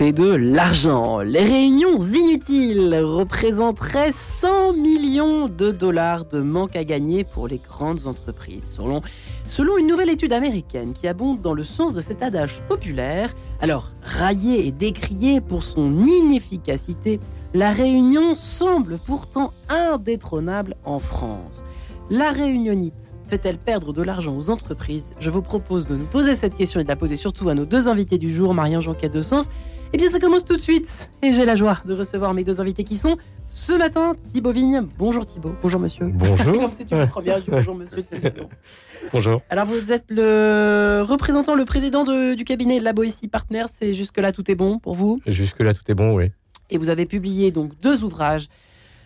c'est 0.00 0.12
de 0.12 0.32
l'argent. 0.34 1.18
Les 1.18 1.44
réunions 1.44 1.98
inutiles 1.98 2.98
représenteraient 3.04 4.12
100 4.12 4.72
millions 4.72 5.46
de 5.46 5.72
dollars 5.72 6.24
de 6.24 6.40
manque 6.40 6.74
à 6.74 6.84
gagner 6.84 7.22
pour 7.22 7.48
les 7.48 7.58
grandes 7.58 8.06
entreprises, 8.06 8.64
selon, 8.64 9.02
selon 9.44 9.76
une 9.76 9.86
nouvelle 9.86 10.08
étude 10.08 10.32
américaine 10.32 10.94
qui 10.94 11.06
abonde 11.06 11.42
dans 11.42 11.52
le 11.52 11.64
sens 11.64 11.92
de 11.92 12.00
cet 12.00 12.22
adage 12.22 12.62
populaire. 12.66 13.34
Alors, 13.60 13.92
raillé 14.00 14.66
et 14.66 14.72
décrié 14.72 15.42
pour 15.42 15.64
son 15.64 16.02
inefficacité, 16.02 17.20
la 17.52 17.70
réunion 17.70 18.34
semble 18.34 18.96
pourtant 18.96 19.52
indétrônable 19.68 20.76
en 20.86 20.98
France. 20.98 21.62
La 22.08 22.30
réunionite 22.30 23.12
peut-elle 23.30 23.58
perdre 23.58 23.92
de 23.92 24.02
l'argent 24.02 24.36
aux 24.36 24.50
entreprises 24.50 25.12
Je 25.20 25.30
vous 25.30 25.40
propose 25.40 25.86
de 25.86 25.94
nous 25.96 26.04
poser 26.04 26.34
cette 26.34 26.56
question 26.56 26.80
et 26.80 26.82
de 26.82 26.88
la 26.88 26.96
poser 26.96 27.14
surtout 27.16 27.48
à 27.48 27.54
nos 27.54 27.64
deux 27.64 27.88
invités 27.88 28.18
du 28.18 28.30
jour, 28.30 28.54
Jonquet 28.80 29.08
de 29.08 29.22
Sens. 29.22 29.48
Eh 29.92 29.96
bien, 29.98 30.10
ça 30.10 30.18
commence 30.20 30.44
tout 30.44 30.56
de 30.56 30.60
suite 30.60 31.08
et 31.22 31.32
j'ai 31.32 31.44
la 31.44 31.54
joie 31.56 31.78
de 31.84 31.94
recevoir 31.94 32.34
mes 32.34 32.44
deux 32.44 32.60
invités 32.60 32.84
qui 32.84 32.96
sont 32.96 33.16
ce 33.46 33.72
matin 33.72 34.14
Thibaut 34.32 34.52
Vigne. 34.52 34.82
Bonjour 34.98 35.24
Thibaut. 35.24 35.54
Bonjour 35.62 35.80
monsieur. 35.80 36.06
Bonjour. 36.12 36.70
Comme 37.14 37.24
bonjour 37.48 37.74
monsieur. 37.74 38.04
Bonjour. 39.12 39.40
Alors, 39.48 39.66
vous 39.66 39.90
êtes 39.92 40.04
le 40.10 41.02
représentant, 41.08 41.54
le 41.54 41.64
président 41.64 42.04
de- 42.04 42.34
du 42.34 42.44
cabinet 42.44 42.78
La 42.80 42.92
Boétie 42.92 43.28
Partners. 43.28 43.64
C'est 43.80 43.92
jusque-là, 43.92 44.30
tout 44.32 44.48
est 44.50 44.54
bon 44.54 44.78
pour 44.78 44.94
vous? 44.94 45.20
Jusque-là, 45.26 45.72
tout 45.74 45.82
est 45.88 45.94
bon, 45.94 46.14
oui. 46.14 46.30
et 46.68 46.78
vous 46.78 46.88
avez 46.88 47.06
publié 47.06 47.50
donc 47.50 47.72
deux 47.80 48.04
ouvrages. 48.04 48.46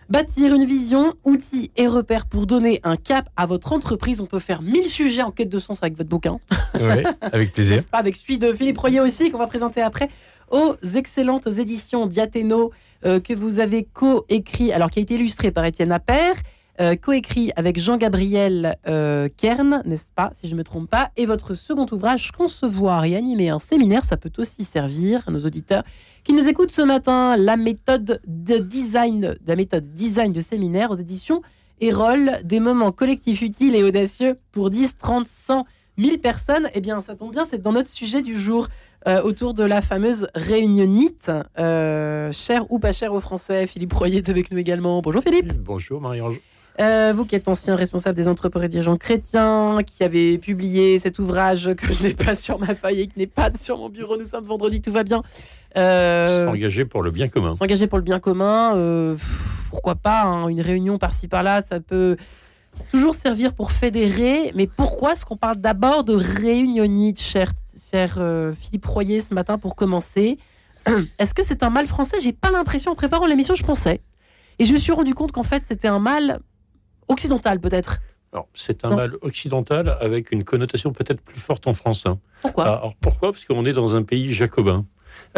Bâtir 0.09 0.55
une 0.55 0.65
vision, 0.67 1.15
outils 1.25 1.71
et 1.77 1.87
repères 1.87 2.27
pour 2.27 2.47
donner 2.47 2.81
un 2.85 2.97
cap 2.97 3.29
à 3.37 3.47
votre 3.47 3.73
entreprise. 3.73 4.21
On 4.21 4.27
peut 4.27 4.39
faire 4.39 4.61
mille 4.63 4.87
sujets 4.87 5.23
en 5.23 5.31
quête 5.31 5.49
de 5.49 5.59
sens 5.59 5.83
avec 5.83 5.97
votre 5.97 6.09
bouquin, 6.11 6.39
Oui, 6.75 7.03
avec 7.21 7.53
plaisir. 7.53 7.81
pas? 7.91 7.99
Avec 7.99 8.17
celui 8.17 8.39
de 8.39 8.53
Philippe 8.53 8.79
Royer 8.79 9.01
aussi, 9.01 9.31
qu'on 9.31 9.39
va 9.39 9.47
présenter 9.47 9.81
après, 9.81 10.11
aux 10.51 10.75
excellentes 10.95 11.47
éditions 11.47 12.07
Diathéno, 12.07 12.71
euh, 13.07 13.19
que 13.21 13.33
vous 13.33 13.61
avez 13.61 13.85
co-écrit, 13.93 14.73
alors 14.73 14.91
qui 14.91 14.99
a 14.99 15.03
été 15.03 15.15
illustré 15.15 15.51
par 15.51 15.65
Étienne 15.65 15.91
Appert, 15.93 16.35
euh, 16.81 16.97
co-écrit 16.97 17.53
avec 17.57 17.79
Jean-Gabriel 17.79 18.77
euh, 18.87 19.29
Kern, 19.37 19.83
n'est-ce 19.85 20.11
pas, 20.15 20.33
si 20.37 20.49
je 20.49 20.53
ne 20.53 20.59
me 20.59 20.65
trompe 20.65 20.91
pas, 20.91 21.11
et 21.17 21.27
votre 21.27 21.55
second 21.55 21.87
ouvrage, 21.93 22.33
Concevoir 22.33 23.05
et 23.05 23.17
animer 23.17 23.49
un 23.49 23.59
séminaire, 23.59 24.05
ça 24.05 24.17
peut 24.17 24.33
aussi 24.39 24.65
servir 24.65 25.23
à 25.27 25.31
nos 25.31 25.41
auditeurs 25.41 25.85
qui 26.25 26.33
nous 26.33 26.47
écoutent 26.47 26.73
ce 26.73 26.83
matin, 26.83 27.37
la 27.37 27.57
méthode 27.57 28.21
de 28.27 28.57
design, 28.59 29.37
la 29.47 29.57
méthode 29.57 29.85
design 29.93 30.33
de 30.33 30.41
séminaire 30.41 30.91
aux 30.91 30.97
éditions 30.97 31.43
Erol, 31.81 32.41
des 32.45 32.61
moments 32.61 32.93
collectifs 32.93 33.43
utiles 33.43 33.75
et 33.75 33.83
audacieux 33.83 34.39
pour 34.53 34.71
10, 34.71 34.97
30, 34.97 35.27
100, 35.27 35.67
1000 35.99 36.21
personnes. 36.21 36.71
Eh 36.75 36.81
bien, 36.81 37.01
ça 37.01 37.15
tombe 37.15 37.33
bien, 37.33 37.45
c'est 37.45 37.61
dans 37.61 37.73
notre 37.73 37.91
sujet 37.91 38.23
du 38.23 38.39
jour. 38.39 38.69
euh, 39.07 39.23
autour 39.23 39.55
de 39.55 39.65
la 39.65 39.83
fameuse 39.83 40.29
réunionite, 40.35 41.31
euh, 41.59 42.33
cher 42.33 42.65
ou 42.71 42.79
pas 42.79 42.93
cher 42.93 43.13
aux 43.13 43.21
Français. 43.21 43.67
Philippe 43.67 43.93
Royer 43.93 44.19
est 44.19 44.29
avec 44.29 44.51
nous 44.51 44.59
également. 44.59 45.01
Bonjour 45.03 45.23
Philippe. 45.23 45.53
Bonjour 45.53 46.01
Marie-Ange. 46.01 46.41
Euh, 46.81 47.13
vous 47.15 47.25
qui 47.25 47.37
êtes 47.37 47.47
ancien 47.47 47.77
responsable 47.77 48.17
des 48.17 48.27
entreprises 48.27 48.65
et 48.65 48.69
dirigeants 48.69 48.97
chrétiens, 48.97 49.79
qui 49.87 50.03
avez 50.03 50.39
publié 50.39 50.99
cet 50.99 51.21
ouvrage 51.21 51.73
que 51.77 51.93
je 51.93 52.03
n'ai 52.03 52.15
pas 52.15 52.35
sur 52.35 52.59
ma 52.59 52.75
feuille 52.75 53.03
et 53.03 53.07
qui 53.07 53.19
n'est 53.19 53.29
pas 53.29 53.51
sur 53.55 53.79
mon 53.79 53.89
bureau, 53.89 54.17
nous 54.17 54.25
sommes 54.25 54.45
vendredi, 54.45 54.81
tout 54.81 54.91
va 54.91 55.05
bien. 55.05 55.23
Euh, 55.77 56.47
S'engager 56.47 56.85
pour 56.85 57.03
le 57.03 57.13
bien 57.13 57.29
commun. 57.29 57.55
S'engager 57.55 57.87
pour 57.87 57.99
le 57.99 58.05
bien 58.05 58.19
commun, 58.19 58.77
euh, 58.77 59.17
pourquoi 59.71 59.95
pas, 59.95 60.23
hein, 60.23 60.49
une 60.49 60.61
réunion 60.61 60.99
par-ci 60.99 61.29
par-là, 61.29 61.63
ça 61.63 61.79
peut 61.79 62.17
toujours 62.91 63.15
servir 63.15 63.55
pour 63.55 63.71
fédérer, 63.71 64.51
mais 64.57 64.67
pourquoi 64.67 65.13
est-ce 65.13 65.25
qu'on 65.25 65.37
parle 65.37 65.59
d'abord 65.59 66.03
de 66.03 66.15
réunionite, 66.15 67.21
cher, 67.21 67.53
cher 67.93 68.21
Philippe 68.61 68.87
Royer, 68.87 69.21
ce 69.21 69.33
matin 69.33 69.59
pour 69.59 69.77
commencer? 69.77 70.39
Est-ce 71.19 71.35
que 71.35 71.43
c'est 71.45 71.63
un 71.63 71.71
mal 71.71 71.87
français? 71.87 72.19
J'ai 72.21 72.33
pas 72.33 72.51
l'impression, 72.51 72.93
en 72.93 72.95
préparant 72.95 73.27
l'émission, 73.27 73.55
je 73.55 73.63
pensais. 73.63 74.01
Et 74.59 74.67
je 74.67 74.73
me 74.73 74.79
suis 74.79 74.93
rendu 74.93 75.15
compte 75.15 75.33
qu'en 75.33 75.45
fait, 75.45 75.63
c'était 75.63 75.89
un 75.89 75.99
mal 75.99 76.41
occidental, 77.09 77.61
peut-être. 77.61 78.01
C'est 78.53 78.85
un 78.85 78.91
Non. 78.91 78.97
mal 78.97 79.13
occidental 79.23 79.97
avec 80.01 80.33
une 80.33 80.43
connotation 80.43 80.93
peut-être 80.93 81.21
plus 81.21 81.39
forte 81.39 81.69
en 81.69 81.73
France. 81.73 82.03
hein. 82.05 82.19
Pourquoi 82.43 82.65
Alors, 82.65 82.95
pourquoi? 83.01 83.31
Parce 83.33 83.45
qu'on 83.45 83.65
est 83.65 83.73
dans 83.73 83.95
un 83.95 84.03
pays 84.03 84.33
jacobin. 84.33 84.85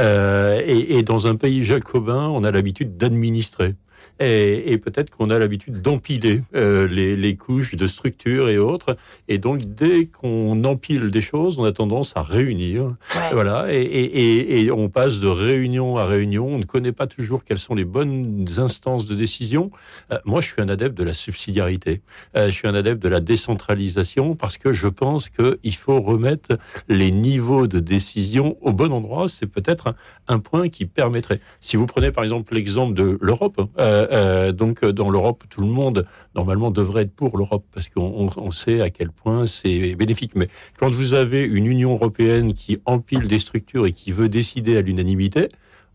Euh, 0.01 0.63
et, 0.65 0.97
et 0.97 1.03
dans 1.03 1.27
un 1.27 1.37
pays 1.37 1.63
jacobin, 1.63 2.29
on 2.29 2.43
a 2.45 2.51
l'habitude 2.51 2.97
d'administrer. 2.97 3.75
Et, 4.19 4.73
et 4.73 4.79
peut-être 4.79 5.11
qu'on 5.11 5.29
a 5.31 5.39
l'habitude 5.39 5.83
d'empiler 5.83 6.41
euh, 6.55 6.87
les, 6.89 7.17
les 7.17 7.37
couches 7.37 7.75
de 7.75 7.87
structure 7.87 8.49
et 8.49 8.57
autres. 8.59 8.97
Et 9.29 9.39
donc, 9.39 9.61
dès 9.65 10.07
qu'on 10.07 10.65
empile 10.65 11.11
des 11.11 11.21
choses, 11.21 11.59
on 11.59 11.65
a 11.65 11.73
tendance 11.73 12.13
à 12.17 12.23
réunir. 12.23 12.85
Ouais. 13.15 13.21
Voilà, 13.33 13.67
et, 13.73 13.81
et- 13.83 14.05
et- 14.05 14.63
et 14.65 14.71
on 14.71 14.89
passe 14.89 15.21
de 15.21 15.27
réunion 15.29 15.99
à 15.99 16.07
réunion. 16.07 16.47
On 16.49 16.59
ne 16.59 16.65
connaît 16.65 16.93
pas 16.93 17.07
toujours 17.07 17.45
quelles 17.45 17.59
sont 17.59 17.75
les 17.75 17.85
bonnes 17.85 18.47
instances 18.57 19.07
de 19.07 19.15
décision. 19.15 19.71
Euh, 20.13 20.19
moi, 20.25 20.41
je 20.41 20.47
suis 20.53 20.63
un 20.63 20.69
adepte 20.69 20.97
de 20.97 21.05
la 21.05 21.13
subsidiarité. 21.15 22.01
Euh, 22.37 22.47
je 22.47 22.53
suis 22.53 22.69
un 22.69 22.75
adepte 22.75 23.03
de 23.03 23.09
la 23.09 23.21
décentralisation 23.21 24.35
parce 24.35 24.59
que 24.59 24.73
je 24.73 24.89
pense 24.89 25.29
qu'il 25.29 25.75
faut 25.77 26.01
remettre 26.01 26.59
les 26.89 27.11
niveaux 27.11 27.67
de 27.67 27.81
décision 27.81 28.57
au 28.61 28.73
bon 28.73 28.93
endroit. 28.93 29.29
C'est 29.29 29.47
peut-être 29.47 29.89
un, 29.89 29.95
un 30.29 30.39
point 30.39 30.69
qui 30.69 30.87
permettrait. 30.87 31.41
Si 31.61 31.77
vous 31.77 31.87
prenez 31.87 32.13
par 32.13 32.25
exemple 32.25 32.55
l'exemple 32.55 32.95
de 32.95 33.19
l'Europe, 33.21 33.61
euh, 33.79 34.06
euh, 34.13 34.53
donc 34.53 34.83
euh, 34.85 34.93
dans 34.93 35.11
l'Europe, 35.11 35.45
tout 35.51 35.61
le 35.61 35.67
monde 35.67 36.07
normalement 36.35 36.71
devrait 36.71 37.03
être 37.03 37.13
pour 37.15 37.37
l'Europe 37.39 37.65
parce 37.73 37.89
qu'on 37.89 38.03
on- 38.03 38.31
on 38.37 38.51
sait 38.51 38.81
à 38.81 38.91
quel 38.91 39.11
point 39.11 39.47
c'est 39.47 39.95
bénéfique. 39.95 40.33
Mais 40.35 40.49
quand 40.79 40.91
vous 40.93 41.15
avez 41.15 41.43
une 41.45 41.67
Union 41.67 41.93
européenne 41.95 42.55
qui 42.55 42.79
empile 42.85 43.27
des 43.29 43.39
structures 43.39 43.87
et 43.87 43.93
qui 43.93 44.13
veut 44.13 44.29
décider 44.29 44.77
à 44.77 44.83
l'unanimité, 44.83 45.49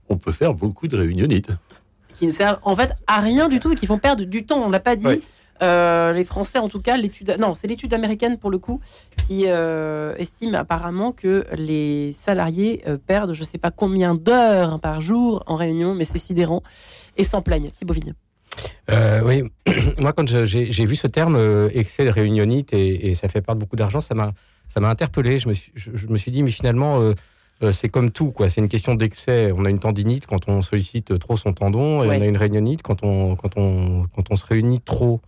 on 0.10 0.18
peut 0.18 0.32
faire 0.32 0.54
beaucoup 0.54 0.88
de 0.88 0.98
réunionites. 0.98 1.50
qui 2.16 2.28
ne 2.28 2.32
servent 2.32 2.60
en 2.64 2.76
fait 2.76 2.92
à 3.08 3.20
rien 3.20 3.50
du 3.50 3.60
tout 3.60 3.72
et 3.72 3.76
qui 3.76 3.88
font 3.88 3.98
perdre 3.98 4.24
du 4.26 4.46
temps. 4.46 4.64
On 4.64 4.70
l'a 4.70 4.80
pas 4.80 4.96
dit. 4.96 5.08
Euh, 5.62 6.12
les 6.14 6.24
Français, 6.26 6.58
en 6.60 6.70
tout 6.70 6.82
cas, 6.82 6.98
l'étude, 6.98 7.36
non, 7.40 7.54
c'est 7.54 7.68
l'étude 7.68 7.94
américaine 7.94 8.38
pour 8.38 8.50
le 8.50 8.58
coup, 8.58 8.80
qui 9.28 9.44
euh, 9.48 10.16
estime 10.18 10.56
apparemment 10.56 11.12
que 11.12 11.46
les 11.56 12.12
salariés 12.14 12.82
euh, 12.88 12.98
perdent, 12.98 13.34
je 13.34 13.44
sais 13.44 13.58
pas 13.60 13.70
combien 13.72 14.16
d'heures 14.16 14.80
par 14.80 15.02
jour 15.02 15.44
en 15.46 15.56
réunion, 15.56 15.94
mais 15.94 16.04
c'est 16.04 16.18
sidérant 16.18 16.64
et 17.18 17.24
s'en 17.24 17.42
plaignent. 17.42 17.70
Thibaut 17.72 17.94
Vigne. 17.94 18.14
Oui, 19.24 19.44
moi 20.00 20.12
quand 20.14 20.28
j'ai 20.46 20.86
vu 20.86 20.96
ce 20.96 21.08
terme 21.08 21.70
excès 21.74 22.10
réunionite 22.10 22.74
et, 22.74 23.10
et 23.12 23.16
ça 23.16 23.30
fait 23.30 23.42
perdre 23.42 23.60
beaucoup 23.62 23.78
d'argent, 23.78 24.02
ça 24.02 24.14
m'a 24.16 24.34
ça 24.68 24.80
m'a 24.82 24.90
interpellé. 24.90 25.38
Je 25.38 25.48
me 25.48 25.54
suis 25.54 25.72
je, 25.76 25.92
je 25.94 26.08
me 26.08 26.18
suis 26.18 26.32
dit 26.32 26.44
mais 26.44 26.52
finalement 26.52 27.00
c'est 27.72 27.88
comme 27.90 28.12
tout 28.12 28.32
quoi. 28.32 28.50
C'est 28.50 28.60
une 28.60 28.68
question 28.68 28.96
d'excès. 28.96 29.54
On 29.56 29.64
a 29.64 29.70
une 29.70 29.80
tendinite 29.80 30.26
quand 30.28 30.50
on 30.50 30.62
sollicite 30.62 31.18
trop 31.20 31.38
son 31.38 31.54
tendon 31.54 32.04
et 32.04 32.08
Ouais. 32.10 32.18
on 32.18 32.22
a 32.22 32.26
une 32.26 32.36
réunionite 32.36 32.82
quand 32.82 33.04
on 33.04 33.36
quand 33.38 33.52
on 33.56 34.08
quand 34.14 34.26
on 34.32 34.36
se 34.36 34.46
réunit 34.46 34.82
trop. 34.82 35.22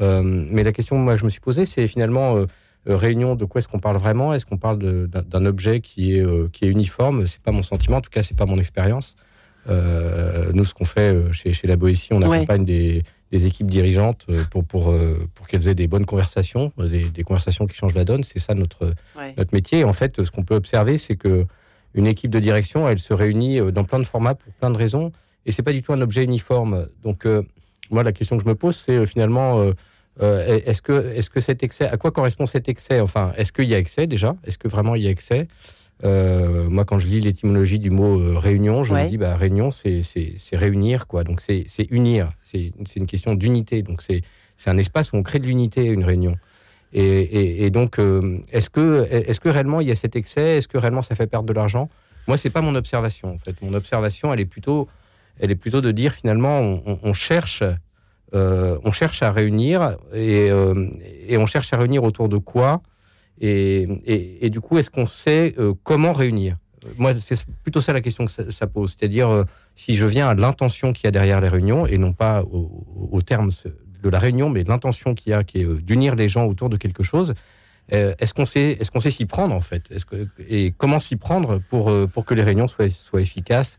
Euh, 0.00 0.22
mais 0.24 0.62
la 0.62 0.72
question 0.72 0.96
moi 0.96 1.16
je 1.16 1.24
me 1.24 1.30
suis 1.30 1.40
posée 1.40 1.64
c'est 1.66 1.86
finalement 1.86 2.36
euh, 2.36 2.46
euh, 2.88 2.96
réunion 2.96 3.34
de 3.34 3.44
quoi 3.46 3.58
est-ce 3.60 3.68
qu'on 3.68 3.80
parle 3.80 3.96
vraiment? 3.96 4.34
Est-ce 4.34 4.44
qu'on 4.46 4.58
parle 4.58 4.78
d'un 5.08 5.46
objet 5.46 5.80
qui 5.80 6.16
est 6.16 6.20
euh, 6.20 6.48
qui 6.52 6.64
est 6.66 6.68
uniforme? 6.68 7.26
C'est 7.26 7.40
pas 7.40 7.52
mon 7.52 7.62
sentiment. 7.62 7.96
En 7.96 8.00
tout 8.02 8.10
cas 8.10 8.22
c'est 8.22 8.36
pas 8.36 8.46
mon 8.46 8.58
expérience. 8.58 9.16
Euh, 9.68 10.52
nous, 10.54 10.64
ce 10.64 10.74
qu'on 10.74 10.84
fait 10.84 11.14
chez, 11.32 11.52
chez 11.52 11.66
la 11.66 11.76
Boétie, 11.76 12.12
on 12.12 12.22
Ouais. 12.22 12.36
accompagne 12.36 12.64
des, 12.64 13.02
des 13.32 13.46
équipes 13.46 13.68
dirigeantes 13.68 14.24
pour, 14.50 14.64
pour, 14.64 14.94
pour 15.34 15.48
qu'elles 15.48 15.66
aient 15.66 15.74
des 15.74 15.88
bonnes 15.88 16.06
conversations, 16.06 16.72
des, 16.78 17.04
des 17.10 17.24
conversations 17.24 17.66
qui 17.66 17.74
changent 17.74 17.94
la 17.94 18.04
donne. 18.04 18.22
C'est 18.22 18.38
ça 18.38 18.54
notre, 18.54 18.92
Ouais. 19.18 19.34
notre 19.36 19.52
métier. 19.54 19.80
Et 19.80 19.84
en 19.84 19.92
fait, 19.92 20.22
ce 20.22 20.30
qu'on 20.30 20.44
peut 20.44 20.54
observer, 20.54 20.98
c'est 20.98 21.16
que 21.16 21.46
une 21.94 22.06
équipe 22.06 22.30
de 22.30 22.38
direction, 22.38 22.88
elle 22.88 22.98
se 23.00 23.12
réunit 23.14 23.58
dans 23.72 23.82
plein 23.84 23.98
de 23.98 24.04
formats 24.04 24.34
pour 24.34 24.52
plein 24.52 24.70
de 24.70 24.76
raisons. 24.76 25.10
Et 25.46 25.50
c'est 25.52 25.62
pas 25.62 25.72
du 25.72 25.82
tout 25.82 25.92
un 25.92 26.00
objet 26.00 26.22
uniforme. 26.22 26.86
Donc, 27.02 27.26
euh, 27.26 27.42
moi, 27.90 28.02
la 28.02 28.12
question 28.12 28.36
que 28.38 28.44
je 28.44 28.48
me 28.48 28.54
pose, 28.54 28.76
c'est 28.76 28.96
euh, 28.96 29.06
finalement, 29.06 29.60
euh, 29.60 29.72
euh, 30.22 30.60
est-ce 30.66 30.82
que, 30.82 31.12
est-ce 31.14 31.28
que 31.30 31.40
cet 31.40 31.62
excès, 31.62 31.86
à 31.88 31.96
quoi 31.96 32.10
correspond 32.10 32.46
cet 32.46 32.68
excès? 32.68 33.00
Enfin, 33.00 33.32
est-ce 33.36 33.52
qu'il 33.52 33.64
y 33.66 33.74
a 33.74 33.78
excès 33.78 34.06
déjà? 34.06 34.36
Est-ce 34.44 34.58
que 34.58 34.68
vraiment 34.68 34.94
il 34.94 35.02
y 35.02 35.08
a 35.08 35.10
excès? 35.10 35.46
Euh, 36.04 36.68
Moi, 36.68 36.84
quand 36.84 36.98
je 36.98 37.06
lis 37.06 37.20
l'étymologie 37.20 37.78
du 37.78 37.90
mot 37.90 38.20
euh, 38.20 38.38
réunion, 38.38 38.84
je 38.84 38.92
Ouais. 38.94 39.04
me 39.04 39.08
dis, 39.10 39.16
bah, 39.18 39.36
réunion, 39.36 39.70
c'est, 39.70 40.02
réunir, 40.52 41.06
quoi. 41.06 41.24
Donc, 41.24 41.40
c'est, 41.40 41.66
unir. 41.90 42.30
C'est, 42.44 42.70
une 42.96 43.06
question 43.06 43.34
d'unité. 43.34 43.82
Donc, 43.82 44.02
c'est, 44.02 44.22
c'est 44.56 44.70
un 44.70 44.78
espace 44.78 45.12
où 45.12 45.16
on 45.16 45.22
crée 45.22 45.38
de 45.38 45.46
l'unité, 45.46 45.84
une 45.86 46.04
réunion. 46.04 46.36
Et, 46.92 47.02
et- 47.02 47.64
et 47.66 47.70
donc, 47.70 47.98
euh, 47.98 48.38
est-ce 48.52 48.70
que, 48.70 49.06
est-ce 49.10 49.40
que 49.40 49.48
réellement 49.48 49.80
il 49.80 49.88
y 49.88 49.90
a 49.90 49.96
cet 49.96 50.16
excès? 50.16 50.58
Est-ce 50.58 50.68
que 50.68 50.78
réellement 50.78 51.02
ça 51.02 51.14
fait 51.14 51.26
perdre 51.26 51.46
de 51.48 51.52
l'argent? 51.52 51.90
Moi, 52.28 52.38
c'est 52.38 52.50
pas 52.50 52.60
mon 52.60 52.74
observation. 52.74 53.34
En 53.34 53.38
fait, 53.38 53.60
mon 53.60 53.74
observation, 53.74 54.32
elle 54.32 54.40
est 54.40 54.46
plutôt, 54.46 54.88
elle 55.40 55.50
est 55.50 55.56
plutôt 55.56 55.80
de 55.80 55.90
dire 55.90 56.12
finalement, 56.12 56.60
on, 56.60 57.14
cherche, 57.14 57.62
euh, 58.34 58.78
on 58.84 58.92
cherche 58.92 59.22
à 59.22 59.32
réunir 59.32 59.96
et, 60.12 60.50
euh, 60.50 60.88
et 61.28 61.36
on 61.36 61.46
cherche 61.46 61.72
à 61.72 61.76
réunir 61.76 62.04
autour 62.04 62.28
de 62.28 62.38
quoi 62.38 62.82
et, 63.38 64.48
du 64.50 64.62
coup, 64.62 64.78
est-ce 64.78 64.88
qu'on 64.88 65.06
sait 65.06 65.54
euh, 65.58 65.74
comment 65.84 66.14
réunir? 66.14 66.56
Moi, 66.96 67.12
c'est 67.20 67.44
plutôt 67.62 67.82
ça 67.82 67.92
la 67.92 68.00
question 68.00 68.24
que 68.24 68.50
ça, 68.50 68.66
pose. 68.66 68.96
C'est-à-dire, 68.98 69.44
si 69.74 69.96
je 69.96 70.06
viens 70.06 70.28
à 70.28 70.34
l'intention 70.34 70.94
qu'il 70.94 71.04
y 71.04 71.08
a 71.08 71.10
derrière 71.10 71.40
les 71.40 71.48
réunions 71.48 71.84
et 71.84 71.98
non 71.98 72.12
pas 72.12 72.42
au, 72.42 73.20
terme 73.20 73.50
de 74.02 74.08
la 74.08 74.18
réunion, 74.18 74.48
mais 74.48 74.62
l'intention 74.62 75.14
qu'il 75.14 75.32
y 75.32 75.34
a, 75.34 75.44
qui 75.44 75.60
est 75.60 75.82
d'unir 75.82 76.14
les 76.14 76.30
gens 76.30 76.46
autour 76.46 76.70
de 76.70 76.76
quelque 76.76 77.02
chose, 77.02 77.34
est-ce 77.88 78.32
qu'on 78.32 78.46
sait, 78.46 78.78
est-ce 78.80 78.90
qu'on 78.90 79.00
sait 79.00 79.10
s'y 79.10 79.26
prendre 79.26 79.54
en 79.54 79.60
fait? 79.60 79.90
Et 80.48 80.72
comment 80.78 81.00
s'y 81.00 81.16
prendre 81.16 81.58
pour, 81.68 81.92
pour 82.14 82.24
que 82.24 82.32
les 82.34 82.44
réunions 82.44 82.68
soient 82.68 83.20
efficaces? 83.20 83.78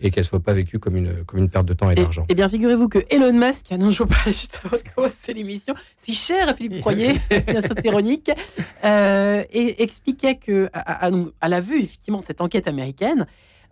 Et 0.00 0.10
qu'elles 0.10 0.24
ne 0.24 0.28
soient 0.28 0.40
pas 0.40 0.52
vécues 0.52 0.78
comme 0.78 0.96
une, 0.96 1.24
comme 1.24 1.40
une 1.40 1.48
perte 1.48 1.66
de 1.66 1.74
temps 1.74 1.90
et, 1.90 1.94
d'argent. 1.94 2.24
Eh 2.28 2.34
bien, 2.34 2.48
figurez-vous 2.48 2.88
que 2.88 2.98
Elon 3.10 3.32
Musk, 3.32 3.72
dont 3.76 3.90
je 3.90 4.02
vous 4.02 4.08
parlais 4.08 4.32
juste 4.32 4.60
avant 4.64 4.76
de 4.76 4.82
commencer 4.94 5.34
l'émission, 5.34 5.74
si 5.96 6.14
cher 6.14 6.48
à 6.48 6.54
Philippe 6.54 6.80
Croyer, 6.80 7.20
bien 7.46 7.60
sûr 7.60 7.74
Véronique, 7.82 8.30
euh, 8.84 9.42
et 9.50 9.82
expliquait 9.82 10.36
que, 10.36 10.68
à, 10.72 11.10
à, 11.40 11.48
la 11.48 11.60
vue 11.60 11.82
effectivement 11.82 12.18
de 12.18 12.24
cette 12.24 12.40
enquête 12.40 12.68
américaine, 12.68 13.26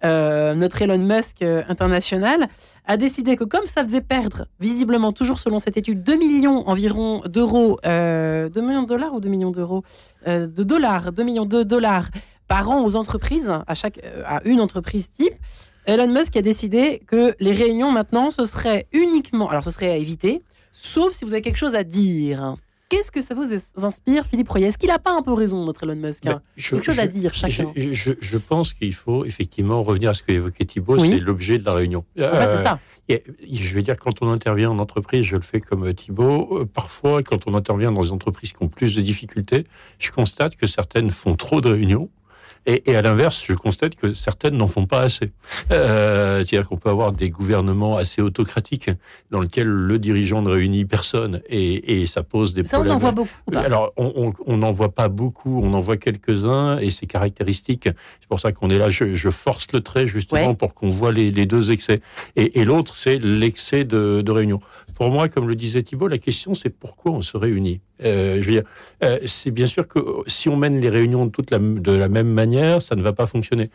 euh, 0.04 0.54
notre 0.54 0.82
Elon 0.82 0.98
Musk 0.98 1.40
euh, 1.42 1.62
international, 1.68 2.48
a 2.86 2.96
décidé 2.96 3.36
que 3.36 3.44
comme 3.44 3.66
ça 3.66 3.82
faisait 3.82 4.02
perdre, 4.02 4.46
visiblement, 4.60 5.12
toujours 5.12 5.38
selon 5.38 5.58
cette 5.58 5.78
étude, 5.78 6.02
2 6.02 6.16
millions 6.16 6.68
environ 6.68 7.22
d'euros, 7.26 7.78
euh, 7.86 8.50
2 8.50 8.60
millions 8.60 8.82
de 8.82 8.88
dollars 8.88 9.14
ou 9.14 9.20
2 9.20 9.28
millions 9.28 9.50
d'euros 9.50 9.84
De 10.26 10.62
dollars, 10.62 11.12
2 11.12 11.22
millions 11.22 11.46
de 11.46 11.62
dollars 11.62 12.08
par 12.46 12.70
an 12.70 12.84
aux 12.84 12.94
entreprises, 12.94 13.50
à, 13.66 13.74
chaque, 13.74 14.00
à 14.24 14.40
une 14.44 14.60
entreprise 14.60 15.10
type, 15.10 15.34
Elon 15.86 16.08
Musk 16.08 16.36
a 16.36 16.42
décidé 16.42 17.00
que 17.06 17.34
les 17.38 17.52
réunions 17.52 17.92
maintenant, 17.92 18.30
ce 18.30 18.44
serait 18.44 18.86
uniquement, 18.92 19.48
alors 19.48 19.62
ce 19.62 19.70
serait 19.70 19.90
à 19.90 19.96
éviter, 19.96 20.42
sauf 20.72 21.12
si 21.12 21.24
vous 21.24 21.32
avez 21.32 21.42
quelque 21.42 21.56
chose 21.56 21.76
à 21.76 21.84
dire. 21.84 22.56
Qu'est-ce 22.88 23.10
que 23.10 23.20
ça 23.20 23.34
vous 23.34 23.46
inspire, 23.84 24.26
Philippe 24.26 24.48
Royer? 24.48 24.66
Est-ce 24.68 24.78
qu'il 24.78 24.88
n'a 24.88 25.00
pas 25.00 25.12
un 25.12 25.22
peu 25.22 25.32
raison, 25.32 25.64
notre 25.64 25.84
Elon 25.84 25.96
Musk 25.96 26.26
hein? 26.26 26.40
Quelque 26.56 26.84
chose 26.84 27.00
à 27.00 27.06
dire, 27.06 27.34
chacun. 27.34 27.72
Je, 27.76 28.36
pense 28.38 28.74
qu'il 28.74 28.94
faut 28.94 29.24
effectivement 29.24 29.82
revenir 29.82 30.10
à 30.10 30.14
ce 30.14 30.22
qu'évoquait 30.22 30.64
Thibault, 30.64 30.98
c'est 30.98 31.18
l'objet 31.18 31.58
de 31.58 31.64
la 31.64 31.72
réunion. 31.72 32.04
En 32.18 32.22
fait, 32.22 32.56
c'est 32.56 32.62
ça. 32.62 32.78
Euh, 33.10 33.18
je 33.52 33.74
vais 33.74 33.82
dire, 33.82 33.96
quand 33.96 34.22
on 34.22 34.30
intervient 34.30 34.70
en 34.70 34.78
entreprise, 34.80 35.24
je 35.24 35.36
le 35.36 35.42
fais 35.42 35.60
comme 35.60 35.92
Thibault. 35.94 36.48
Euh, 36.52 36.64
parfois, 36.64 37.22
quand 37.22 37.46
on 37.46 37.54
intervient 37.54 37.92
dans 37.92 38.02
des 38.02 38.12
entreprises 38.12 38.52
qui 38.52 38.62
ont 38.62 38.68
plus 38.68 38.96
de 38.96 39.00
difficultés, 39.00 39.64
je 40.00 40.10
constate 40.10 40.56
que 40.56 40.66
certaines 40.66 41.10
font 41.10 41.36
trop 41.36 41.60
de 41.60 41.68
réunions 41.68 42.08
et, 42.66 42.96
à 42.96 43.02
l'inverse, 43.02 43.42
je 43.46 43.54
constate 43.54 43.94
que 43.94 44.12
certaines 44.14 44.56
n'en 44.56 44.66
font 44.66 44.86
pas 44.86 45.00
assez. 45.00 45.30
Euh, 45.70 46.38
C'est-à-dire 46.38 46.68
qu'on 46.68 46.76
peut 46.76 46.90
avoir 46.90 47.12
des 47.12 47.30
gouvernements 47.30 47.96
assez 47.96 48.20
autocratiques 48.20 48.90
dans 49.30 49.40
lesquels 49.40 49.68
le 49.68 49.98
dirigeant 49.98 50.42
ne 50.42 50.50
réunit 50.50 50.84
personne 50.84 51.40
et, 51.48 52.02
et 52.02 52.06
ça 52.06 52.22
pose 52.22 52.54
des 52.54 52.64
ça, 52.64 52.78
problèmes. 52.78 52.90
Ça, 52.90 52.94
on 52.94 52.96
en 52.96 53.00
voit 53.00 53.12
beaucoup. 53.12 53.56
Alors, 53.56 53.92
on 53.96 54.56
n'en 54.56 54.72
voit 54.72 54.92
pas 54.92 55.08
beaucoup, 55.08 55.60
on 55.62 55.72
en 55.74 55.80
voit 55.80 55.96
quelques-uns 55.96 56.78
et 56.78 56.90
c'est 56.90 57.06
caractéristique. 57.06 57.84
C'est 57.84 58.28
pour 58.28 58.40
ça 58.40 58.52
qu'on 58.52 58.70
est 58.70 58.78
là. 58.78 58.90
Je, 58.90 59.14
je, 59.14 59.30
force 59.30 59.66
le 59.72 59.80
trait 59.80 60.06
justement 60.06 60.54
pour 60.54 60.74
qu'on 60.74 60.88
voit 60.88 61.12
les, 61.12 61.30
les, 61.30 61.46
deux 61.46 61.70
excès. 61.70 62.00
Et, 62.34 62.60
et 62.60 62.64
l'autre, 62.64 62.96
c'est 62.96 63.18
l'excès 63.18 63.84
de, 63.84 64.22
de 64.22 64.30
réunion. 64.32 64.60
Pour 64.96 65.10
moi, 65.10 65.28
comme 65.28 65.46
le 65.46 65.56
disait 65.56 65.82
Thibault, 65.82 66.08
la 66.08 66.16
question, 66.16 66.54
c'est 66.54 66.70
pourquoi 66.70 67.12
on 67.12 67.20
se 67.20 67.36
réunit. 67.36 67.82
Euh, 68.02 68.40
je 68.40 68.46
veux 68.46 68.52
dire, 68.52 68.62
euh, 69.04 69.18
c'est 69.26 69.50
bien 69.50 69.66
sûr 69.66 69.86
que 69.86 70.00
si 70.26 70.48
on 70.48 70.56
mène 70.56 70.80
les 70.80 70.88
réunions 70.88 71.28
toute 71.28 71.50
la, 71.50 71.58
de 71.58 71.92
la 71.92 72.08
même 72.08 72.30
manière, 72.30 72.80
ça 72.80 72.96
ne 72.96 73.02
va 73.02 73.12
pas 73.12 73.26
fonctionner. 73.26 73.70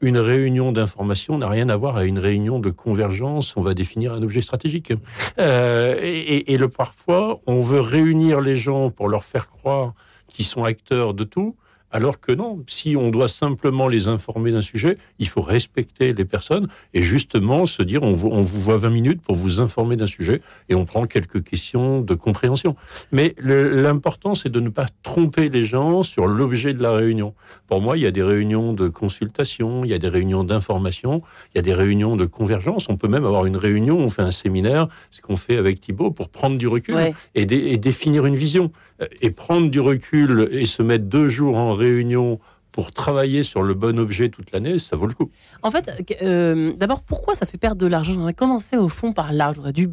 Une 0.00 0.18
réunion 0.18 0.72
d'information 0.72 1.38
n'a 1.38 1.48
rien 1.48 1.68
à 1.68 1.76
voir 1.76 1.96
à 1.96 2.04
une 2.04 2.18
réunion 2.18 2.58
de 2.58 2.70
convergence. 2.70 3.56
On 3.56 3.60
va 3.60 3.74
définir 3.74 4.12
un 4.12 4.22
objet 4.24 4.42
stratégique. 4.42 4.92
Euh, 5.38 5.96
et, 6.02 6.52
et 6.52 6.58
le 6.58 6.68
parfois, 6.68 7.40
on 7.46 7.60
veut 7.60 7.80
réunir 7.80 8.40
les 8.40 8.56
gens 8.56 8.90
pour 8.90 9.08
leur 9.08 9.22
faire 9.22 9.48
croire 9.48 9.94
qu'ils 10.26 10.46
sont 10.46 10.64
acteurs 10.64 11.14
de 11.14 11.22
tout 11.22 11.54
alors 11.90 12.20
que 12.20 12.32
non, 12.32 12.62
si 12.66 12.96
on 12.96 13.10
doit 13.10 13.28
simplement 13.28 13.88
les 13.88 14.08
informer 14.08 14.50
d'un 14.50 14.62
sujet, 14.62 14.98
il 15.18 15.28
faut 15.28 15.40
respecter 15.40 16.12
les 16.12 16.24
personnes 16.24 16.68
et 16.94 17.02
justement 17.02 17.64
se 17.66 17.82
dire 17.82 18.02
on 18.02 18.12
vous, 18.12 18.28
on 18.30 18.42
vous 18.42 18.60
voit 18.60 18.76
20 18.76 18.90
minutes 18.90 19.22
pour 19.22 19.34
vous 19.34 19.60
informer 19.60 19.96
d'un 19.96 20.06
sujet 20.06 20.42
et 20.68 20.74
on 20.74 20.84
prend 20.84 21.06
quelques 21.06 21.44
questions 21.44 22.00
de 22.00 22.14
compréhension. 22.14 22.76
Mais 23.12 23.34
l'important, 23.38 24.34
c'est 24.34 24.48
de 24.48 24.60
ne 24.60 24.68
pas 24.68 24.86
tromper 25.02 25.48
les 25.48 25.64
gens 25.64 26.02
sur 26.02 26.26
l'objet 26.26 26.74
de 26.74 26.82
la 26.82 26.92
réunion. 26.92 27.34
Pour 27.66 27.80
moi, 27.80 27.96
il 27.96 28.02
y 28.02 28.06
a 28.06 28.10
des 28.10 28.22
réunions 28.22 28.72
de 28.72 28.88
consultation, 28.88 29.84
il 29.84 29.90
y 29.90 29.94
a 29.94 29.98
des 29.98 30.08
réunions 30.08 30.44
d'information, 30.44 31.22
il 31.54 31.58
y 31.58 31.60
a 31.60 31.62
des 31.62 31.74
réunions 31.74 32.16
de 32.16 32.26
convergence. 32.26 32.88
On 32.88 32.96
peut 32.96 33.08
même 33.08 33.24
avoir 33.24 33.46
une 33.46 33.56
réunion, 33.56 33.98
on 33.98 34.08
fait 34.08 34.22
un 34.22 34.32
séminaire, 34.32 34.88
ce 35.10 35.22
qu'on 35.22 35.36
fait 35.36 35.56
avec 35.56 35.80
Thibault, 35.80 36.10
pour 36.10 36.28
prendre 36.28 36.58
du 36.58 36.66
recul 36.66 36.96
et, 37.34 37.42
et 37.42 37.76
définir 37.78 38.26
une 38.26 38.36
vision. 38.36 38.72
Euh, 39.02 39.06
et 39.20 39.30
prendre 39.30 39.70
du 39.70 39.80
recul 39.80 40.48
et 40.50 40.66
se 40.66 40.82
mettre 40.82 41.04
deux 41.04 41.28
jours 41.28 41.56
en 41.56 41.74
réunion 41.74 42.40
pour 42.72 42.92
travailler 42.92 43.42
sur 43.42 43.62
le 43.62 43.74
bon 43.74 43.98
objet 43.98 44.28
toute 44.28 44.52
l'année, 44.52 44.78
ça 44.78 44.96
vaut 44.96 45.06
le 45.06 45.14
coup. 45.14 45.30
En 45.62 45.70
fait, 45.70 45.90
euh, 46.22 46.72
d'abord, 46.74 47.02
pourquoi 47.02 47.34
ça 47.34 47.46
fait 47.46 47.56
perdre 47.56 47.80
de 47.80 47.86
l'argent? 47.86 48.12
J'aurais 48.14 48.34
commencé 48.34 48.76
au 48.76 48.88
fond 48.88 49.12
par 49.12 49.32
là. 49.32 49.52
J'aurais 49.56 49.72
dû 49.72 49.88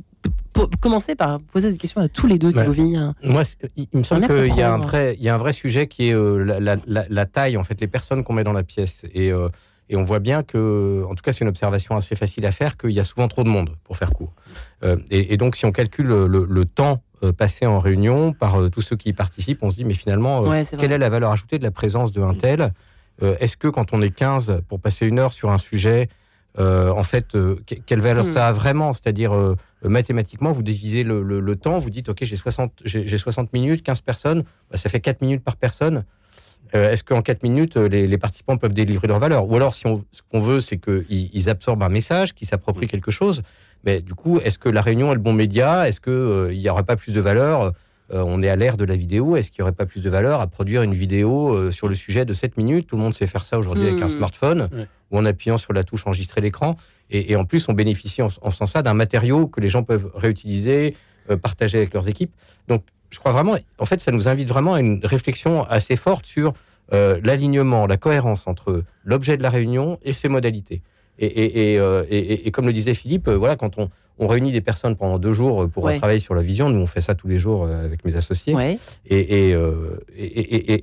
commencer 0.81 1.15
par 1.15 1.39
poser 1.39 1.71
des 1.71 1.77
questions 1.77 2.01
à 2.01 2.09
tous 2.09 2.27
les 2.27 2.38
deux, 2.38 2.51
Thibaut 2.51 2.73
Moi, 3.23 3.44
il 3.77 3.88
me 3.94 4.03
semble 4.03 4.27
qu'il 4.27 4.55
y, 4.55 4.61
a 4.61 4.73
un 4.73 4.77
vrai, 4.77 5.15
il 5.17 5.23
y 5.23 5.29
a 5.29 5.35
un 5.35 5.38
vrai 5.38 5.53
sujet 5.53 5.88
qui 5.88 6.09
est 6.09 6.13
euh, 6.13 6.59
la, 6.59 6.75
la, 6.85 7.25
taille, 7.25 7.57
en 7.57 7.63
fait, 7.63 7.79
les 7.79 7.88
personnes 7.88 8.23
qu'on 8.23 8.33
met 8.33 8.44
dans 8.44 8.53
la 8.53 8.63
pièce. 8.63 9.05
Et, 9.13 9.31
et 9.89 9.95
on 9.95 10.03
voit 10.03 10.19
bien 10.19 10.44
que, 10.44 11.03
en 11.09 11.15
tout 11.15 11.24
cas, 11.24 11.31
c'est 11.31 11.44
une 11.44 11.50
observation 11.50 11.95
assez 11.95 12.15
facile 12.15 12.45
à 12.45 12.51
faire, 12.51 12.77
qu'il 12.77 12.91
y 12.91 13.00
a 13.00 13.03
souvent 13.03 13.27
trop 13.27 13.44
de 13.44 13.50
monde, 13.50 13.75
pour 13.83 13.97
faire 13.97 14.12
court. 14.12 14.33
Et, 15.09 15.33
et, 15.33 15.38
donc, 15.38 15.56
si 15.56 15.65
on 15.65 15.71
calcule 15.71 16.07
le, 16.07 16.27
le 16.27 16.65
temps 16.65 17.01
euh, 17.24 17.31
passer 17.31 17.65
en 17.65 17.80
réunion 17.80 18.33
par 18.33 18.59
euh, 18.59 18.69
tous 18.69 18.81
ceux 18.81 18.97
qui 18.97 19.09
y 19.09 19.13
participent, 19.13 19.59
on 19.62 19.69
se 19.69 19.77
dit, 19.77 19.85
mais 19.85 19.94
finalement, 19.94 20.45
euh, 20.45 20.63
quelle 20.77 20.91
est 20.91 20.97
la 20.97 21.09
valeur 21.09 21.31
ajoutée 21.31 21.57
de 21.57 21.63
la 21.63 21.71
présence 21.71 22.12
de 22.12 22.21
un 22.21 22.33
tel? 22.33 22.74
Est-ce 23.21 23.56
que 23.56 23.68
quand 23.68 23.94
on 23.94 24.01
est 24.01 24.09
15 24.09 24.62
pour 24.68 24.81
passer 24.81 25.06
une 25.06 25.19
heure 25.19 25.31
sur 25.31 25.51
un 25.51 25.59
sujet, 25.59 26.09
en 26.57 27.03
fait, 27.03 27.38
quelle 27.86 28.01
valeur 28.01 28.25
hmm. 28.25 28.31
ça 28.31 28.47
a 28.47 28.51
vraiment? 28.51 28.91
C'est-à-dire, 28.91 29.31
mathématiquement, 29.83 30.51
vous 30.51 30.63
divisez 30.63 31.03
le, 31.03 31.56
temps, 31.56 31.79
vous 31.79 31.91
dites, 31.91 32.09
OK, 32.09 32.18
j'ai 32.24 32.36
60, 32.36 32.81
j'ai 32.83 33.18
60 33.18 33.53
minutes, 33.53 33.83
15 33.83 34.01
personnes, 34.01 34.44
bah, 34.71 34.77
ça 34.77 34.89
fait 34.89 35.00
4 35.00 35.21
minutes 35.21 35.44
par 35.44 35.56
personne. 35.56 36.03
Est-ce 36.74 37.04
qu'en 37.04 37.22
4 37.22 37.44
minutes, 37.44 37.78
les, 37.78 38.18
participants 38.18 38.58
peuvent 38.58 38.74
délivrer 38.74 39.08
leur 39.08 39.20
valeur? 39.20 39.48
Ou 39.48 39.56
alors, 39.56 39.75
si 39.75 39.86
on, 39.86 40.04
ce 40.12 40.22
qu'on 40.31 40.40
veut, 40.40 40.60
c'est 40.60 40.78
qu'ils 40.78 41.06
ils 41.10 41.50
absorbent 41.50 41.84
un 41.84 41.90
message, 41.90 42.34
qu'ils 42.34 42.48
s'approprient 42.48 42.88
quelque 42.88 43.12
chose. 43.12 43.44
Mais 43.84 44.02
du 44.02 44.14
coup, 44.14 44.40
est-ce 44.40 44.58
que 44.58 44.70
la 44.70 44.81
réunion 44.81 45.12
est 45.12 45.16
le 45.16 45.22
bon 45.22 45.34
média? 45.34 45.88
Est-ce 45.88 46.00
qu'il 46.00 46.14
euh, 46.14 46.54
n'y 46.54 46.70
aurait 46.70 46.84
pas 46.84 46.96
plus 46.96 47.12
de 47.12 47.20
valeur 47.20 47.74
euh, 48.14 48.24
On 48.25 48.42
est 48.42 48.50
à 48.50 48.56
l'ère 48.56 48.77
de 48.77 48.86
la 48.86 48.96
vidéo? 48.96 49.36
Est-ce 49.36 49.51
qu'il 49.51 49.62
n'y 49.62 49.63
aurait 49.63 49.75
pas 49.75 49.86
plus 49.86 50.01
de 50.01 50.10
valeur 50.10 50.39
à 50.39 50.48
produire 50.48 50.84
une 50.84 50.94
vidéo 50.94 51.53
euh, 51.53 51.72
sur 51.72 51.88
le 51.88 51.96
sujet 51.96 52.24
de 52.24 52.34
7 52.34 52.58
minutes? 52.58 52.88
Tout 52.88 52.96
le 52.96 53.01
monde 53.01 53.13
sait 53.13 53.27
faire 53.27 53.46
ça 53.46 53.60
aujourd'hui 53.60 53.88
avec 53.88 54.01
un 54.01 54.06
hmm. 54.06 54.10
smartphone 54.10 54.70
ou 55.12 55.18
en 55.18 55.25
appuyant 55.25 55.58
sur 55.58 55.74
la 55.74 55.84
touche 55.84 56.08
enregistrer 56.08 56.42
l'écran. 56.42 56.77
Et, 57.10 57.36
en 57.36 57.44
plus, 57.44 57.68
on 57.68 57.74
bénéficie 57.74 58.22
en, 58.22 58.30
ça 58.51 58.82
d'un 58.82 58.96
matériau 58.96 59.48
que 59.48 59.62
les 59.62 59.70
gens 59.70 59.84
peuvent 59.84 60.10
réutiliser, 60.15 60.96
partager 61.44 61.77
avec 61.77 61.94
leurs 61.94 62.08
équipes. 62.08 62.34
Donc, 62.68 62.84
je 63.13 63.20
crois 63.20 63.32
vraiment, 63.32 63.55
en 63.77 63.86
fait, 63.86 64.01
ça 64.01 64.12
nous 64.12 64.27
invite 64.27 64.48
vraiment 64.48 64.74
à 64.74 64.79
une 64.79 65.00
réflexion 65.05 65.63
assez 65.70 65.96
forte 65.96 66.25
sur 66.25 66.53
l'alignement, 66.91 67.88
la 67.88 67.98
cohérence 67.98 68.46
entre 68.46 68.84
l'objet 69.03 69.38
de 69.38 69.41
la 69.41 69.50
réunion 69.50 69.98
et 70.03 70.13
ses 70.13 70.29
modalités. 70.29 70.82
Euh, 71.22 72.05
et, 72.10 72.50
comme 72.51 72.65
le 72.65 72.74
disait 72.74 72.93
Philippe, 72.93 73.27
euh, 73.27 73.38
voilà, 73.38 73.55
quand 73.55 73.77
on, 73.77 73.89
réunit 74.20 74.51
des 74.51 74.62
personnes 74.62 74.96
pendant 74.96 75.20
deux 75.20 75.34
jours 75.34 75.70
pour 75.70 75.91
travailler 75.93 76.20
sur 76.20 76.34
la 76.34 76.41
vision, 76.41 76.70
nous 76.70 76.79
on 76.79 76.88
fait 76.88 77.01
ça 77.01 77.13
tous 77.13 77.27
les 77.27 77.39
jours 77.39 77.65
euh, 77.65 77.84
avec 77.84 78.05
mes 78.05 78.15
associés. 78.15 78.55
Et, 79.10 79.53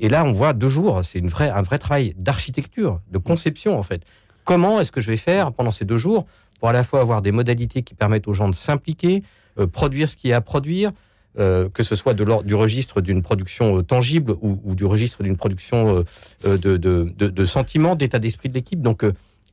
là, 0.09 0.25
on 0.25 0.33
voit 0.33 0.53
deux 0.53 0.69
jours, 0.69 1.01
c'est 1.05 1.19
une 1.19 1.29
vraie, 1.29 1.49
un 1.49 1.63
vrai 1.63 1.79
travail 1.79 2.15
d'architecture, 2.19 3.01
de 3.11 3.19
conception 3.19 3.79
en 3.79 3.83
fait. 3.83 4.03
Comment 4.45 4.81
est-ce 4.81 4.93
que 4.93 5.01
je 5.01 5.11
vais 5.11 5.17
faire 5.17 5.53
pendant 5.53 5.71
ces 5.71 5.85
deux 5.85 5.97
jours 5.97 6.27
pour 6.59 6.69
à 6.69 6.73
la 6.73 6.85
fois 6.85 7.01
avoir 7.01 7.23
des 7.23 7.33
modalités 7.33 7.83
qui 7.83 7.95
permettent 7.95 8.29
aux 8.29 8.35
gens 8.35 8.49
de 8.49 8.55
s'impliquer, 8.55 9.23
produire 9.73 10.11
ce 10.11 10.17
qu'il 10.17 10.31
y 10.31 10.33
a 10.35 10.37
à 10.37 10.41
produire, 10.43 10.93
que 11.37 11.83
ce 11.83 11.95
soit 11.95 12.15
de 12.15 12.25
du 12.45 12.55
registre 12.55 13.01
d'une 13.01 13.23
production 13.23 13.83
tangible 13.83 14.35
ou, 14.41 14.75
du 14.75 14.85
registre 14.85 15.23
d'une 15.23 15.37
production 15.37 16.05
de, 16.45 16.57
de, 16.77 17.45
sentiments, 17.45 17.95
d'état 17.95 18.19
d'esprit 18.19 18.49
de 18.49 18.55
l'équipe. 18.55 18.81
Donc, 18.81 19.05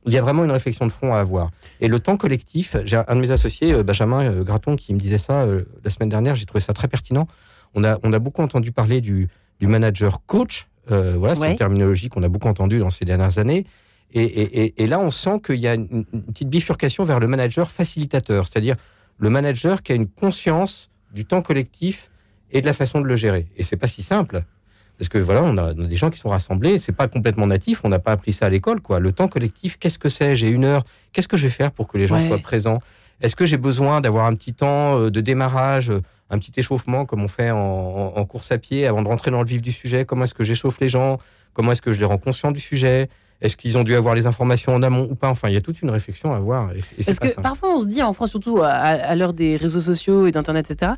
il 0.06 0.12
y 0.12 0.18
a 0.18 0.22
vraiment 0.22 0.44
une 0.44 0.50
réflexion 0.50 0.86
de 0.86 0.92
fond 0.92 1.14
à 1.14 1.20
avoir. 1.20 1.50
Et 1.80 1.88
le 1.88 2.00
temps 2.00 2.16
collectif, 2.16 2.76
j'ai 2.84 2.96
un 2.96 3.14
de 3.14 3.20
mes 3.20 3.30
associés, 3.30 3.72
euh, 3.72 3.82
Benjamin 3.82 4.24
euh, 4.24 4.44
Graton, 4.44 4.76
qui 4.76 4.94
me 4.94 4.98
disait 4.98 5.18
ça 5.18 5.42
euh, 5.42 5.64
la 5.84 5.90
semaine 5.90 6.08
dernière, 6.08 6.34
j'ai 6.34 6.46
trouvé 6.46 6.60
ça 6.60 6.72
très 6.72 6.88
pertinent. 6.88 7.26
On 7.74 7.84
a, 7.84 7.98
on 8.02 8.12
a 8.12 8.18
beaucoup 8.18 8.42
entendu 8.42 8.72
parler 8.72 9.00
du, 9.00 9.28
du 9.60 9.66
manager 9.66 10.22
coach, 10.26 10.68
voilà, 10.88 11.36
c'est 11.36 11.50
une 11.50 11.56
terminologie 11.56 12.08
qu'on 12.08 12.22
a 12.22 12.28
beaucoup 12.28 12.48
entendue 12.48 12.78
dans 12.78 12.88
ces 12.88 13.04
dernières 13.04 13.36
années. 13.36 13.66
Et, 14.14 14.22
et, 14.22 14.82
et, 14.82 14.86
là, 14.86 14.98
on 14.98 15.10
sent 15.10 15.38
qu'il 15.44 15.56
y 15.56 15.68
a 15.68 15.74
une, 15.74 16.06
petite 16.06 16.48
bifurcation 16.48 17.04
vers 17.04 17.20
le 17.20 17.26
manager 17.26 17.70
facilitateur, 17.70 18.46
c'est-à-dire 18.46 18.74
le 19.18 19.28
manager 19.28 19.82
qui 19.82 19.92
a 19.92 19.94
une 19.94 20.08
conscience 20.08 20.87
du 21.12 21.24
temps 21.24 21.42
collectif 21.42 22.10
et 22.50 22.60
de 22.60 22.66
la 22.66 22.72
façon 22.72 23.00
de 23.00 23.06
le 23.06 23.16
gérer. 23.16 23.46
Et 23.56 23.64
c'est 23.64 23.76
pas 23.76 23.86
si 23.86 24.02
simple. 24.02 24.42
Parce 24.98 25.08
que 25.08 25.18
voilà, 25.18 25.42
on 25.44 25.56
a, 25.58 25.74
des 25.74 25.96
gens 25.96 26.10
qui 26.10 26.18
sont 26.18 26.28
rassemblés, 26.28 26.78
c'est 26.80 26.92
pas 26.92 27.06
complètement 27.06 27.46
natif, 27.46 27.82
on 27.84 27.88
n'a 27.88 28.00
pas 28.00 28.12
appris 28.12 28.32
ça 28.32 28.46
à 28.46 28.48
l'école, 28.48 28.80
quoi. 28.80 28.98
Le 28.98 29.12
temps 29.12 29.28
collectif, 29.28 29.78
qu'est-ce 29.78 29.98
que 29.98 30.08
c'est? 30.08 30.34
J'ai 30.34 30.48
une 30.48 30.64
heure, 30.64 30.84
qu'est-ce 31.12 31.28
que 31.28 31.36
je 31.36 31.44
vais 31.44 31.52
faire 31.52 31.70
pour 31.70 31.86
que 31.86 31.96
les 31.98 32.08
gens 32.08 32.18
soient 32.26 32.38
présents? 32.38 32.80
Est-ce 33.20 33.36
que 33.36 33.46
j'ai 33.46 33.56
besoin 33.56 34.00
d'avoir 34.00 34.26
un 34.26 34.34
petit 34.34 34.54
temps 34.54 34.98
euh, 34.98 35.10
de 35.10 35.20
démarrage, 35.20 35.90
euh, 35.90 36.02
un 36.30 36.38
petit 36.38 36.52
échauffement 36.56 37.04
comme 37.04 37.22
on 37.22 37.28
fait 37.28 37.50
en, 37.50 38.24
course 38.26 38.52
à 38.52 38.58
pied 38.58 38.86
avant 38.86 39.02
de 39.02 39.08
rentrer 39.08 39.30
dans 39.30 39.42
le 39.42 39.48
vif 39.48 39.62
du 39.62 39.72
sujet? 39.72 40.04
Comment 40.04 40.24
est-ce 40.24 40.34
que 40.34 40.44
j'échauffe 40.44 40.78
les 40.80 40.88
gens? 40.88 41.18
Comment 41.52 41.72
est-ce 41.72 41.82
que 41.82 41.92
je 41.92 41.98
les 41.98 42.04
rends 42.04 42.18
conscients 42.18 42.52
du 42.52 42.60
sujet? 42.60 43.08
Est-ce 43.40 43.56
qu'ils 43.56 43.78
ont 43.78 43.84
dû 43.84 43.94
avoir 43.94 44.14
les 44.14 44.26
informations 44.26 44.74
en 44.74 44.82
amont 44.82 45.08
ou 45.10 45.14
pas? 45.14 45.28
Enfin, 45.30 45.48
il 45.48 45.54
y 45.54 45.56
a 45.56 45.60
toute 45.60 45.80
une 45.82 45.90
réflexion 45.90 46.32
à 46.32 46.36
avoir. 46.38 46.70
Parce 47.04 47.18
que 47.20 47.40
parfois, 47.40 47.74
on 47.76 47.80
se 47.80 47.86
dit, 47.88 48.02
en 48.02 48.12
France, 48.12 48.30
surtout 48.30 48.58
à, 48.62 48.68
à 48.68 49.14
l'heure 49.14 49.32
des 49.32 49.56
réseaux 49.56 49.80
sociaux 49.80 50.26
et 50.26 50.32
d'Internet, 50.32 50.70
etc., 50.70 50.92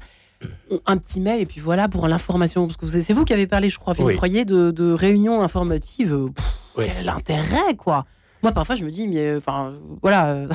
un 0.86 0.96
petit 0.96 1.20
mail 1.20 1.42
et 1.42 1.46
puis 1.46 1.60
voilà 1.60 1.86
pour 1.88 2.08
l'information. 2.08 2.66
Parce 2.66 2.78
que 2.78 2.86
c'est 2.88 3.12
vous 3.12 3.26
qui 3.26 3.34
avez 3.34 3.46
parlé, 3.46 3.68
je 3.68 3.78
crois, 3.78 3.92
Philippe 3.94 4.08
Oui. 4.08 4.16
Croyer, 4.16 4.44
de, 4.46 4.70
de 4.70 4.90
réunions 4.92 5.42
informatives. 5.42 6.16
Pff, 6.34 6.46
Oui. 6.78 6.84
Quel 6.86 6.96
est 6.96 7.02
l'intérêt, 7.02 7.74
quoi 7.76 8.06
Moi, 8.42 8.52
parfois, 8.52 8.74
je 8.74 8.84
me 8.86 8.90
dis, 8.90 9.06
mais 9.06 9.36
enfin, 9.36 9.74
voilà. 10.00 10.46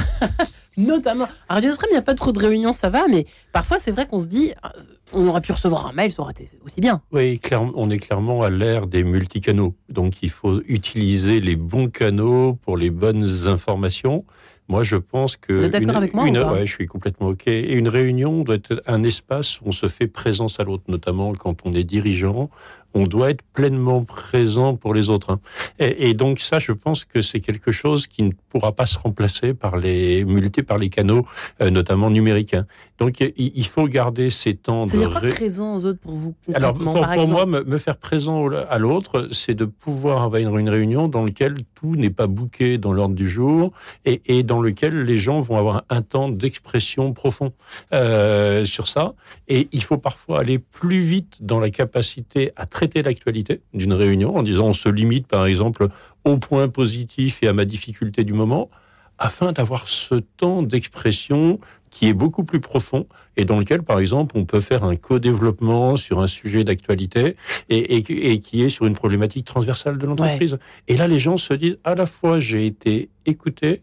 Euh, 0.78 0.82
Notamment, 0.82 1.28
à 1.50 1.56
Radio 1.56 1.72
il 1.90 1.92
n'y 1.92 1.98
a 1.98 2.02
pas 2.02 2.16
trop 2.16 2.32
de 2.32 2.40
réunions, 2.40 2.74
ça 2.74 2.90
va, 2.90 3.08
mais 3.10 3.26
parfois, 3.52 3.78
c'est 3.80 3.92
vrai 3.92 4.08
qu'on 4.08 4.20
se 4.20 4.28
dit, 4.28 4.54
ah, 4.64 4.74
on 5.14 5.28
aurait 5.28 5.42
pu 5.42 5.52
recevoir 5.52 5.88
un 5.88 5.94
mail, 5.94 6.12
ça 6.12 6.22
aurait 6.22 6.32
été 6.32 6.50
aussi 6.66 6.82
bien. 6.82 7.02
Oui, 7.12 7.40
clairement, 7.40 7.72
on 7.76 7.90
est 7.90 8.00
clairement 8.00 8.42
à 8.44 8.50
l'ère 8.50 8.88
des 8.88 9.04
multicanaux. 9.04 9.76
Donc, 9.90 10.22
il 10.24 10.30
faut 10.30 10.62
utiliser 10.68 11.40
les 11.40 11.56
bons 11.56 11.90
canaux 11.90 12.54
pour 12.62 12.78
les 12.78 12.90
bonnes 12.90 13.28
informations. 13.48 14.26
Moi, 14.68 14.82
je 14.82 14.96
pense 14.98 15.38
que. 15.38 15.54
Vous 15.54 15.66
êtes 15.66 15.72
d'accord 15.74 15.98
avec 15.98 16.14
moi 16.16 16.28
une- 16.28 16.40
ou 16.40 16.42
pas? 16.42 16.54
ouais, 16.54 16.66
je 16.66 16.74
suis 16.74 16.88
complètement 16.88 17.28
OK. 17.28 17.44
Et 17.48 17.74
une 17.74 17.88
réunion 17.88 18.42
doit 18.44 18.56
être 18.56 18.82
un 18.88 19.04
espace 19.04 19.62
où 19.62 19.66
on 19.68 19.72
se 19.72 19.88
fait 19.88 20.08
présence 20.08 20.60
à 20.60 20.64
l'autre, 20.64 20.86
notamment 20.88 21.34
quand 21.36 21.58
on 21.66 21.74
est 21.74 21.84
dirigeant. 21.84 22.50
On 22.96 23.04
doit 23.04 23.30
être 23.30 23.44
pleinement 23.54 24.04
présent 24.04 24.76
pour 24.76 24.94
les 24.94 25.10
autres. 25.10 25.32
hein. 25.34 25.40
Et, 25.80 26.10
et 26.10 26.14
donc, 26.14 26.40
ça, 26.40 26.60
je 26.60 26.72
pense 26.72 27.06
que 27.06 27.22
c'est 27.22 27.42
quelque 27.42 27.72
chose 27.72 28.08
qui 28.08 28.24
ne 28.24 28.32
pourra 28.50 28.72
pas 28.72 28.86
se 28.88 28.98
remplacer 28.98 29.54
par 29.54 29.78
les 29.78 30.26
multi, 30.26 30.64
par 30.64 30.78
les 30.78 30.90
canaux, 30.90 31.26
euh, 31.62 31.70
notamment 31.70 32.10
numériques. 32.10 32.54
hein. 32.54 32.66
Donc, 32.98 33.20
il, 33.20 33.34
il 33.38 33.68
faut 33.68 33.88
garder 33.88 34.30
ces 34.30 34.56
temps 34.56 34.86
de 34.86 34.92
C'est-à-dire 34.92 35.10
quoi 35.12 35.20
ré- 35.20 35.30
présent 35.30 35.76
aux 35.76 35.86
autres 35.86 36.00
pour 36.00 36.14
vous 36.16 36.34
alors, 36.54 36.74
pour, 36.74 36.94
par 36.94 37.04
pour 37.14 37.22
exemple 37.24 37.32
moi, 37.34 37.46
me, 37.46 37.64
me 37.66 37.78
faire 37.78 37.98
présent 37.98 38.48
à 38.50 38.78
l'autre, 38.78 39.28
c'est 39.32 39.54
de 39.54 39.66
pouvoir 39.66 40.24
avoir 40.24 40.42
une, 40.42 40.70
réunion 40.70 41.08
dans 41.10 41.26
laquelle 41.26 41.56
tout 41.76 41.96
n'est 41.98 42.10
pas 42.10 42.28
bouqué 42.28 42.78
dans 42.78 42.94
l'ordre 42.94 43.14
du 43.16 43.30
jour 43.30 43.72
et, 44.06 44.22
et 44.28 44.44
dans 44.44 44.62
lequel 44.62 45.04
les 45.04 45.18
gens 45.18 45.42
vont 45.42 45.58
avoir 45.58 45.84
un 45.90 46.02
temps 46.02 46.30
d'expression 46.30 47.12
profond 47.12 47.52
euh, 47.94 48.64
sur 48.66 48.88
ça. 48.88 49.14
Et 49.50 49.68
il 49.74 49.84
faut 49.84 49.98
parfois 49.98 50.40
aller 50.40 50.60
plus 50.60 51.02
vite 51.02 51.38
dans 51.42 51.60
la 51.60 51.70
capacité 51.70 52.52
à 52.56 52.66
traiter 52.88 53.02
l'actualité 53.04 53.62
d'une 53.74 53.94
réunion 53.94 54.36
en 54.38 54.44
disant 54.44 54.68
on 54.68 54.74
se 54.74 54.90
limite 54.90 55.28
par 55.28 55.46
exemple 55.48 55.88
au 56.24 56.38
point 56.38 56.68
positif 56.70 57.40
et 57.42 57.48
à 57.48 57.54
ma 57.54 57.66
difficulté 57.66 58.24
du 58.24 58.34
moment 58.34 58.70
afin 59.18 59.52
d'avoir 59.54 59.88
ce 59.88 60.16
temps 60.16 60.62
d'expression 60.62 61.60
qui 61.90 62.08
est 62.10 62.14
beaucoup 62.14 62.44
plus 62.44 62.60
profond 62.60 63.08
et 63.38 63.46
dans 63.46 63.58
lequel, 63.58 63.82
par 63.82 64.00
exemple, 64.00 64.38
on 64.38 64.44
peut 64.46 64.60
faire 64.60 64.84
un 64.84 64.98
co-développement 64.98 65.96
sur 65.96 66.20
un 66.20 66.28
sujet 66.28 66.64
d'actualité 66.66 67.36
et, 67.70 67.78
et- 67.98 68.32
et 68.32 68.40
qui 68.40 68.64
est 68.64 68.70
sur 68.70 68.86
une 68.86 68.94
problématique 68.96 69.46
transversale 69.46 69.98
de 69.98 70.06
l'entreprise. 70.06 70.58
Et 70.90 70.98
là, 70.98 71.08
les 71.08 71.20
gens 71.20 71.38
se 71.38 71.54
disent, 71.54 71.78
à 71.86 71.96
la 71.96 72.06
fois, 72.06 72.40
j'ai 72.42 72.66
été 72.66 73.10
écouté 73.26 73.82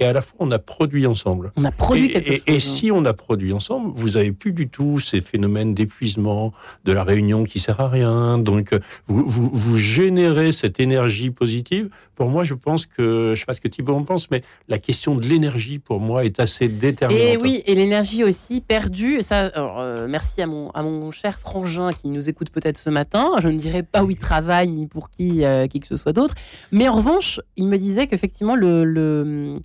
et 0.00 0.04
à 0.04 0.12
la 0.12 0.20
fois, 0.22 0.36
on 0.40 0.50
a 0.50 0.58
produit 0.58 1.06
ensemble. 1.06 1.52
On 1.56 1.64
a 1.64 1.70
produit 1.72 2.06
et, 2.06 2.12
quelque 2.12 2.28
et- 2.30 2.36
chose. 2.38 2.44
et 2.46 2.60
si 2.60 2.90
on 2.92 3.04
a 3.04 3.12
produit 3.14 3.52
ensemble, 3.52 3.92
vous 3.96 4.16
avez 4.16 4.32
plus 4.32 4.52
du 4.52 4.68
tout 4.68 4.98
ces 4.98 5.20
phénomènes 5.20 5.74
d'épuisement, 5.74 6.52
de 6.84 6.92
la 6.92 7.04
réunion 7.04 7.44
qui 7.44 7.58
sert 7.60 7.80
à 7.80 7.88
rien. 7.88 8.38
Donc, 8.38 8.74
vous, 9.06 9.28
vous, 9.28 9.50
vous 9.50 9.76
générez 9.76 10.52
cette 10.52 10.80
énergie 10.80 11.30
positive. 11.30 11.88
Pour 12.14 12.28
moi, 12.30 12.42
je 12.42 12.54
pense 12.54 12.84
que, 12.86 13.34
je 13.36 13.40
sais 13.40 13.46
pas 13.46 13.54
ce 13.54 13.60
que 13.60 13.68
Thibault 13.68 13.94
en 13.94 14.02
pense, 14.02 14.28
mais 14.30 14.42
la 14.68 14.78
question 14.78 15.14
de 15.14 15.24
l'énergie, 15.26 15.78
pour 15.78 16.00
moi, 16.00 16.24
est 16.24 16.40
assez 16.40 16.66
déterminante. 16.68 17.24
Et 17.24 17.36
oui, 17.36 17.62
et 17.64 17.74
l'énergie 17.76 18.24
aussi 18.24 18.60
perdue. 18.60 19.22
Ça, 19.22 19.46
alors, 19.54 19.78
euh, 19.78 20.06
merci 20.08 20.42
à 20.42 20.46
mon, 20.48 20.70
à 20.70 20.82
mon 20.82 21.12
cher 21.12 21.38
frangin 21.38 21.90
qui 21.92 22.08
nous 22.08 22.28
écoute 22.28 22.50
peut-être 22.50 22.76
ce 22.76 22.90
matin. 22.90 23.30
Je 23.40 23.46
ne 23.48 23.56
dirais 23.56 23.84
pas 23.84 24.02
où 24.02 24.10
il 24.10 24.16
travaille 24.16 24.68
ni 24.68 24.86
pour 24.88 25.10
qui, 25.10 25.44
euh, 25.44 25.68
qui 25.68 25.78
que 25.78 25.86
ce 25.86 25.96
soit 25.96 26.12
d'autre. 26.12 26.34
Mais 26.72 26.88
en 26.88 26.96
revanche, 26.96 27.40
il 27.56 27.68
me 27.68 27.76
disait 27.78 28.08
qu'effectivement, 28.08 28.56
le, 28.56 28.84
le, 28.84 29.60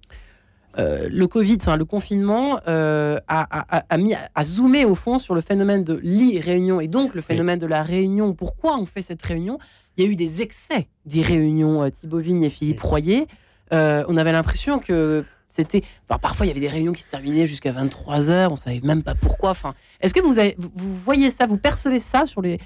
euh, 0.80 1.08
le 1.12 1.27
Covid, 1.27 1.58
enfin 1.60 1.77
le 1.77 1.86
confinement, 1.86 2.60
euh, 2.68 3.20
a, 3.27 3.42
a- 3.42 3.77
a- 3.77 3.86
a 3.89 3.98
mis 3.98 4.13
à 4.13 4.44
zoomer 4.44 4.86
au 4.86 4.96
fond 4.96 5.20
sur 5.20 5.36
le 5.36 5.42
phénomène 5.42 5.84
de 5.84 6.00
l'e-réunion 6.03 6.80
et 6.82 6.88
donc 6.88 7.13
le 7.13 7.22
phénomène 7.22 7.60
de 7.60 7.68
la 7.68 7.84
réunion. 7.84 8.34
Pourquoi 8.34 8.77
on 8.77 8.86
fait 8.86 9.01
cette 9.01 9.24
réunion? 9.25 9.60
Il 9.98 10.03
y 10.03 10.08
a 10.08 10.12
eu 10.12 10.15
des 10.15 10.42
excès 10.42 10.88
des 11.06 11.22
réunions, 11.22 11.84
euh, 11.84 11.89
Thibaut 11.89 12.18
Vigne 12.20 12.44
et 12.44 12.50
Philippe 12.50 12.82
Royer. 12.82 13.27
Euh, 13.72 14.03
on 14.08 14.18
avait 14.18 14.32
l'impression 14.32 14.80
que 14.80 15.24
c'était. 15.56 15.84
enfin, 16.10 16.18
parfois, 16.20 16.46
il 16.46 16.50
y 16.50 16.51
avait 16.51 16.60
des 16.60 16.68
réunions 16.70 16.94
qui 16.94 17.03
se 17.03 17.08
terminaient 17.10 17.46
jusqu'à 17.46 17.72
23 17.72 18.32
heures. 18.32 18.51
On 18.51 18.56
savait 18.56 18.82
même 18.84 19.03
pas 19.03 19.13
pourquoi. 19.15 19.51
Enfin, 19.51 19.75
est-ce 20.01 20.13
que 20.13 20.20
vous, 20.22 20.39
avez, 20.39 20.56
vous- 20.58 20.72
vous 20.75 20.96
voyez 20.96 21.30
ça, 21.30 21.46
vous 21.46 21.58
percevez 21.58 22.00
ça 22.00 22.25
sur 22.25 22.42
les, 22.42 22.60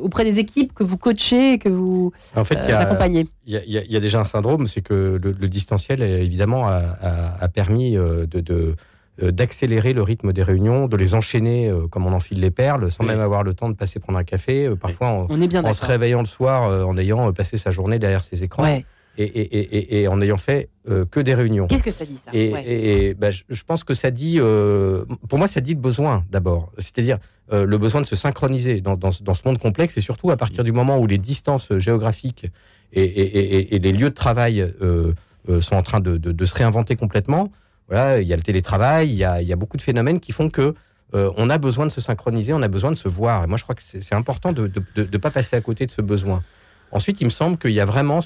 auprès 0.00 0.24
des 0.24 0.38
équipes 0.38 0.72
que 0.74 0.84
vous 0.84 0.96
coachez, 0.98 1.54
et 1.54 1.58
que 1.58 1.68
vous 1.68 2.12
En 2.34 2.44
fait, 2.44 2.56
euh, 2.56 2.62
il 2.64 2.70
y 2.70 2.72
a- 2.72 2.80
accompagnez 2.80 3.26
Il 3.46 3.52
y, 3.54 3.56
a- 3.56 3.64
il 3.64 3.72
y 3.72 3.78
a- 3.78 3.82
il 3.84 3.92
y 3.92 3.96
a 3.96 4.00
déjà 4.00 4.20
un 4.20 4.24
syndrome, 4.24 4.66
c'est 4.66 4.80
que 4.82 5.18
le, 5.22 5.30
le 5.38 5.48
distanciel, 5.48 6.02
euh, 6.02 6.18
évidemment, 6.22 6.66
a, 6.68 6.76
a- 7.00 7.44
a 7.44 7.48
permis 7.48 7.96
euh, 7.96 8.26
de, 8.26 8.40
de, 8.40 8.76
euh, 9.22 9.30
d'accélérer 9.30 9.92
le 9.94 10.02
rythme 10.02 10.32
des 10.32 10.42
réunions, 10.42 10.88
de 10.88 10.96
les 10.96 11.14
enchaîner 11.14 11.68
euh, 11.70 11.86
comme 11.88 12.04
on 12.06 12.12
enfile 12.12 12.40
les 12.40 12.50
perles, 12.50 12.90
sans 12.90 13.04
Oui. 13.04 13.10
même 13.10 13.20
avoir 13.20 13.42
le 13.44 13.54
temps 13.54 13.68
de 13.70 13.74
passer 13.74 13.98
prendre 14.00 14.18
un 14.18 14.24
café. 14.24 14.66
euh, 14.66 14.76
Parfois, 14.76 15.08
en, 15.08 15.26
On 15.30 15.40
est 15.40 15.46
bien 15.48 15.64
en 15.64 15.72
se 15.72 15.84
réveillant 15.84 16.20
le 16.20 16.26
soir, 16.26 16.64
euh, 16.68 16.82
en 16.84 16.96
ayant 16.98 17.32
passé 17.32 17.56
sa 17.56 17.70
journée 17.70 17.98
derrière 17.98 18.24
ses 18.24 18.42
écrans, 18.44 18.62
Ouais. 18.62 18.84
Et, 19.18 19.24
et, 19.24 19.58
et, 19.58 19.78
et- 19.78 20.02
et 20.02 20.08
en 20.08 20.20
ayant 20.20 20.36
fait 20.36 20.68
euh, 20.88 21.04
que 21.04 21.20
des 21.20 21.34
réunions. 21.34 21.66
Qu'est-ce 21.66 21.82
que 21.84 21.90
ça 21.90 22.04
dit 22.04 22.16
ça 22.16 22.30
Et, 22.32 22.52
Ouais. 22.52 22.64
et- 22.64 23.06
et, 23.08 23.14
bah, 23.14 23.30
je, 23.30 23.42
je 23.48 23.62
pense 23.64 23.82
que 23.84 23.94
ça 23.94 24.10
dit, 24.10 24.36
euh, 24.38 25.04
pour 25.28 25.38
moi, 25.38 25.48
ça 25.48 25.60
dit 25.60 25.74
le 25.74 25.80
besoin 25.80 26.24
d'abord. 26.30 26.72
C'est-à-dire 26.78 27.18
euh, 27.52 27.64
le 27.66 27.78
besoin 27.78 28.00
de 28.00 28.06
se 28.06 28.16
synchroniser 28.16 28.80
dans, 28.80 28.96
dans, 28.96 29.12
ce- 29.12 29.22
dans 29.22 29.34
ce 29.34 29.42
monde 29.46 29.58
complexe 29.58 29.96
et 29.96 30.00
surtout 30.00 30.30
à 30.30 30.36
partir 30.36 30.64
du 30.64 30.72
moment 30.72 30.98
où 30.98 31.06
les 31.06 31.18
distances 31.18 31.68
géographiques 31.78 32.46
et, 32.92 33.02
et- 33.02 33.38
et- 33.56 33.74
et 33.74 33.78
les 33.78 33.92
lieux 33.92 34.10
de 34.10 34.14
travail 34.14 34.60
euh, 34.60 35.12
euh, 35.48 35.60
sont 35.60 35.74
en 35.76 35.82
train 35.82 36.00
de, 36.00 36.16
de- 36.16 36.32
de 36.32 36.44
se 36.44 36.54
réinventer 36.54 36.96
complètement. 36.96 37.50
Voilà, 37.88 38.20
il 38.20 38.26
y 38.26 38.32
a 38.32 38.36
le 38.36 38.42
télétravail, 38.42 39.08
il 39.08 39.14
y 39.14 39.24
a, 39.24 39.40
il 39.42 39.48
y 39.48 39.52
a 39.52 39.56
beaucoup 39.56 39.76
de 39.76 39.82
phénomènes 39.82 40.18
qui 40.20 40.32
font 40.32 40.50
que 40.50 40.74
euh, 41.14 41.30
on 41.36 41.50
a 41.50 41.58
besoin 41.58 41.86
de 41.86 41.90
se 41.92 42.00
synchroniser, 42.00 42.52
on 42.52 42.62
a 42.62 42.68
besoin 42.68 42.90
de 42.90 42.96
se 42.96 43.08
voir. 43.08 43.44
Et 43.44 43.46
moi, 43.46 43.56
je 43.56 43.62
crois 43.62 43.76
que 43.76 43.82
c'est 43.86 44.14
important 44.14 44.52
de 44.52 44.68
ne 44.96 45.16
pas 45.18 45.30
passer 45.30 45.54
à 45.54 45.60
côté 45.60 45.86
de 45.86 45.92
ce 45.92 46.02
besoin. 46.02 46.42
Ensuite, 46.90 47.20
il 47.20 47.24
me 47.26 47.30
semble 47.30 47.58
qu'il 47.58 47.70
y 47.72 47.78
a 47.80 47.84
vraiment 47.84 48.20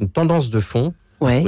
une 0.00 0.08
tendance 0.08 0.50
de 0.50 0.60
fond 0.60 0.94
Ouais. 1.20 1.42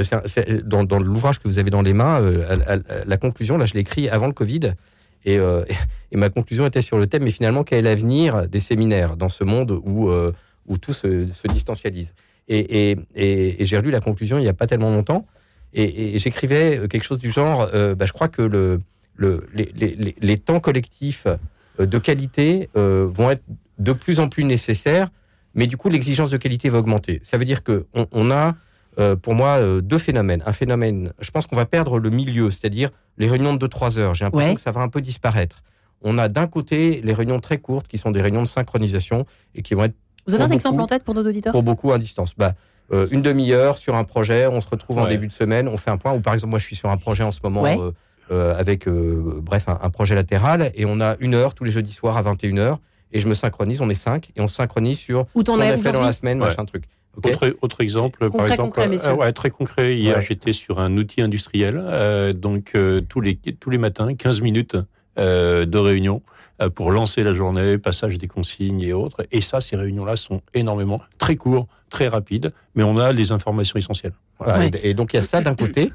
Dans, 0.63 0.83
dans 0.85 0.97
l'ouvrage 0.97 1.39
que 1.39 1.47
vous 1.47 1.59
avez 1.59 1.69
dans 1.69 1.81
les 1.83 1.93
mains, 1.93 2.19
euh, 2.21 2.79
la 3.05 3.17
conclusion, 3.17 3.57
là, 3.57 3.65
je 3.65 3.73
l'ai 3.73 3.81
écrit 3.81 4.09
avant 4.09 4.25
le 4.27 4.33
Covid, 4.33 4.73
et, 5.25 5.37
euh, 5.37 5.63
et 6.11 6.17
ma 6.17 6.29
conclusion 6.29 6.65
était 6.65 6.81
sur 6.81 6.97
le 6.97 7.05
thème, 7.05 7.23
mais 7.23 7.31
finalement, 7.31 7.63
quel 7.63 7.79
est 7.79 7.81
l'avenir 7.89 8.47
des 8.47 8.59
séminaires 8.61 9.17
dans 9.17 9.29
ce 9.29 9.43
monde 9.43 9.79
où, 9.83 10.09
euh, 10.09 10.31
où 10.67 10.77
tout 10.77 10.93
se, 10.93 11.27
se 11.27 11.47
distancialise 11.47 12.13
Et, 12.47 12.89
et- 12.91 12.97
et- 13.15 13.61
et 13.61 13.65
j'ai 13.65 13.77
relu 13.77 13.91
la 13.91 13.99
conclusion 13.99 14.37
il 14.39 14.43
n'y 14.43 14.47
a 14.47 14.53
pas 14.53 14.67
tellement 14.67 14.89
longtemps, 14.89 15.27
et, 15.73 16.17
j'écrivais 16.17 16.87
quelque 16.89 17.03
chose 17.03 17.19
du 17.19 17.29
genre, 17.31 17.69
euh, 17.73 17.93
bah, 17.93 18.05
je 18.07 18.13
crois 18.13 18.29
que 18.29 18.41
le, 18.41 18.79
le, 19.15 19.47
les, 19.53 19.71
les- 19.75 19.95
les- 19.95 20.15
les 20.19 20.37
temps 20.37 20.59
collectifs 20.61 21.27
de 21.77 21.97
qualité 21.99 22.69
vont 22.73 23.29
être 23.29 23.43
de 23.77 23.91
plus 23.91 24.19
en 24.19 24.27
plus 24.29 24.43
nécessaires, 24.45 25.09
mais 25.57 25.67
du 25.67 25.75
coup, 25.75 25.89
l'exigence 25.89 26.29
de 26.29 26.37
qualité 26.37 26.69
va 26.69 26.77
augmenter. 26.79 27.19
Ça 27.23 27.37
veut 27.37 27.43
dire 27.45 27.63
qu'on 27.63 27.83
on 28.13 28.31
a 28.31 28.55
euh, 28.99 29.15
pour 29.15 29.35
moi, 29.35 29.57
euh, 29.59 29.81
deux 29.81 29.99
phénomènes. 29.99 30.41
Un 30.47 30.53
phénomène, 30.53 31.13
je 31.19 31.29
pense 31.29 31.45
qu'on 31.45 31.55
va 31.55 31.65
perdre 31.65 31.99
le 31.99 32.09
milieu, 32.09 32.49
c'est-à-dire 32.49 32.89
les 33.19 33.27
réunions 33.27 33.53
de 33.53 33.67
2-3 33.67 33.99
heures. 33.99 34.15
J'ai 34.15 34.25
l'impression 34.25 34.49
Ouais. 34.51 34.55
que 34.55 34.61
ça 34.61 34.71
va 34.71 34.81
un 34.81 34.87
peu 34.89 35.01
disparaître. 35.01 35.61
On 36.01 36.17
a 36.17 36.29
d'un 36.29 36.47
côté 36.47 37.01
les 37.03 37.13
réunions 37.13 37.39
très 37.39 37.57
courtes, 37.59 37.87
qui 37.87 37.97
sont 37.99 38.09
des 38.11 38.21
réunions 38.23 38.41
de 38.41 38.47
synchronisation 38.47 39.25
et 39.53 39.61
qui 39.61 39.73
vont 39.75 39.83
être 39.83 39.93
Vous 40.27 40.33
avez 40.33 40.45
un 40.45 40.49
exemple 40.49 40.81
en 40.81 40.87
tête 40.87 41.03
pour 41.03 41.13
nos 41.13 41.21
auditeurs? 41.27 41.51
pour 41.51 41.61
beaucoup 41.63 41.91
à 41.91 41.99
distance. 41.99 42.33
Bah, 42.37 42.53
euh, 42.91 43.05
une 43.11 43.21
demi-heure 43.21 43.77
sur 43.77 43.93
un 43.95 44.03
projet, 44.03 44.47
on 44.47 44.61
se 44.61 44.67
retrouve 44.67 44.97
en 44.99 45.07
début 45.07 45.27
de 45.27 45.33
semaine, 45.33 45.67
on 45.67 45.77
fait 45.77 45.91
un 45.91 45.97
point. 45.97 46.13
Ou 46.13 46.19
par 46.21 46.33
exemple, 46.33 46.51
moi, 46.51 46.59
je 46.59 46.65
suis 46.65 46.75
sur 46.75 46.89
un 46.89 46.97
projet 46.97 47.23
en 47.23 47.31
ce 47.31 47.39
moment 47.43 47.61
Ouais. 47.63 47.77
euh, 48.31 48.55
avec, 48.57 48.87
euh, 48.87 49.39
bref, 49.43 49.67
un, 49.69 49.77
un 49.81 49.89
projet 49.89 50.15
latéral, 50.15 50.71
et 50.75 50.85
on 50.85 50.99
a 51.01 51.15
une 51.19 51.35
heure 51.35 51.53
tous 51.53 51.63
les 51.65 51.71
jeudis 51.71 51.91
soirs 51.93 52.17
à 52.17 52.21
21h, 52.23 52.77
et 53.11 53.19
je 53.19 53.27
me 53.27 53.33
synchronise, 53.33 53.81
on 53.81 53.89
est 53.89 53.95
cinq, 53.95 54.31
et 54.35 54.41
on 54.41 54.47
se 54.47 54.55
synchronise 54.55 54.97
sur 54.97 55.27
Où 55.35 55.39
ce 55.39 55.45
t'en 55.45 55.55
qu'on 55.55 55.61
es 55.61 55.71
a 55.71 55.77
fait 55.77 55.91
dans 55.91 56.01
la 56.01 56.13
semaine, 56.13 56.41
Ouais. 56.41 56.47
machin 56.49 56.65
truc. 56.65 56.83
Autre, 57.23 57.55
autre 57.61 57.81
exemple, 57.81 58.29
par 58.29 58.45
exemple, 58.45 58.61
concret, 58.75 58.89
euh, 59.07 59.15
ouais, 59.15 59.33
très 59.33 59.49
concret. 59.49 59.97
Hier, 59.97 60.17
Ouais. 60.17 60.21
j'étais 60.21 60.53
sur 60.53 60.79
un 60.79 60.95
outil 60.97 61.21
industriel, 61.21 61.81
euh, 61.83 62.31
donc 62.31 62.73
euh, 62.75 63.01
tous 63.01 63.21
les 63.21 63.35
tous 63.37 63.71
les 63.71 63.79
matins, 63.79 64.13
15 64.13 64.41
minutes 64.41 64.77
euh, 65.17 65.65
de 65.65 65.77
réunion 65.79 66.21
euh, 66.61 66.69
pour 66.69 66.91
lancer 66.91 67.23
la 67.23 67.33
journée, 67.33 67.79
passage 67.79 68.19
des 68.19 68.27
consignes 68.27 68.81
et 68.81 68.93
autres. 68.93 69.25
Et 69.31 69.41
ça, 69.41 69.61
ces 69.61 69.75
réunions-là 69.75 70.15
sont 70.15 70.41
énormément 70.53 71.01
très 71.17 71.35
courts, 71.37 71.67
très 71.89 72.07
rapides, 72.07 72.53
mais 72.75 72.83
on 72.83 72.99
a 72.99 73.11
les 73.13 73.31
informations 73.31 73.79
essentielles. 73.79 74.13
Voilà, 74.37 74.59
Ouais. 74.59 74.71
et, 74.83 74.89
et 74.91 74.93
donc 74.93 75.13
il 75.13 75.15
y 75.15 75.19
a 75.19 75.23
ça 75.23 75.41
d'un 75.41 75.55
côté, 75.55 75.91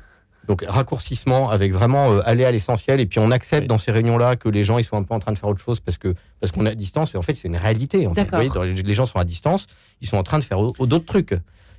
donc 0.49 0.65
raccourcissement 0.67 1.51
avec 1.51 1.73
vraiment 1.73 2.13
euh, 2.13 2.21
aller 2.25 2.45
à 2.45 2.51
l'essentiel, 2.51 3.01
et 3.01 3.07
puis 3.07 3.19
on 3.21 3.31
accepte 3.31 3.63
Oui. 3.63 3.69
dans 3.69 3.79
ces 3.79 3.93
réunions-là 3.93 4.37
que 4.37 4.49
les 4.49 4.65
gens 4.65 4.79
ils 4.79 4.85
sont 4.85 4.97
un 4.97 5.03
peu 5.03 5.15
en 5.15 5.21
train 5.21 5.33
de 5.33 5.39
faire 5.39 5.49
autre 5.49 5.61
chose 5.63 5.81
parce 5.81 5.99
que 5.99 6.15
parce 6.41 6.53
qu'on 6.53 6.67
est 6.67 6.71
à 6.71 6.75
distance, 6.75 7.15
et 7.15 7.19
en 7.19 7.23
fait 7.23 7.35
c'est 7.35 7.49
une 7.49 7.57
réalité. 7.57 8.07
En 8.07 8.15
fait. 8.15 8.23
Vous 8.25 8.29
voyez, 8.31 8.51
dans 8.51 8.63
les, 8.65 8.75
les 8.75 8.95
gens 8.95 9.07
sont 9.07 9.19
à 9.19 9.25
distance, 9.25 9.67
ils 10.01 10.09
sont 10.09 10.17
en 10.17 10.23
train 10.25 10.39
de 10.39 10.45
faire 10.45 10.59
au- 10.59 10.73
au- 10.79 10.87
d'autres 10.87 11.07
trucs. 11.07 11.35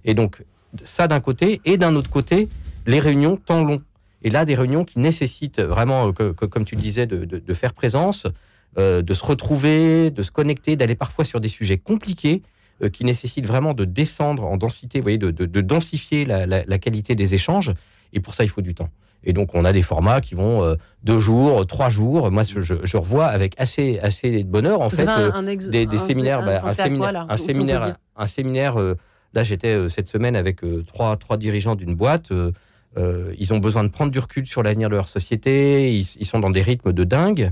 Et 0.06 0.14
donc 0.14 0.44
ça 0.86 1.08
d'un 1.08 1.20
côté, 1.20 1.62
et 1.66 1.78
d'un 1.78 1.96
autre 1.96 2.10
côté, 2.10 2.48
les 2.88 3.00
réunions 3.00 3.36
temps 3.38 3.64
longs. 3.64 3.82
Et 4.24 4.30
là, 4.30 4.46
des 4.46 4.56
réunions 4.56 4.86
qui 4.86 5.00
nécessitent 5.00 5.60
vraiment, 5.60 6.08
euh, 6.08 6.12
que, 6.14 6.32
que- 6.32 6.46
comme 6.46 6.64
tu 6.66 6.76
le 6.76 6.82
disais, 6.82 7.06
de, 7.06 7.26
de- 7.26 7.40
de 7.40 7.54
faire 7.54 7.74
présence, 7.74 8.26
euh, 8.78 9.02
de 9.02 9.14
se 9.14 9.24
retrouver, 9.26 10.10
de 10.12 10.24
se 10.24 10.32
connecter, 10.32 10.76
d'aller 10.78 10.96
parfois 10.96 11.26
sur 11.26 11.40
des 11.42 11.50
sujets 11.50 11.78
compliqués 11.78 12.42
euh, 12.82 12.90
qui 12.90 13.04
nécessitent 13.06 13.46
vraiment 13.46 13.74
de 13.74 13.84
descendre 13.86 14.46
en 14.46 14.58
densité, 14.58 15.00
vous 15.00 15.04
voyez, 15.04 15.18
de, 15.18 15.30
de- 15.30 15.46
de 15.46 15.62
densifier 15.62 16.26
la, 16.26 16.46
la- 16.48 16.64
la 16.66 16.78
qualité 16.80 17.14
des 17.16 17.34
échanges. 17.36 17.72
Et 18.14 18.20
pour 18.20 18.34
ça, 18.34 18.44
il 18.44 18.50
faut 18.50 18.62
du 18.62 18.74
temps. 18.74 18.90
Et 19.26 19.32
donc, 19.34 19.56
on 19.56 19.64
a 19.66 19.72
des 19.74 19.82
formats 19.82 20.20
qui 20.22 20.36
vont 20.36 20.64
euh, 20.64 20.76
deux 21.04 21.20
jours, 21.20 21.66
trois 21.66 21.90
jours. 21.90 22.30
Moi, 22.32 22.44
je, 22.44 22.60
je 22.62 22.98
revois 22.98 23.26
avec 23.28 23.56
assez, 23.58 24.00
assez 24.00 24.44
de 24.44 24.50
bonheur, 24.50 24.82
en 24.82 24.88
Vous 24.90 24.96
fait, 24.98 25.04
euh, 25.08 25.32
un, 25.34 25.44
des, 25.44 25.86
des 25.86 25.96
un- 25.98 25.98
séminaires. 26.00 26.40
un- 26.40 26.46
bah, 26.46 26.58
un 26.58 26.60
quoi, 26.62 26.74
séminaire, 26.74 27.26
un 27.30 27.38
séminaire, 27.38 27.96
un 28.18 28.28
séminaire. 28.28 28.80
euh, 28.80 28.96
là, 29.34 29.44
j'étais 29.44 29.90
cette 29.90 30.10
semaine 30.10 30.36
avec 30.36 30.60
trois, 30.88 31.16
trois 31.18 31.38
dirigeants 31.38 31.76
d'une 31.76 31.96
boîte. 31.96 32.32
ils 33.40 33.54
ont 33.54 33.58
besoin 33.60 33.84
de 33.84 33.90
prendre 33.90 34.12
du 34.12 34.20
recul 34.20 34.46
sur 34.46 34.62
l'avenir 34.62 34.90
de 34.90 34.96
leur 34.96 35.08
société. 35.08 35.92
Ils, 35.94 36.06
ils 36.20 36.26
sont 36.26 36.40
dans 36.40 36.52
des 36.52 36.62
rythmes 36.62 36.92
de 36.94 37.04
dingue. 37.04 37.50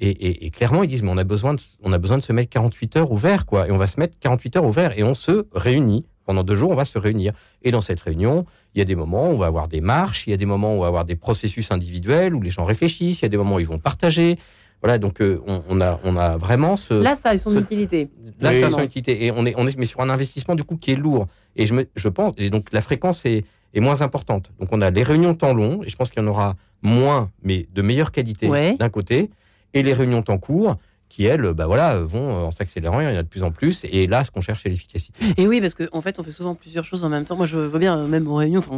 Et, 0.00 0.10
et- 0.10 0.46
et 0.46 0.50
clairement, 0.50 0.84
ils 0.84 0.88
disent, 0.88 1.02
mais 1.02 1.10
on 1.10 1.18
a 1.18 1.24
besoin 1.24 1.54
de, 1.54 1.60
on 1.82 1.92
a 1.92 1.98
besoin 1.98 2.18
de 2.18 2.22
se 2.22 2.32
mettre 2.32 2.48
48 2.50 2.96
heures 2.96 3.10
ouverts, 3.10 3.44
quoi. 3.46 3.66
Et 3.66 3.72
on 3.72 3.78
va 3.78 3.88
se 3.88 3.98
mettre 3.98 4.14
48 4.20 4.56
heures 4.56 4.64
ouverts 4.64 4.96
et 4.96 5.02
on 5.02 5.14
se 5.16 5.46
réunit. 5.52 6.06
Pendant 6.28 6.42
deux 6.42 6.54
jours, 6.56 6.70
on 6.70 6.74
va 6.74 6.84
se 6.84 6.98
réunir. 6.98 7.32
Et 7.62 7.70
dans 7.70 7.80
cette 7.80 8.00
réunion, 8.00 8.44
il 8.74 8.78
y 8.80 8.82
a 8.82 8.84
des 8.84 8.94
moments 8.94 9.30
où 9.30 9.32
on 9.32 9.38
va 9.38 9.46
avoir 9.46 9.66
des 9.66 9.80
marches, 9.80 10.26
il 10.26 10.30
y 10.30 10.34
a 10.34 10.36
des 10.36 10.44
moments 10.44 10.74
où 10.74 10.76
on 10.76 10.80
va 10.82 10.86
avoir 10.88 11.06
des 11.06 11.16
processus 11.16 11.70
individuels 11.72 12.34
où 12.34 12.42
les 12.42 12.50
gens 12.50 12.66
réfléchissent, 12.66 13.20
il 13.20 13.22
y 13.22 13.24
a 13.24 13.30
des 13.30 13.38
moments 13.38 13.54
où 13.54 13.60
ils 13.60 13.66
vont 13.66 13.78
partager. 13.78 14.36
Voilà, 14.82 14.98
donc 14.98 15.22
euh, 15.22 15.40
on, 15.46 15.62
on 15.70 15.80
a, 15.80 15.98
on 16.04 16.18
a 16.18 16.36
vraiment 16.36 16.76
ce, 16.76 16.92
Là, 16.92 17.16
ça 17.16 17.30
a 17.30 17.38
son 17.38 17.52
ce- 17.52 17.56
utilité. 17.60 18.10
Là, 18.42 18.50
Oui. 18.50 18.60
c'est 18.60 18.70
son 18.70 18.80
utilité. 18.80 19.24
Et 19.24 19.30
on 19.32 19.46
est, 19.46 19.54
on 19.56 19.66
est 19.66 19.78
mais 19.78 19.86
sur 19.86 20.00
un 20.02 20.10
investissement 20.10 20.54
du 20.54 20.64
coup 20.64 20.76
qui 20.76 20.90
est 20.90 20.96
lourd. 20.96 21.28
Et 21.56 21.64
je, 21.64 21.72
me, 21.72 21.86
je 21.96 22.08
pense, 22.10 22.34
et 22.36 22.50
donc 22.50 22.66
la 22.72 22.82
fréquence 22.82 23.24
est, 23.24 23.44
est 23.72 23.80
moins 23.80 24.02
importante. 24.02 24.50
Donc 24.60 24.68
on 24.70 24.82
a 24.82 24.90
les 24.90 25.04
réunions 25.04 25.34
temps 25.34 25.54
long, 25.54 25.82
et 25.82 25.88
je 25.88 25.96
pense 25.96 26.10
qu'il 26.10 26.22
y 26.22 26.26
en 26.26 26.28
aura 26.28 26.56
moins, 26.82 27.30
mais 27.42 27.66
de 27.74 27.80
meilleure 27.80 28.12
qualité 28.12 28.48
Ouais. 28.50 28.76
d'un 28.78 28.90
côté, 28.90 29.30
et 29.72 29.82
les 29.82 29.94
réunions 29.94 30.20
temps 30.20 30.36
court, 30.36 30.76
qui 31.08 31.24
elles, 31.24 31.52
bah 31.54 31.66
voilà, 31.66 31.98
vont 32.00 32.46
en 32.46 32.50
s'accélérant, 32.50 33.00
il 33.00 33.04
y 33.04 33.16
en 33.16 33.18
a 33.18 33.22
de 33.22 33.28
plus 33.28 33.42
en 33.42 33.50
plus. 33.50 33.84
Et 33.90 34.06
là, 34.06 34.24
ce 34.24 34.30
qu'on 34.30 34.40
cherche, 34.40 34.62
c'est 34.62 34.68
l'efficacité. 34.68 35.18
Et 35.36 35.46
oui, 35.48 35.60
parce 35.60 35.74
qu'en 35.74 35.86
en 35.92 36.00
fait, 36.02 36.18
on 36.18 36.22
fait 36.22 36.30
souvent 36.30 36.54
plusieurs 36.54 36.84
choses 36.84 37.02
en 37.04 37.08
même 37.08 37.24
temps. 37.24 37.36
Moi, 37.36 37.46
je 37.46 37.58
vois 37.58 37.78
bien, 37.78 37.98
euh, 37.98 38.06
même 38.06 38.28
aux 38.28 38.34
réunions, 38.36 38.58
enfin, 38.60 38.72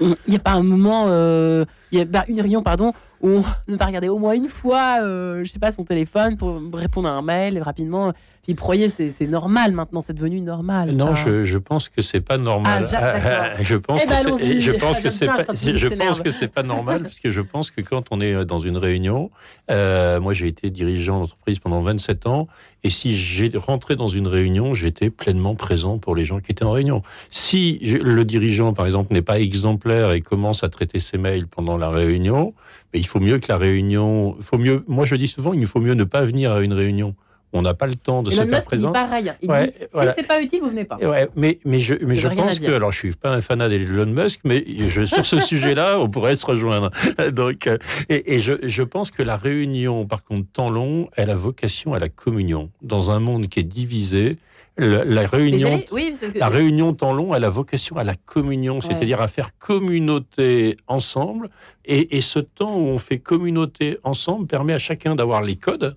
on- 0.00 0.06
on- 0.06 0.16
il 0.26 0.30
n'y 0.30 0.36
a 0.36 0.40
pas 0.40 0.52
un 0.52 0.62
moment, 0.62 1.06
euh, 1.08 1.64
il 1.92 1.98
y 1.98 2.02
a 2.02 2.04
bah, 2.06 2.24
une 2.28 2.40
réunion, 2.40 2.62
pardon, 2.62 2.92
où 3.20 3.28
on 3.28 3.44
ne 3.72 3.76
pas 3.76 3.86
regarder 3.86 4.08
au 4.08 4.18
moins 4.18 4.32
une 4.32 4.48
fois, 4.48 4.98
euh, 5.02 5.44
je 5.44 5.50
sais 5.52 5.58
pas, 5.58 5.70
son 5.70 5.84
téléphone 5.84 6.36
pour 6.38 6.60
répondre 6.72 7.08
à 7.08 7.12
un 7.12 7.22
mail 7.22 7.60
rapidement. 7.62 8.12
Puis, 8.50 8.56
croyez, 8.56 8.88
c'est 8.88 9.26
normal 9.28 9.70
maintenant, 9.70 10.02
c'est 10.02 10.12
devenu 10.12 10.40
normal. 10.40 10.90
Non, 10.90 11.14
je, 11.14 11.44
je 11.44 11.56
pense 11.56 11.88
que 11.88 12.02
c'est 12.02 12.20
pas 12.20 12.36
normal. 12.36 12.84
Ah, 12.96 13.50
je 13.62 13.76
pense 13.76 14.00
Eh 14.02 14.08
ben, 14.08 14.36
que 14.36 14.60
je 14.60 14.72
pense 14.72 15.00
que 15.00 15.08
c'est 15.08 15.26
pas, 15.26 15.44
je 15.54 15.86
pense 15.86 16.20
que 16.20 16.32
c'est 16.32 16.48
pas 16.48 16.64
normal 16.64 17.04
parce 17.04 17.20
que 17.20 17.30
je 17.30 17.42
pense 17.42 17.70
que 17.70 17.80
quand 17.80 18.06
on 18.10 18.20
est 18.20 18.44
dans 18.44 18.58
une 18.58 18.76
réunion, 18.76 19.30
euh, 19.70 20.18
moi 20.18 20.32
j'ai 20.32 20.48
été 20.48 20.68
dirigeant 20.70 21.20
d'entreprise 21.20 21.60
pendant 21.60 21.80
27 21.82 22.26
ans 22.26 22.48
et 22.82 22.90
si 22.90 23.16
j'ai 23.16 23.52
rentré 23.54 23.94
dans 23.94 24.08
une 24.08 24.26
réunion, 24.26 24.74
j'étais 24.74 25.10
pleinement 25.10 25.54
présent 25.54 25.98
pour 25.98 26.16
les 26.16 26.24
gens 26.24 26.40
qui 26.40 26.50
étaient 26.50 26.64
en 26.64 26.72
réunion. 26.72 27.02
Si 27.30 27.78
le 28.02 28.24
dirigeant 28.24 28.72
par 28.72 28.86
exemple 28.86 29.12
n'est 29.12 29.22
pas 29.22 29.38
exemplaire 29.38 30.10
et 30.10 30.22
commence 30.22 30.64
à 30.64 30.68
traiter 30.70 30.98
ses 30.98 31.18
mails 31.18 31.46
pendant 31.46 31.78
la 31.78 31.88
réunion, 31.90 32.52
mais 32.92 32.98
il 32.98 33.06
faut 33.06 33.20
mieux 33.20 33.38
que 33.38 33.46
la 33.48 33.58
réunion, 33.58 34.36
faut 34.40 34.58
mieux. 34.58 34.82
Moi 34.88 35.04
je 35.04 35.14
dis 35.14 35.28
souvent, 35.28 35.52
il 35.52 35.66
faut 35.66 35.78
mieux 35.80 35.94
ne 35.94 36.02
pas 36.04 36.24
venir 36.24 36.50
à 36.50 36.62
une 36.62 36.72
réunion. 36.72 37.14
On 37.52 37.62
n'a 37.62 37.74
pas 37.74 37.86
le 37.86 37.96
temps 37.96 38.22
de 38.22 38.30
Elon 38.30 38.42
se 38.42 38.46
faire 38.48 38.58
Musk, 38.58 38.68
il 38.72 38.78
dit 38.78 38.82
présent. 38.84 38.92
pareil. 38.92 39.32
Il 39.42 39.50
Ouais, 39.50 39.66
dit, 39.68 39.72
si 40.08 40.08
c'est 40.16 40.26
pas 40.26 40.40
utile, 40.40 40.60
vous 40.60 40.70
venez 40.70 40.84
pas. 40.84 40.96
Ouais, 40.98 41.28
mais, 41.34 41.58
mais 41.64 41.80
je, 41.80 41.94
mais 42.04 42.14
pense 42.20 42.58
que, 42.60 42.70
alors 42.72 42.92
je 42.92 42.98
suis 42.98 43.12
pas 43.12 43.30
un 43.32 43.40
fanat 43.40 43.68
d'Elon 43.68 44.06
Musk, 44.06 44.40
mais 44.44 44.64
je, 44.88 45.04
sur 45.04 45.26
ce 45.26 45.40
sujet-là, 45.50 45.98
on 45.98 46.08
pourrait 46.08 46.36
se 46.36 46.46
rejoindre. 46.46 46.90
Donc, 47.32 47.66
euh, 47.66 47.76
et, 48.08 48.34
et 48.36 48.40
je, 48.40 48.52
je 48.62 48.82
pense 48.84 49.10
que 49.10 49.22
la 49.24 49.36
réunion, 49.36 50.06
par 50.06 50.22
contre, 50.24 50.44
temps 50.52 50.70
long, 50.70 51.08
elle 51.16 51.30
a 51.30 51.34
vocation 51.34 51.92
à 51.94 51.98
la 51.98 52.08
communion. 52.08 52.70
Dans 52.82 53.10
un 53.10 53.18
monde 53.18 53.48
qui 53.48 53.60
est 53.60 53.64
divisé, 53.64 54.36
la 54.78 55.26
réunion, 55.26 55.82
oui, 55.92 56.10
c'est 56.14 56.32
que- 56.32 56.38
la 56.38 56.48
réunion 56.48 56.94
temps 56.94 57.12
long, 57.12 57.34
elle 57.34 57.44
a 57.44 57.50
vocation 57.50 57.96
à 57.96 58.04
la 58.04 58.14
communion, 58.14 58.80
c'est-à-dire 58.80 59.20
à 59.20 59.28
faire 59.28 59.50
communauté 59.58 60.76
ensemble. 60.86 61.50
Et, 61.84 62.16
et 62.16 62.20
ce 62.20 62.38
temps 62.38 62.76
où 62.76 62.86
on 62.86 62.96
fait 62.98 63.18
communauté 63.18 63.98
ensemble 64.04 64.46
permet 64.46 64.72
à 64.72 64.78
chacun 64.78 65.14
d'avoir 65.16 65.42
les 65.42 65.56
codes 65.56 65.96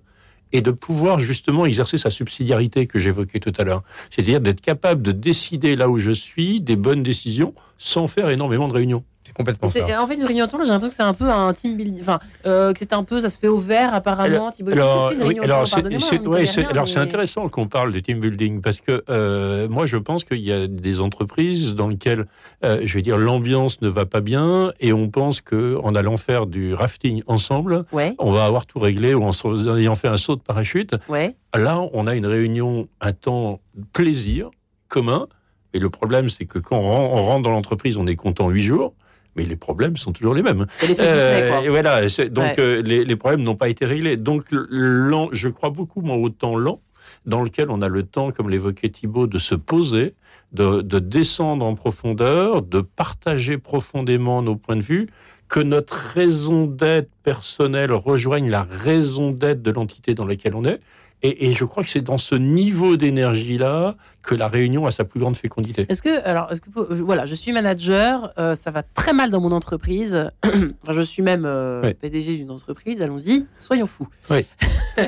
et 0.54 0.62
de 0.62 0.70
pouvoir 0.70 1.18
justement 1.18 1.66
exercer 1.66 1.98
sa 1.98 2.10
subsidiarité 2.10 2.86
que 2.86 2.98
j'évoquais 2.98 3.40
tout 3.40 3.52
à 3.58 3.64
l'heure. 3.64 3.82
C'est-à-dire 4.10 4.40
d'être 4.40 4.60
capable 4.60 5.02
de 5.02 5.10
décider 5.10 5.74
là 5.74 5.88
où 5.88 5.98
je 5.98 6.12
suis 6.12 6.60
des 6.60 6.76
bonnes 6.76 7.02
décisions 7.02 7.54
sans 7.76 8.06
faire 8.06 8.30
énormément 8.30 8.68
de 8.68 8.72
réunions. 8.72 9.04
Complètement 9.34 9.68
ça. 9.68 10.02
En 10.02 10.06
fait, 10.06 10.14
une 10.14 10.24
réunion 10.24 10.46
temps, 10.46 10.58
j'ai 10.62 10.70
l'impression 10.70 10.88
que 10.88 10.94
c'est 10.94 11.02
un 11.02 11.12
peu 11.14 11.28
un 11.28 11.52
team 11.52 11.76
building. 11.76 12.00
Enfin, 12.00 12.20
euh, 12.46 12.72
que 12.72 12.78
c'est 12.78 12.92
un 12.92 13.02
peu, 13.02 13.18
ça 13.20 13.28
se 13.28 13.38
fait 13.38 13.48
au 13.48 13.58
vert 13.58 13.92
apparemment. 13.92 14.50
Thibaut, 14.50 14.70
Qu'est-ce 14.70 14.80
que 14.82 14.88
Alors, 14.88 15.08
c'est 15.08 15.14
une 15.16 15.20
oui, 15.22 15.26
réunion 15.28 15.42
alors 15.42 15.66
c'est 15.66 15.72
Pardonnez-moi, 15.74 16.08
c'est- 16.08 16.18
on 16.18 16.22
n'y 16.22 16.26
ouais, 16.28 16.34
connaît 16.36 16.46
c'est- 16.46 16.60
rien, 16.60 16.70
alors, 16.70 16.88
c'est 16.88 16.96
mais- 16.96 17.02
intéressant 17.02 17.48
qu'on 17.48 17.66
parle 17.66 17.92
de 17.92 17.98
team 18.00 18.20
building 18.20 18.60
parce 18.60 18.80
que 18.80 19.02
euh, 19.10 19.68
moi 19.68 19.86
je 19.86 19.96
pense 19.96 20.22
qu'il 20.24 20.38
y 20.40 20.52
a 20.52 20.66
des 20.68 21.00
entreprises 21.00 21.74
dans 21.74 21.88
lesquelles 21.88 22.26
euh, 22.64 22.80
je 22.84 22.94
vais 22.94 23.02
dire 23.02 23.18
l'ambiance 23.18 23.80
ne 23.82 23.88
va 23.88 24.06
pas 24.06 24.20
bien 24.20 24.72
et 24.80 24.92
on 24.92 25.08
pense 25.10 25.40
que 25.40 25.78
en 25.82 25.94
allant 25.94 26.16
faire 26.16 26.46
du 26.46 26.72
rafting 26.74 27.22
ensemble, 27.26 27.84
Ouais, 27.92 28.14
on 28.18 28.30
va 28.30 28.44
avoir 28.44 28.66
tout 28.66 28.78
réglé 28.78 29.14
ou 29.14 29.24
en, 29.24 29.30
ayant 29.76 29.94
fait 29.96 30.08
un 30.08 30.16
saut 30.16 30.36
de 30.36 30.42
parachute. 30.42 30.94
ouais. 31.08 31.34
Là, 31.56 31.80
on 31.92 32.06
a 32.08 32.14
une 32.14 32.26
réunion, 32.26 32.88
un 33.00 33.12
temps 33.12 33.60
plaisir 33.92 34.50
commun. 34.88 35.26
Et 35.72 35.78
le 35.80 35.88
problème, 35.90 36.28
c'est 36.28 36.44
que 36.46 36.58
quand 36.60 36.78
on 36.78 37.22
rentre 37.22 37.42
dans 37.42 37.50
l'entreprise, 37.50 37.96
on 37.96 38.06
est 38.06 38.16
content 38.16 38.48
huit 38.48 38.62
jours. 38.62 38.92
Mais 39.36 39.44
les 39.44 39.56
problèmes 39.56 39.96
sont 39.96 40.12
toujours 40.12 40.34
les 40.34 40.42
mêmes. 40.42 40.66
Euh, 40.82 40.86
Disney, 40.86 41.48
quoi. 41.50 41.64
et 41.64 41.68
voilà, 41.68 42.00
donc 42.30 42.44
Ouais. 42.44 42.54
euh, 42.58 42.82
les, 42.82 43.04
les 43.04 43.16
problèmes 43.16 43.42
n'ont 43.42 43.56
pas 43.56 43.68
été 43.68 43.84
réglés. 43.86 44.16
Donc 44.16 44.44
lent, 44.50 45.28
je 45.32 45.48
crois 45.48 45.70
beaucoup 45.70 46.00
moi, 46.02 46.16
au 46.16 46.28
temps 46.28 46.56
lent, 46.56 46.80
dans 47.26 47.42
lequel 47.42 47.70
on 47.70 47.82
a 47.82 47.88
le 47.88 48.02
temps, 48.04 48.30
comme 48.30 48.48
l'évoquait 48.50 48.88
Thibault, 48.90 49.26
de 49.26 49.38
se 49.38 49.54
poser, 49.54 50.14
de, 50.52 50.82
de 50.82 50.98
descendre 50.98 51.64
en 51.64 51.74
profondeur, 51.74 52.62
de 52.62 52.80
partager 52.80 53.58
profondément 53.58 54.40
nos 54.42 54.56
points 54.56 54.76
de 54.76 54.82
vue, 54.82 55.08
que 55.48 55.60
notre 55.60 55.94
raison 56.14 56.64
d'être 56.66 57.10
personnelle 57.22 57.92
rejoigne 57.92 58.48
la 58.50 58.62
raison 58.62 59.30
d'être 59.30 59.62
de 59.62 59.70
l'entité 59.70 60.14
dans 60.14 60.26
laquelle 60.26 60.54
on 60.54 60.64
est. 60.64 60.80
Et, 61.26 61.46
et 61.48 61.52
je 61.54 61.64
crois 61.64 61.82
que 61.82 61.88
c'est 61.88 62.02
dans 62.02 62.18
ce 62.18 62.34
niveau 62.34 62.96
d'énergie-là 62.96 63.96
que 64.22 64.34
la 64.34 64.46
réunion 64.46 64.84
a 64.86 64.90
sa 64.90 65.04
plus 65.04 65.18
grande 65.20 65.36
fécondité. 65.36 65.86
Est-ce 65.88 66.02
que, 66.02 66.22
alors, 66.24 66.52
est-ce 66.52 66.60
que, 66.60 66.68
euh, 66.78 67.00
voilà, 67.02 67.24
je 67.24 67.34
suis 67.34 67.50
manager, 67.50 68.32
euh, 68.38 68.54
ça 68.54 68.70
va 68.70 68.82
très 68.82 69.14
mal 69.14 69.30
dans 69.30 69.40
mon 69.40 69.50
entreprise. 69.52 70.30
enfin, 70.44 70.92
je 70.92 71.00
suis 71.00 71.22
même 71.22 71.44
euh, 71.46 71.80
Oui. 71.82 71.94
PDG 71.94 72.36
d'une 72.36 72.50
entreprise. 72.50 73.00
Allons-y, 73.00 73.46
soyons 73.58 73.86
fous. 73.86 74.06
Oui. 74.30 74.46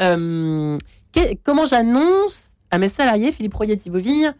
Euh, 0.00 0.78
que- 1.12 1.34
comment 1.44 1.66
j'annonce 1.66 2.54
à 2.70 2.78
mes 2.78 2.88
salariés, 2.88 3.32
Philippe 3.32 3.52
Royer, 3.52 3.76
Thibaut 3.76 3.98
Vigne, 3.98 4.32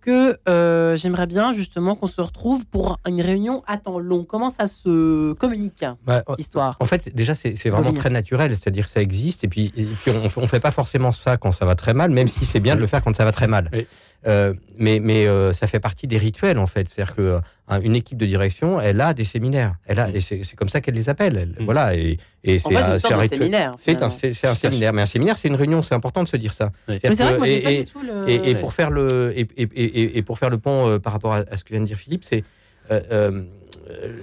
que 0.00 0.38
euh, 0.48 0.96
j'aimerais 0.96 1.26
bien 1.26 1.52
justement 1.52 1.94
qu'on 1.94 2.06
se 2.06 2.20
retrouve 2.20 2.66
pour 2.66 2.98
une 3.06 3.20
réunion 3.20 3.62
à 3.66 3.76
temps 3.76 3.98
long. 3.98 4.24
Comment 4.24 4.50
ça 4.50 4.66
se 4.66 5.32
communique 5.34 5.84
Bah, 6.04 6.22
cette 6.28 6.38
histoire? 6.38 6.76
En 6.80 6.86
fait, 6.86 7.14
déjà, 7.14 7.34
c'est 7.34 7.68
vraiment 7.68 7.92
très 7.92 8.10
naturel, 8.10 8.56
c'est-à-dire 8.56 8.84
que 8.86 8.90
ça 8.90 9.00
existe, 9.00 9.44
et 9.44 9.48
puis, 9.48 9.72
et 9.76 9.84
puis 9.84 10.10
on 10.36 10.42
ne 10.42 10.46
fait 10.46 10.60
pas 10.60 10.70
forcément 10.70 11.12
ça 11.12 11.36
quand 11.36 11.52
ça 11.52 11.64
va 11.64 11.74
très 11.74 11.94
mal, 11.94 12.10
même 12.10 12.28
si 12.28 12.44
c'est 12.44 12.60
bien 12.60 12.76
de 12.76 12.80
le 12.80 12.86
faire 12.86 13.02
quand 13.02 13.14
ça 13.16 13.24
va 13.24 13.32
très 13.32 13.46
mal. 13.46 13.68
Oui. 13.72 13.86
Euh, 14.26 14.52
mais 14.76 15.00
mais 15.00 15.26
euh, 15.26 15.52
ça 15.54 15.66
fait 15.66 15.80
partie 15.80 16.06
des 16.06 16.18
rituels, 16.18 16.58
en 16.58 16.66
fait. 16.66 16.88
C'est-à-dire 16.90 17.14
qu'une 17.14 17.96
équipe 17.96 18.18
de 18.18 18.26
direction, 18.26 18.78
elle 18.80 19.00
a 19.00 19.14
des 19.14 19.24
séminaires. 19.24 19.76
Elle 19.86 19.98
a, 19.98 20.10
et 20.10 20.20
c'est 20.20 20.42
comme 20.56 20.68
ça 20.68 20.82
qu'elle 20.82 20.94
les 20.94 21.08
appelle. 21.08 21.36
Elle- 21.38 21.62
Mm. 21.62 21.64
Voilà, 21.64 21.94
et, 21.96 22.18
c'est 22.44 22.76
un- 22.76 22.98
séminaire. 23.28 23.74
C'est 23.78 24.02
un, 24.02 24.54
séminaire, 24.54 24.92
mais 24.92 25.02
un 25.02 25.06
séminaire, 25.06 25.38
c'est 25.38 25.48
une 25.48 25.54
réunion, 25.54 25.82
c'est 25.82 25.94
important 25.94 26.22
de 26.22 26.28
se 26.28 26.36
dire 26.36 26.52
ça. 26.52 26.70
Oui. 26.88 26.98
Mais 27.02 27.14
c'est 27.14 27.22
vrai 27.22 27.32
que 27.32 27.38
moi, 27.38 27.48
Et- 27.48 27.62
pas 27.62 27.70
et- 27.72 27.84
du 27.84 27.90
tout 27.90 28.00
le. 28.02 28.28
Et, 28.28 28.54
pour 28.56 28.72
faire 28.74 28.90
le 28.90 29.32
et, 29.38 29.48
et- 29.56 29.62
et- 29.62 30.18
et 30.18 30.22
pour 30.22 30.38
faire 30.38 30.50
le 30.50 30.58
pont 30.58 30.86
euh, 30.88 30.98
par 30.98 31.12
rapport 31.14 31.32
à, 31.32 31.38
à 31.50 31.56
ce 31.56 31.64
que 31.64 31.70
vient 31.70 31.80
de 31.80 31.86
dire 31.86 31.96
Philippe, 31.98 32.24
c'est 32.24 32.44
euh, 32.90 33.00
euh, 33.12 33.42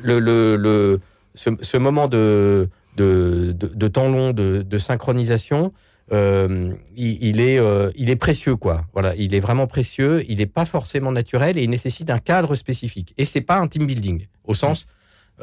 le, 0.03 0.19
le, 0.19 0.55
le- 0.57 0.99
ce, 1.33 1.49
ce 1.61 1.77
moment 1.77 2.07
de, 2.07 2.69
de, 2.97 3.51
de, 3.57 3.67
de 3.73 3.87
temps 3.87 4.09
long 4.09 4.31
de, 4.31 4.61
de 4.61 4.77
synchronisation. 4.77 5.73
Euh, 6.13 6.73
il, 6.95 7.21
il 7.23 7.41
est 7.41 7.59
euh, 7.59 7.91
il 7.95 8.09
est 8.09 8.15
précieux 8.15 8.55
quoi 8.55 8.85
voilà 8.93 9.13
il 9.17 9.35
est 9.35 9.39
vraiment 9.41 9.67
précieux 9.67 10.23
il 10.29 10.37
n'est 10.37 10.45
pas 10.45 10.65
forcément 10.65 11.11
naturel 11.11 11.57
et 11.57 11.63
il 11.63 11.69
nécessite 11.69 12.09
un 12.09 12.19
cadre 12.19 12.55
spécifique 12.55 13.13
et 13.17 13.25
c'est 13.25 13.41
pas 13.41 13.57
un 13.57 13.67
team 13.67 13.85
building 13.85 14.25
au 14.45 14.53
sens 14.53 14.87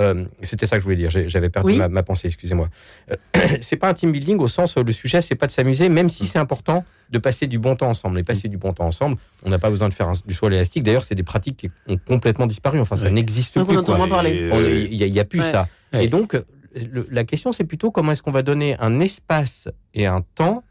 euh, 0.00 0.24
c'était 0.42 0.66
ça 0.66 0.74
que 0.76 0.80
je 0.80 0.84
voulais 0.84 0.96
dire 0.96 1.10
j'avais 1.10 1.50
perdu 1.50 1.72
Oui. 1.72 1.76
ma, 1.78 1.88
ma 1.88 2.02
pensée 2.02 2.28
excusez-moi 2.28 2.68
c'est 3.60 3.76
pas 3.76 3.88
un 3.90 3.94
team 3.94 4.10
building 4.10 4.38
au 4.38 4.48
sens 4.48 4.74
où 4.76 4.82
le 4.82 4.92
sujet 4.92 5.20
c'est 5.22 5.34
pas 5.36 5.46
de 5.46 5.52
s'amuser 5.52 5.88
même 5.90 6.08
si 6.08 6.24
c'est 6.26 6.38
important 6.38 6.84
de 7.10 7.18
passer 7.18 7.46
du 7.46 7.58
bon 7.58 7.76
temps 7.76 7.88
ensemble. 7.90 8.18
Et 8.18 8.24
passer 8.24 8.48
du 8.48 8.56
bon 8.56 8.72
temps 8.72 8.86
ensemble, 8.86 9.18
on 9.44 9.50
n'a 9.50 9.58
pas 9.58 9.68
besoin 9.70 9.88
de 9.90 9.94
faire 9.94 10.08
un- 10.08 10.14
du 10.26 10.32
sol 10.34 10.52
élastique. 10.54 10.82
D'ailleurs, 10.82 11.04
c'est 11.04 11.14
des 11.14 11.22
pratiques 11.22 11.58
qui 11.58 11.70
ont 11.86 11.98
complètement 11.98 12.46
disparu. 12.48 12.80
Enfin, 12.80 12.96
ça 12.96 13.10
n'existe 13.10 13.56
Donc, 13.56 13.68
on 13.68 13.72
plus. 13.72 13.76
entend 13.78 13.86
quoi. 13.86 13.96
moins 13.98 14.08
parler. 14.08 14.48
On- 14.50 14.58
Il 14.60 15.12
n'y 15.12 15.20
a, 15.20 15.24
plus 15.24 15.40
Ouais. 15.40 15.52
ça. 15.52 15.68
Ouais. 15.92 16.06
Et 16.06 16.08
donc, 16.08 16.34
le- 16.74 17.06
la 17.10 17.24
question, 17.24 17.52
c'est 17.52 17.64
plutôt 17.64 17.90
comment 17.90 18.12
est-ce 18.12 18.22
qu'on 18.22 18.30
va 18.32 18.42
donner 18.42 18.76
un 18.80 19.00
espace 19.00 19.68
et 19.94 20.06
un 20.06 20.22
temps 20.34 20.64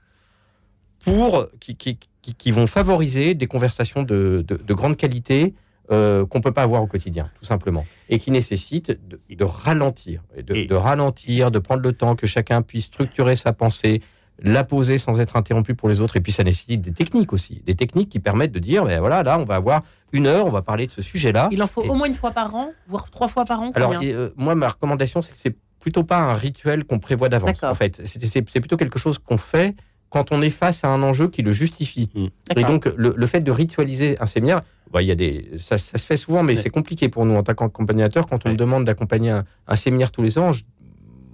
pour 1.04 1.48
qui, 1.60 1.76
qui, 1.76 1.98
qui- 2.22 2.34
qui 2.36 2.52
vont 2.52 2.68
favoriser 2.68 3.34
des 3.34 3.48
conversations 3.48 4.04
de, 4.04 4.44
de- 4.48 4.56
de 4.58 4.74
grande 4.74 4.96
qualité 4.98 5.54
euh, 5.92 6.26
qu'on 6.26 6.39
peut 6.39 6.54
pas 6.54 6.63
avoir 6.63 6.82
au 6.82 6.88
quotidien, 6.88 7.30
tout 7.38 7.44
simplement, 7.46 7.86
et 8.08 8.18
qui 8.18 8.32
nécessitent 8.32 8.98
de, 9.10 9.20
de 9.30 9.44
ralentir, 9.44 10.24
et 10.36 10.42
de, 10.42 10.56
Et- 10.56 10.66
de 10.66 10.76
ralentir, 10.76 11.52
de 11.52 11.60
prendre 11.60 11.82
le 11.82 11.92
temps 11.92 12.16
que 12.16 12.26
chacun 12.26 12.62
puisse 12.62 12.86
structurer 12.86 13.36
sa 13.36 13.52
pensée, 13.52 14.02
la 14.42 14.63
poser 14.63 14.98
sans 14.98 15.20
être 15.20 15.36
interrompu 15.36 15.76
pour 15.76 15.89
les 15.89 16.00
autres. 16.00 16.16
Et 16.16 16.22
puis 16.22 16.32
ça 16.32 16.44
nécessite 16.44 16.80
des 16.82 16.94
techniques 16.94 17.34
aussi, 17.34 17.62
des 17.66 17.76
techniques 17.76 18.08
qui 18.10 18.20
permettent 18.20 18.54
de 18.54 18.60
dire, 18.60 18.86
ben 18.86 18.98
voilà, 19.02 19.24
là, 19.24 19.38
on 19.38 19.44
va 19.44 19.56
avoir 19.56 19.84
une 20.13 20.26
heure, 20.26 20.46
on 20.46 20.52
va 20.52 20.62
parler 20.62 20.88
de 20.88 20.92
ce 20.92 21.02
sujet-là. 21.02 21.50
Il 21.52 21.62
en 21.62 21.68
faut 21.68 21.82
au 21.84 21.94
moins 21.96 22.08
une 22.08 22.13
fois 22.16 22.32
par 22.32 22.56
an, 22.56 22.72
voire 22.88 23.10
trois 23.12 23.28
fois 23.28 23.44
par 23.44 23.62
an. 23.62 23.72
Alors, 23.76 23.94
euh, 24.02 24.30
moi, 24.38 24.56
ma 24.56 24.70
recommandation, 24.70 25.22
c'est 25.22 25.34
que 25.34 25.38
c'est 25.38 25.56
plutôt 25.84 26.06
pas 26.06 26.17
un 26.17 26.34
rituel 26.34 26.86
qu'on 26.86 27.00
prévoit 27.00 27.28
d'avance. 27.28 27.62
En 27.62 27.74
fait, 27.74 28.02
c'est 28.06 28.41
plutôt 28.41 28.78
quelque 28.78 28.98
chose 28.98 29.19
qu'on 29.19 29.38
fait 29.38 29.76
quand 30.10 30.32
on 30.32 30.41
est 30.41 30.50
face 30.50 30.86
à 30.86 30.88
un 30.88 31.04
enjeu 31.04 31.28
qui 31.28 31.41
le 31.41 31.52
justifie. 31.52 32.10
Mmh. 32.15 32.28
Et 32.56 32.63
donc, 32.63 32.86
le, 32.96 33.28
fait 33.28 33.41
de 33.41 33.52
ritualiser 33.52 34.15
un 34.22 34.26
séminaire, 34.26 34.62
bah, 34.93 35.02
il 35.02 35.10
y 35.10 35.12
a 35.12 35.15
des, 35.15 35.52
ça, 35.58 35.78
se 35.78 35.98
fait 35.98 36.15
souvent, 36.15 36.41
mais 36.41 36.56
c'est 36.56 36.69
compliqué 36.69 37.10
pour 37.10 37.26
nous 37.26 37.36
en 37.36 37.43
tant 37.43 37.54
qu'accompagnateur. 37.54 38.28
Quand 38.28 38.46
on 38.46 38.52
me 38.52 38.56
demande 38.56 38.86
d'accompagner 38.86 39.32
un, 39.67 39.76
séminaire 39.76 40.13
tous 40.13 40.22
les 40.22 40.38
ans, 40.38 40.52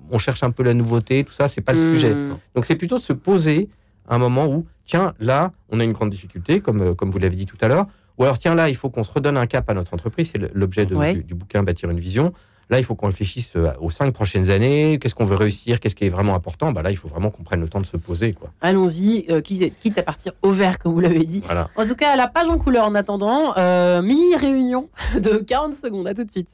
on 0.09 0.17
cherche 0.17 0.41
un 0.41 0.49
peu 0.49 0.63
la 0.63 0.73
nouveauté, 0.73 1.23
tout 1.23 1.31
ça, 1.31 1.47
c'est 1.47 1.61
pas 1.61 1.73
le 1.73 1.79
mmh. 1.79 1.93
sujet. 1.93 2.15
Donc, 2.55 2.65
c'est 2.65 2.75
plutôt 2.75 2.97
de 2.97 3.03
se 3.03 3.13
poser 3.13 3.69
un 4.07 4.17
moment 4.17 4.47
où, 4.47 4.65
tiens, 4.83 5.13
là, 5.19 5.51
on 5.69 5.79
a 5.79 5.83
une 5.83 5.93
grande 5.93 6.09
difficulté, 6.09 6.59
comme, 6.59 6.81
euh, 6.81 6.95
comme 6.95 7.11
vous 7.11 7.19
l'avez 7.19 7.35
dit 7.35 7.45
tout 7.45 7.57
à 7.61 7.67
l'heure, 7.67 7.85
ou 8.17 8.23
alors, 8.23 8.39
tiens, 8.39 8.55
là, 8.55 8.67
il 8.67 8.75
faut 8.75 8.89
qu'on 8.89 9.03
se 9.03 9.11
redonne 9.11 9.37
un 9.37 9.45
cap 9.45 9.69
à 9.69 9.75
notre 9.75 9.93
entreprise, 9.93 10.31
c'est 10.33 10.55
l'objet 10.55 10.87
du, 10.87 10.95
du, 11.23 11.35
bouquin 11.35 11.61
Bâtir 11.61 11.91
une 11.91 11.99
vision. 11.99 12.33
Là, 12.69 12.77
il 12.77 12.83
faut 12.83 12.93
qu'on 12.93 13.07
réfléchisse 13.07 13.53
euh, 13.55 13.71
aux 13.79 13.89
cinq 13.89 14.13
prochaines 14.13 14.51
années. 14.51 14.99
Qu'est-ce 14.99 15.15
qu'on 15.15 15.25
veut 15.25 15.35
réussir? 15.35 15.79
Qu'est-ce 15.79 15.95
qui 15.95 16.05
est 16.05 16.09
vraiment 16.09 16.35
important? 16.35 16.71
Bah 16.71 16.83
Là, 16.83 16.91
il 16.91 16.97
faut 16.97 17.07
vraiment 17.07 17.31
qu'on 17.31 17.41
prenne 17.41 17.61
le 17.61 17.67
temps 17.67 17.81
de 17.81 17.85
se 17.85 17.97
poser. 17.97 18.33
Quoi. 18.33 18.51
Allons-y, 18.61 19.25
euh, 19.31 19.41
quitte 19.41 19.97
à 19.97 20.03
partir 20.03 20.33
au 20.43 20.51
vert, 20.51 20.77
comme 20.77 20.93
vous 20.93 20.99
l'avez 20.99 21.25
dit. 21.25 21.41
En 21.75 21.85
tout 21.85 21.95
cas, 21.95 22.15
la 22.15 22.27
page 22.27 22.47
en 22.47 22.59
couleur 22.59 22.85
en 22.85 22.93
attendant. 22.93 23.57
Euh, 23.57 24.03
mini-réunion 24.03 24.89
de 25.15 25.39
40 25.39 25.73
secondes. 25.73 26.07
À 26.07 26.13
tout 26.13 26.23
de 26.23 26.31
suite. 26.31 26.49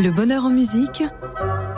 Le 0.00 0.10
bonheur 0.10 0.44
en 0.44 0.50
musique, 0.50 1.02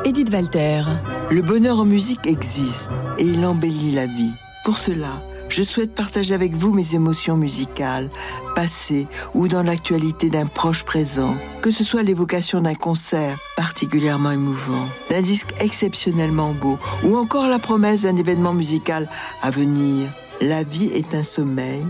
Edith 0.05 0.31
Walter. 0.31 0.83
Le 1.31 1.41
bonheur 1.41 1.79
en 1.79 1.85
musique 1.85 2.27
existe 2.27 2.91
et 3.19 3.23
il 3.23 3.47
embellit 3.47 3.93
la 3.93 4.07
vie. 4.07 4.35
Pour 4.65 4.77
cela, 4.77 5.23
je 5.51 5.63
souhaite 5.65 5.95
partager 5.95 6.33
avec 6.33 6.55
vous 6.55 6.73
mes 6.73 6.95
émotions 6.95 7.37
musicales, 7.37 8.09
passées 8.55 9.07
ou 9.35 9.49
dans 9.49 9.63
l'actualité 9.63 10.31
d'un 10.31 10.47
proche 10.47 10.85
présent, 10.85 11.37
que 11.61 11.71
ce 11.71 11.85
soit 11.85 12.03
l'évocation 12.03 12.61
d'un 12.61 12.75
concert 12.75 13.37
particulièrement 13.57 14.31
émouvant, 14.31 14.87
d'un 15.11 15.23
disque 15.23 15.53
exceptionnellement 15.59 16.55
beau, 16.55 16.79
ou 17.05 17.17
encore 17.17 17.49
la 17.49 17.59
promesse 17.59 18.03
d'un 18.03 18.17
événement 18.17 18.55
musical 18.55 19.09
à 19.43 19.51
venir. 19.51 20.09
La 20.41 20.63
vie 20.63 20.91
est 20.95 21.15
un 21.15 21.25
sommeil, 21.25 21.85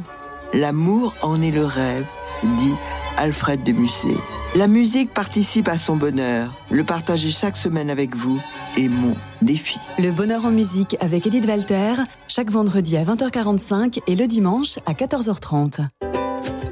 l'amour 0.55 1.15
en 1.23 1.41
est 1.43 1.53
le 1.53 1.65
rêve, 1.65 2.07
dit 2.43 2.75
Alfred 3.17 3.63
de 3.63 3.73
Musset. 3.73 4.17
La 4.57 4.67
musique 4.67 5.15
participe 5.15 5.69
à 5.69 5.77
son 5.77 5.95
bonheur. 5.95 6.53
Le 6.73 6.83
partager 6.83 7.31
chaque 7.31 7.57
semaine 7.57 7.89
avec 7.89 8.17
vous 8.17 8.41
est 8.77 8.89
mon 8.89 9.15
défi. 9.43 9.79
Le 9.97 10.11
bonheur 10.11 10.45
en 10.45 10.51
musique 10.51 10.97
avec 10.99 11.25
Edith 11.25 11.47
Walter, 11.47 11.95
chaque 12.27 12.51
vendredi 12.51 12.97
à 12.97 13.05
20h45 13.05 14.01
et 14.09 14.17
le 14.17 14.27
dimanche 14.27 14.79
à 14.87 14.93
14h30. 14.93 15.87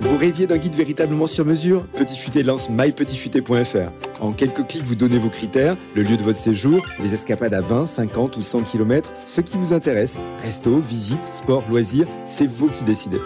Vous 0.00 0.18
rêviez 0.18 0.48
d'un 0.48 0.56
guide 0.56 0.74
véritablement 0.74 1.28
sur 1.28 1.44
mesure? 1.44 1.86
Petit 1.86 2.18
Futé 2.18 2.42
lance 2.42 2.68
mypetitfuté.fr. 2.68 3.92
En 4.20 4.32
quelques 4.32 4.66
clics, 4.66 4.82
vous 4.82 4.96
donnez 4.96 5.18
vos 5.18 5.30
critères, 5.30 5.76
le 5.94 6.02
lieu 6.02 6.16
de 6.16 6.22
votre 6.24 6.38
séjour, 6.38 6.84
les 6.98 7.14
escapades 7.14 7.54
à 7.54 7.60
20, 7.60 7.86
50 7.86 8.36
ou 8.38 8.42
100 8.42 8.62
km, 8.62 9.12
ce 9.24 9.40
qui 9.40 9.56
vous 9.56 9.72
intéresse. 9.72 10.18
Resto, 10.42 10.80
visite, 10.80 11.24
sport, 11.24 11.62
loisirs, 11.70 12.08
c'est 12.24 12.48
vous 12.48 12.70
qui 12.70 12.82
décidez. 12.82 13.20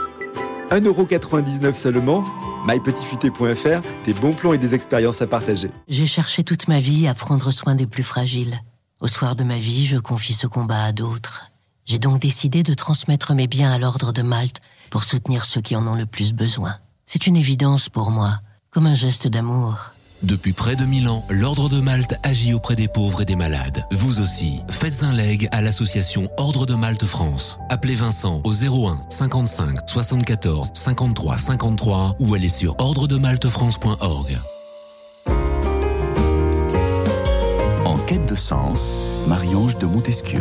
1,99€ 0.70 1.74
seulement 1.74 2.22
mypetitfuté.fr, 2.66 4.04
des 4.04 4.14
bons 4.14 4.32
plans 4.32 4.52
et 4.52 4.58
des 4.58 4.74
expériences 4.74 5.22
à 5.22 5.26
partager. 5.26 5.70
J'ai 5.88 6.06
cherché 6.06 6.44
toute 6.44 6.68
ma 6.68 6.78
vie 6.78 7.06
à 7.08 7.14
prendre 7.14 7.50
soin 7.50 7.74
des 7.74 7.86
plus 7.86 8.02
fragiles. 8.02 8.58
Au 9.00 9.08
soir 9.08 9.34
de 9.34 9.44
ma 9.44 9.58
vie, 9.58 9.86
je 9.86 9.98
confie 9.98 10.32
ce 10.32 10.46
combat 10.46 10.84
à 10.84 10.92
d'autres. 10.92 11.46
J'ai 11.84 11.98
donc 11.98 12.20
décidé 12.20 12.62
de 12.62 12.74
transmettre 12.74 13.34
mes 13.34 13.48
biens 13.48 13.72
à 13.72 13.78
l'ordre 13.78 14.12
de 14.12 14.22
Malte 14.22 14.60
pour 14.90 15.04
soutenir 15.04 15.44
ceux 15.44 15.60
qui 15.60 15.74
en 15.74 15.86
ont 15.86 15.96
le 15.96 16.06
plus 16.06 16.32
besoin. 16.32 16.76
C'est 17.06 17.26
une 17.26 17.36
évidence 17.36 17.88
pour 17.88 18.10
moi, 18.10 18.40
comme 18.70 18.86
un 18.86 18.94
geste 18.94 19.26
d'amour. 19.26 19.92
Depuis 20.22 20.52
près 20.52 20.76
de 20.76 20.84
1000 20.84 21.08
ans, 21.08 21.24
l'Ordre 21.30 21.68
de 21.68 21.80
Malte 21.80 22.14
agit 22.22 22.54
auprès 22.54 22.76
des 22.76 22.86
pauvres 22.86 23.22
et 23.22 23.24
des 23.24 23.34
malades. 23.34 23.84
Vous 23.90 24.20
aussi, 24.20 24.60
faites 24.70 25.02
un 25.02 25.12
leg 25.12 25.48
à 25.50 25.60
l'association 25.60 26.28
Ordre 26.36 26.64
de 26.64 26.74
Malte 26.74 27.06
France. 27.06 27.58
Appelez 27.70 27.96
Vincent 27.96 28.40
au 28.44 28.52
01 28.52 29.00
55 29.08 29.78
74 29.86 30.70
53 30.74 31.38
53 31.38 32.16
ou 32.20 32.34
allez 32.34 32.48
sur 32.48 32.76
ordredemaltefrance.org. 32.78 34.38
En 37.84 37.98
quête 38.06 38.26
de 38.26 38.36
sens, 38.36 38.94
Marie-Ange 39.26 39.76
de 39.78 39.86
Montesquieu. 39.86 40.40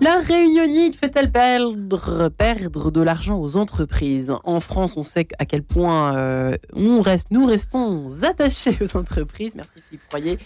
La 0.00 0.16
réunionite 0.16 0.96
fait-elle 0.96 1.30
perdre, 1.30 2.28
perdre 2.28 2.90
de 2.90 3.00
l'argent 3.00 3.40
aux 3.40 3.56
entreprises? 3.56 4.34
En 4.42 4.58
France, 4.58 4.96
on 4.96 5.04
sait 5.04 5.28
à 5.38 5.46
quel 5.46 5.62
point 5.62 6.16
euh, 6.16 6.56
nous 6.74 7.00
restons 7.00 8.08
attachés 8.22 8.76
aux 8.80 8.96
entreprises. 8.96 9.54
Merci 9.54 9.80
Philippe 9.88 10.02
Royer. 10.10 10.38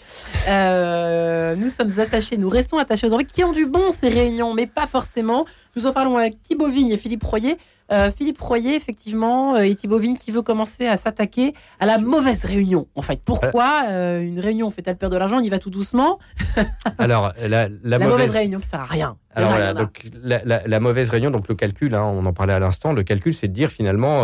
Euh, 0.47 1.55
nous 1.55 1.67
sommes 1.67 1.99
attachés, 1.99 2.37
nous 2.37 2.47
restons 2.47 2.77
attachés 2.77 3.07
aux 3.07 3.13
entreprises 3.13 3.35
qui 3.35 3.43
ont 3.43 3.51
du 3.51 3.65
bon 3.65 3.89
ces 3.89 4.09
réunions, 4.09 4.53
mais 4.53 4.67
pas 4.67 4.85
forcément. 4.85 5.45
Nous 5.75 5.87
en 5.87 5.93
parlons 5.93 6.17
avec 6.17 6.41
Thibaut 6.41 6.69
Vigne 6.69 6.91
et 6.91 6.97
Philippe 6.97 7.23
Royer. 7.23 7.57
Euh, 7.91 8.11
Philippe 8.15 8.39
Royer, 8.39 8.75
effectivement, 8.75 9.55
euh, 9.55 9.61
et 9.61 9.73
Thibaut 9.73 9.97
Vigne 9.97 10.15
qui 10.15 10.29
veut 10.29 10.43
commencer 10.43 10.85
à 10.85 10.95
s'attaquer 10.95 11.53
à 11.79 11.87
la 11.87 11.97
mauvaise 11.97 12.45
réunion. 12.45 12.87
En 12.95 13.01
fait, 13.01 13.19
pourquoi 13.23 13.85
euh, 13.87 14.21
une 14.21 14.39
réunion 14.39 14.69
fait-elle 14.69 14.95
perdre 14.95 15.13
de 15.13 15.19
l'argent? 15.19 15.37
On 15.37 15.43
y 15.43 15.49
va 15.49 15.57
tout 15.57 15.71
doucement. 15.71 16.19
Alors, 16.99 17.33
la, 17.41 17.69
mauvaise... 17.99 18.35
réunion 18.35 18.59
qui 18.59 18.67
sert 18.67 18.81
à 18.81 18.85
rien. 18.85 19.17
Alors, 19.33 19.73
donc, 19.73 20.05
la, 20.23 20.79
mauvaise 20.79 21.09
réunion, 21.09 21.31
donc 21.31 21.47
le 21.47 21.55
calcul, 21.55 21.95
hein, 21.95 22.03
on 22.03 22.25
en 22.25 22.33
parlait 22.33 22.53
à 22.53 22.59
l'instant, 22.59 22.93
le 22.93 23.03
calcul, 23.03 23.33
c'est 23.33 23.47
de 23.47 23.53
dire 23.53 23.71
finalement, 23.71 24.23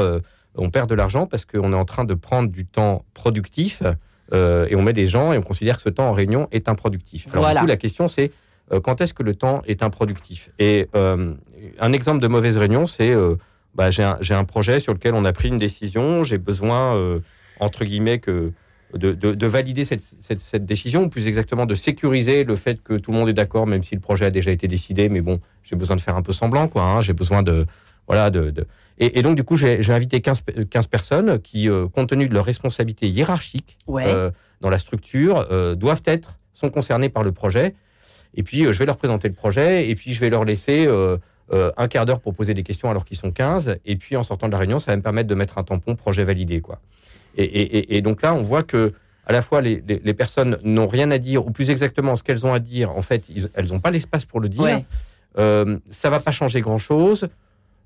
on 0.55 0.69
perd 0.69 0.89
de 0.89 0.95
l'argent 0.95 1.25
parce 1.25 1.45
qu'on 1.45 1.73
est 1.73 1.75
en 1.75 1.85
train 1.85 2.03
de 2.03 2.13
prendre 2.13 2.49
du 2.49 2.65
temps 2.65 3.03
productif 3.13 3.81
et 4.31 4.75
on 4.75 4.81
met 4.81 4.93
des 4.93 5.07
gens 5.07 5.33
et 5.33 5.37
on 5.37 5.43
considère 5.43 5.77
que 5.77 5.83
ce 5.83 5.89
temps 5.89 6.07
en 6.07 6.13
réunion 6.13 6.47
est 6.51 6.69
improductif. 6.69 7.27
Alors, 7.33 7.49
du 7.49 7.59
coup, 7.59 7.65
la 7.65 7.77
question, 7.77 8.07
c'est 8.07 8.31
quand 8.83 9.01
est-ce 9.01 9.13
que 9.13 9.23
le 9.23 9.35
temps 9.35 9.61
est 9.65 9.81
improductif? 9.81 10.49
Et 10.59 10.87
un 10.93 11.93
exemple 11.93 12.21
de 12.21 12.27
mauvaise 12.27 12.57
réunion, 12.57 12.85
c'est 12.85 13.15
bah, 13.75 13.91
j'ai 13.91 14.03
un, 14.03 14.43
projet 14.45 14.79
sur 14.79 14.93
lequel 14.93 15.13
on 15.13 15.25
a 15.25 15.33
pris 15.33 15.49
une 15.49 15.57
décision, 15.57 16.23
j'ai 16.23 16.37
besoin, 16.37 16.95
euh, 16.95 17.19
entre 17.59 17.83
guillemets, 17.83 18.19
que 18.19 18.53
de, 18.93 19.47
valider 19.47 19.83
cette, 19.83 20.65
décision, 20.65 21.03
ou 21.03 21.09
plus 21.09 21.27
exactement 21.27 21.65
de 21.65 21.75
sécuriser 21.75 22.45
le 22.45 22.55
fait 22.55 22.81
que 22.81 22.93
tout 22.93 23.11
le 23.11 23.17
monde 23.17 23.27
est 23.27 23.33
d'accord, 23.33 23.67
même 23.67 23.83
si 23.83 23.93
le 23.93 23.99
projet 23.99 24.25
a 24.25 24.31
déjà 24.31 24.51
été 24.51 24.69
décidé, 24.69 25.09
mais 25.09 25.19
bon, 25.19 25.41
j'ai 25.63 25.75
besoin 25.75 25.97
de 25.97 26.01
faire 26.01 26.15
un 26.15 26.21
peu 26.21 26.31
semblant, 26.31 26.69
quoi. 26.69 26.83
Hein. 26.83 27.01
j'ai 27.01 27.13
besoin 27.13 27.43
de... 27.43 27.65
Voilà, 28.07 28.29
de, 28.29 28.53
Et, 28.99 29.23
donc, 29.23 29.35
du 29.35 29.43
coup, 29.43 29.57
j'ai 29.57 29.89
invité 29.89 30.21
15, 30.21 30.43
15, 30.69 30.87
personnes 30.87 31.39
qui, 31.41 31.67
euh, 31.67 31.87
compte 31.87 32.09
tenu 32.09 32.29
de 32.29 32.35
leur 32.35 32.45
responsabilité 32.45 33.07
hiérarchique 33.07 33.79
euh, 33.89 34.29
dans 34.61 34.69
la 34.69 34.77
structure, 34.77 35.75
doivent 35.75 36.03
être, 36.05 36.37
sont 36.53 36.69
concernées 36.69 37.09
par 37.09 37.23
le 37.23 37.31
projet. 37.31 37.73
Et 38.35 38.43
puis, 38.43 38.63
je 38.63 38.77
vais 38.77 38.85
leur 38.85 38.97
présenter 38.97 39.27
le 39.27 39.33
projet, 39.33 39.89
et 39.89 39.95
puis 39.95 40.13
je 40.13 40.21
vais 40.21 40.29
leur 40.29 40.45
laisser 40.45 40.87
euh, 41.53 41.71
un 41.77 41.87
quart 41.87 42.05
d'heure 42.05 42.19
pour 42.19 42.33
poser 42.33 42.53
des 42.53 42.63
questions 42.63 42.89
alors 42.89 43.05
qu'ils 43.05 43.17
sont 43.17 43.31
15, 43.31 43.77
et 43.85 43.95
puis 43.95 44.15
en 44.15 44.23
sortant 44.23 44.47
de 44.47 44.51
la 44.51 44.57
réunion, 44.57 44.79
ça 44.79 44.91
va 44.91 44.97
me 44.97 45.01
permettre 45.01 45.29
de 45.29 45.35
mettre 45.35 45.57
un 45.57 45.63
tampon 45.63 45.95
projet 45.95 46.23
validé. 46.23 46.61
Quoi. 46.61 46.79
Et, 47.37 48.01
donc 48.01 48.21
là, 48.21 48.33
on 48.33 48.41
voit 48.41 48.63
que 48.63 48.93
à 49.27 49.33
la 49.33 49.41
fois 49.41 49.61
les, 49.61 49.81
personnes 50.13 50.57
n'ont 50.63 50.87
rien 50.87 51.11
à 51.11 51.17
dire, 51.17 51.45
ou 51.45 51.51
plus 51.51 51.69
exactement 51.69 52.15
ce 52.15 52.23
qu'elles 52.23 52.45
ont 52.45 52.53
à 52.53 52.59
dire, 52.59 52.91
en 52.91 53.01
fait, 53.01 53.23
elles 53.53 53.67
n'ont 53.67 53.79
pas 53.79 53.91
l'espace 53.91 54.25
pour 54.25 54.39
le 54.39 54.49
dire. 54.49 54.81
Euh, 55.37 55.77
ça 55.91 56.09
va 56.09 56.19
pas 56.19 56.31
changer 56.31 56.61
grand-chose. 56.61 57.27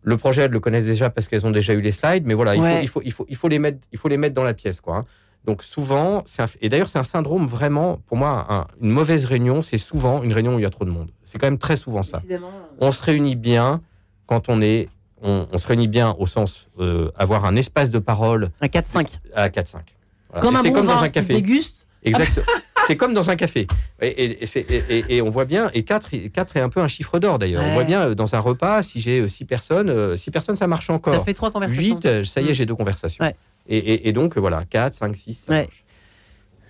Le 0.04 0.18
projet, 0.18 0.44
elles 0.44 0.52
le 0.52 0.60
connaissent 0.60 0.86
déjà 0.86 1.10
parce 1.10 1.28
qu'elles 1.28 1.46
ont 1.46 1.52
déjà 1.52 1.74
eu 1.74 1.82
les 1.82 1.92
slides, 1.92 2.26
mais 2.26 2.34
voilà, 2.34 2.56
il, 2.56 2.62
faut, 2.62 2.82
il, 2.82 2.88
faut, 2.88 3.02
il, 3.04 3.12
faut, 3.12 3.26
il, 3.28 3.36
faut, 3.36 3.48
les 3.48 3.60
mettre, 3.60 3.80
il 3.92 3.98
faut 3.98 4.08
les 4.08 4.18
mettre 4.18 4.36
dans 4.36 4.44
la 4.44 4.54
pièce. 4.54 4.80
Quoi, 4.80 4.98
hein. 4.98 5.06
Donc 5.46 5.64
souvent, 5.64 6.24
et 6.62 6.70
d'ailleurs 6.70 6.90
c'est 6.90 7.00
un 7.00 7.04
syndrome 7.04 7.48
vraiment, 7.48 8.00
pour 8.08 8.18
moi, 8.18 8.68
une 8.82 8.90
mauvaise 8.90 9.26
réunion, 9.26 9.62
c'est 9.62 9.78
souvent 9.78 10.22
une 10.22 10.34
réunion 10.34 10.56
où 10.56 10.60
il 10.60 10.64
y 10.64 10.66
a 10.66 10.70
trop 10.70 10.86
de 10.86 10.92
monde. 10.92 11.10
C'est 11.26 11.38
quand 11.38 11.48
même 11.48 11.58
très 11.58 11.76
souvent 11.76 12.04
ça. 12.04 12.22
On 12.80 12.92
se 12.92 13.02
réunit 13.02 13.36
bien 13.36 13.82
quand 14.26 14.50
on 14.50 14.62
est, 14.62 14.90
on, 15.22 15.58
se 15.58 15.68
réunit 15.68 15.88
bien 15.88 16.16
au 16.20 16.28
sens 16.28 16.68
euh, 16.80 17.12
avoir 17.18 17.46
un 17.46 17.56
espace 17.56 17.90
de 17.90 18.00
parole. 18.00 18.50
À 18.62 18.68
4-5. 18.68 19.08
À 19.34 19.50
4-5. 19.50 19.78
Comme 20.40 20.56
un 20.56 20.62
bon 20.62 20.72
comme 20.72 20.86
dans 20.86 21.02
un 21.02 21.10
café. 21.10 21.34
déguste. 21.34 21.88
Exactement. 22.04 22.46
c'est 22.88 22.96
comme 22.96 23.14
dans 23.14 23.30
un 23.30 23.36
café. 23.36 23.68
Et, 24.02 24.46
et, 25.10 25.22
on 25.22 25.30
voit 25.30 25.46
bien, 25.46 25.72
et 25.74 25.84
4, 25.84 26.30
4 26.32 26.58
est 26.58 26.62
un 26.62 26.70
peu 26.70 26.80
un 26.82 26.88
chiffre 26.88 27.20
d'or 27.20 27.40
d'ailleurs. 27.40 27.64
On 27.64 27.74
voit 27.74 27.84
bien 27.84 28.02
euh, 28.10 28.16
dans 28.16 28.36
un 28.36 28.40
repas, 28.40 28.84
si 28.84 29.02
j'ai 29.02 29.28
6 29.28 29.44
euh, 29.44 29.48
personnes, 29.48 30.18
6 30.18 30.32
personnes 30.32 30.56
ça 30.56 30.68
marche 30.68 30.90
encore. 30.90 31.16
Ça 31.16 31.24
fait 31.24 31.34
3 31.34 31.52
conversations. 31.52 32.00
8, 32.04 32.24
ça 32.24 32.42
y 32.42 32.48
est, 32.48 32.52
mm. 32.52 32.54
j'ai 32.54 32.66
deux 32.66 32.76
conversations. 32.76 33.26
Et, 33.68 34.12
donc, 34.14 34.38
voilà, 34.38 34.66
4, 34.66 34.96
5, 34.96 35.16
6, 35.16 35.34
ça 35.48 35.64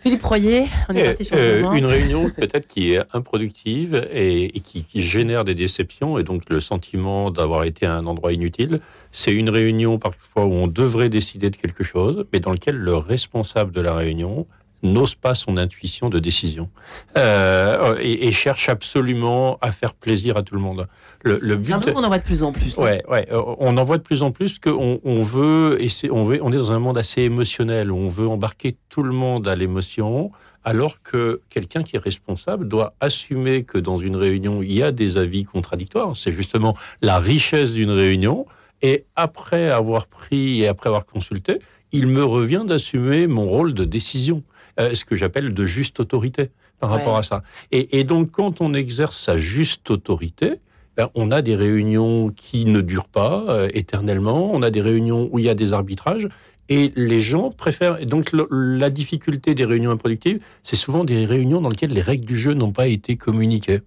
Philippe 0.01 0.23
Royer, 0.23 0.65
on 0.87 0.95
est 0.95 1.03
parti 1.03 1.25
sur 1.25 1.35
le 1.35 1.41
Euh, 1.41 1.71
une 1.73 1.85
réunion 1.85 2.29
peut-être 2.37 2.67
qui 2.67 2.93
est 2.93 3.01
improductive 3.11 4.07
et, 4.13 4.45
et 4.45 4.59
qui, 4.61 4.83
qui 4.83 5.01
génère 5.01 5.43
des 5.43 5.55
déceptions 5.55 6.17
et 6.17 6.23
donc 6.23 6.49
le 6.49 6.61
sentiment 6.61 7.31
d'avoir 7.31 7.65
été 7.65 7.85
à 7.85 7.95
un 7.95 8.05
endroit 8.05 8.31
inutile. 8.31 8.79
C'est 9.11 9.33
une 9.33 9.49
réunion 9.49 9.99
parfois 9.99 10.45
où 10.45 10.53
on 10.53 10.67
devrait 10.67 11.09
décider 11.09 11.49
de 11.49 11.57
quelque 11.57 11.83
chose, 11.83 12.25
mais 12.31 12.39
dans 12.39 12.51
lequel 12.51 12.77
le 12.77 12.95
responsable 12.95 13.73
de 13.73 13.81
la 13.81 13.93
réunion 13.93 14.47
n'ose 14.83 15.15
pas 15.15 15.35
son 15.35 15.57
intuition 15.57 16.09
de 16.09 16.19
décision 16.19 16.69
euh, 17.17 17.95
et, 17.99 18.27
et 18.27 18.31
cherche 18.31 18.69
absolument 18.69 19.57
à 19.61 19.71
faire 19.71 19.93
plaisir 19.93 20.37
à 20.37 20.43
tout 20.43 20.55
le 20.55 20.61
monde. 20.61 20.87
Le, 21.23 21.37
le 21.41 21.55
but, 21.57 21.73
qu'on 21.93 22.03
en 22.03 22.07
voit 22.07 22.19
de 22.19 22.23
plus 22.23 22.43
en 22.43 22.51
plus. 22.51 22.77
Ouais, 22.77 23.03
ouais. 23.09 23.27
euh, 23.31 23.41
On 23.59 23.77
en 23.77 23.83
voit 23.83 23.97
de 23.97 24.03
plus 24.03 24.23
en 24.23 24.31
plus 24.31 24.59
qu'on 24.59 24.99
on 25.03 25.19
veut, 25.19 25.77
et 25.81 25.89
on 26.11 26.23
veut, 26.23 26.39
on 26.41 26.51
est 26.51 26.57
dans 26.57 26.71
un 26.71 26.79
monde 26.79 26.97
assez 26.97 27.21
émotionnel 27.21 27.91
où 27.91 27.97
on 27.97 28.07
veut 28.07 28.27
embarquer 28.27 28.77
tout 28.89 29.03
le 29.03 29.11
monde 29.11 29.47
à 29.47 29.55
l'émotion, 29.55 30.31
alors 30.63 31.01
que 31.01 31.41
quelqu'un 31.49 31.83
qui 31.83 31.95
est 31.95 32.03
responsable 32.03 32.67
doit 32.67 32.93
assumer 32.99 33.63
que 33.63 33.77
dans 33.77 33.97
une 33.97 34.15
réunion 34.15 34.61
il 34.61 34.73
y 34.73 34.83
a 34.83 34.91
des 34.91 35.17
avis 35.17 35.43
contradictoires. 35.45 36.15
C'est 36.15 36.33
justement 36.33 36.75
la 37.01 37.19
richesse 37.19 37.71
d'une 37.73 37.91
réunion. 37.91 38.45
Et 38.81 39.03
après 39.17 39.69
avoir 39.69 40.07
pris 40.07 40.61
et 40.61 40.67
après 40.69 40.87
avoir 40.87 41.05
consulté, 41.05 41.59
il 41.91 42.07
me 42.07 42.23
revient 42.23 42.63
d'assumer 42.65 43.27
mon 43.27 43.45
rôle 43.45 43.73
de 43.73 43.83
décision, 43.83 44.41
euh, 44.79 44.93
ce 44.93 45.05
que 45.05 45.15
j'appelle 45.15 45.53
de 45.53 45.65
juste 45.65 45.99
autorité 45.99 46.49
par 46.79 46.89
rapport 46.91 47.17
à 47.17 47.23
ça. 47.23 47.43
Et, 47.71 47.99
et 47.99 48.03
donc, 48.03 48.31
quand 48.31 48.61
on 48.61 48.73
exerce 48.73 49.17
sa 49.19 49.37
juste 49.37 49.91
autorité, 49.91 50.55
ben, 50.95 51.09
on 51.15 51.31
a 51.31 51.41
des 51.41 51.55
réunions 51.55 52.29
qui 52.29 52.65
ne 52.65 52.81
durent 52.81 53.07
pas 53.07 53.45
euh, 53.49 53.67
éternellement, 53.73 54.51
on 54.53 54.61
a 54.61 54.71
des 54.71 54.81
réunions 54.81 55.29
où 55.31 55.39
il 55.39 55.45
y 55.45 55.49
a 55.49 55.55
des 55.55 55.73
arbitrages, 55.73 56.27
et 56.69 56.91
les 56.95 57.19
gens 57.21 57.49
préfèrent. 57.51 57.99
et 58.01 58.05
Donc, 58.05 58.31
le- 58.31 58.47
la 58.51 58.89
difficulté 58.89 59.55
des 59.55 59.65
réunions 59.65 59.91
improductives, 59.91 60.39
c'est 60.63 60.75
souvent 60.75 61.03
des 61.03 61.25
réunions 61.25 61.61
dans 61.61 61.69
lesquelles 61.69 61.91
les 61.93 62.01
règles 62.01 62.25
du 62.25 62.37
jeu 62.37 62.53
n'ont 62.53 62.71
pas 62.71 62.87
été 62.87 63.15
communiquées. 63.17 63.79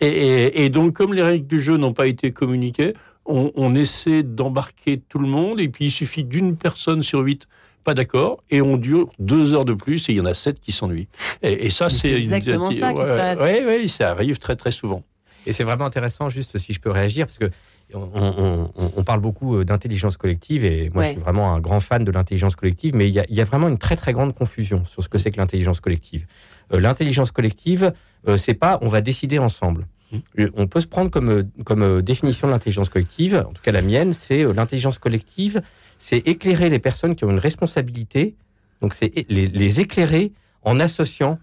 Et, 0.00 0.06
et- 0.08 0.64
et 0.64 0.68
donc, 0.70 0.94
comme 0.94 1.12
les 1.14 1.22
règles 1.22 1.46
du 1.46 1.60
jeu 1.60 1.76
n'ont 1.76 1.92
pas 1.92 2.06
été 2.06 2.32
communiquées, 2.32 2.94
on, 3.26 3.52
on 3.54 3.74
essaie 3.74 4.22
d'embarquer 4.22 5.00
tout 5.08 5.18
le 5.18 5.28
monde, 5.28 5.60
et 5.60 5.68
puis 5.68 5.86
il 5.86 5.90
suffit 5.90 6.24
d'une 6.24 6.56
personne 6.56 7.02
sur 7.02 7.20
huit 7.20 7.46
pas 7.84 7.94
d'accord, 7.94 8.42
et 8.50 8.60
on 8.62 8.76
dure 8.76 9.10
deux 9.18 9.52
heures 9.54 9.64
de 9.64 9.74
plus, 9.74 10.08
et 10.08 10.12
il 10.12 10.16
y 10.16 10.20
en 10.20 10.24
a 10.26 10.34
sept 10.34 10.60
qui 10.60 10.72
s'ennuient. 10.72 11.08
Et, 11.42 11.66
et 11.66 11.70
ça, 11.70 11.88
c'est 11.88 12.10
une- 12.12 12.32
exactement 12.32 12.70
ça 12.70 12.92
qui 12.92 12.96
se 12.98 13.02
ouais, 13.10 13.16
passe. 13.16 13.38
ouais, 13.40 13.64
ouais, 13.64 13.88
ça 13.88 14.10
arrive 14.10 14.38
très 14.38 14.56
très 14.56 14.70
souvent. 14.72 15.02
Et 15.46 15.52
c'est 15.52 15.64
vraiment 15.64 15.86
intéressant, 15.86 16.28
juste 16.28 16.58
si 16.58 16.72
je 16.74 16.80
peux 16.80 16.90
réagir, 16.90 17.26
parce 17.26 17.38
que 17.38 17.50
on, 17.94 18.08
on- 18.14 18.70
on- 18.76 18.92
on 18.98 19.02
parle 19.04 19.20
beaucoup 19.20 19.56
euh, 19.56 19.64
d'intelligence 19.64 20.16
collective, 20.16 20.64
et 20.64 20.90
moi 20.94 21.02
je 21.02 21.08
suis 21.12 21.18
vraiment 21.18 21.54
un 21.54 21.60
grand 21.60 21.80
fan 21.80 22.04
de 22.04 22.12
l'intelligence 22.12 22.54
collective, 22.54 22.94
mais 22.94 23.08
il 23.08 23.14
y, 23.14 23.18
a, 23.20 23.24
il 23.28 23.34
y 23.36 23.40
a 23.40 23.44
vraiment 23.44 23.68
une 23.68 23.78
très 23.78 23.96
très 23.96 24.12
grande 24.12 24.34
confusion 24.34 24.84
sur 24.84 25.02
ce 25.02 25.08
que 25.08 25.18
c'est 25.18 25.30
que 25.30 25.38
l'intelligence 25.38 25.80
collective. 25.80 26.26
Euh, 26.72 26.78
l'intelligence 26.78 27.32
collective, 27.32 27.92
euh, 28.28 28.36
c'est 28.36 28.54
pas 28.54 28.78
on 28.82 28.88
va 28.88 29.00
décider 29.00 29.38
ensemble. 29.38 29.86
Euh, 30.38 30.50
On 30.56 30.66
peut 30.66 30.80
se 30.80 30.86
prendre 30.88 31.10
comme, 31.10 31.30
euh, 31.30 31.42
comme 31.64 32.02
définition 32.02 32.46
de 32.48 32.52
l'intelligence 32.52 32.88
collective, 32.90 33.44
en 33.48 33.52
tout 33.52 33.62
cas 33.62 33.72
la 33.72 33.80
mienne, 33.82 34.12
c'est 34.12 34.44
l'intelligence 34.52 34.98
collective, 34.98 35.62
c'est 36.00 36.26
éclairer 36.26 36.68
les 36.70 36.80
personnes 36.80 37.14
qui 37.14 37.24
ont 37.24 37.30
une 37.30 37.38
responsabilité, 37.38 38.34
donc 38.80 38.94
c'est 38.94 39.12
les, 39.28 39.46
les 39.46 39.80
éclairer 39.80 40.32
en 40.62 40.80
associant 40.80 41.38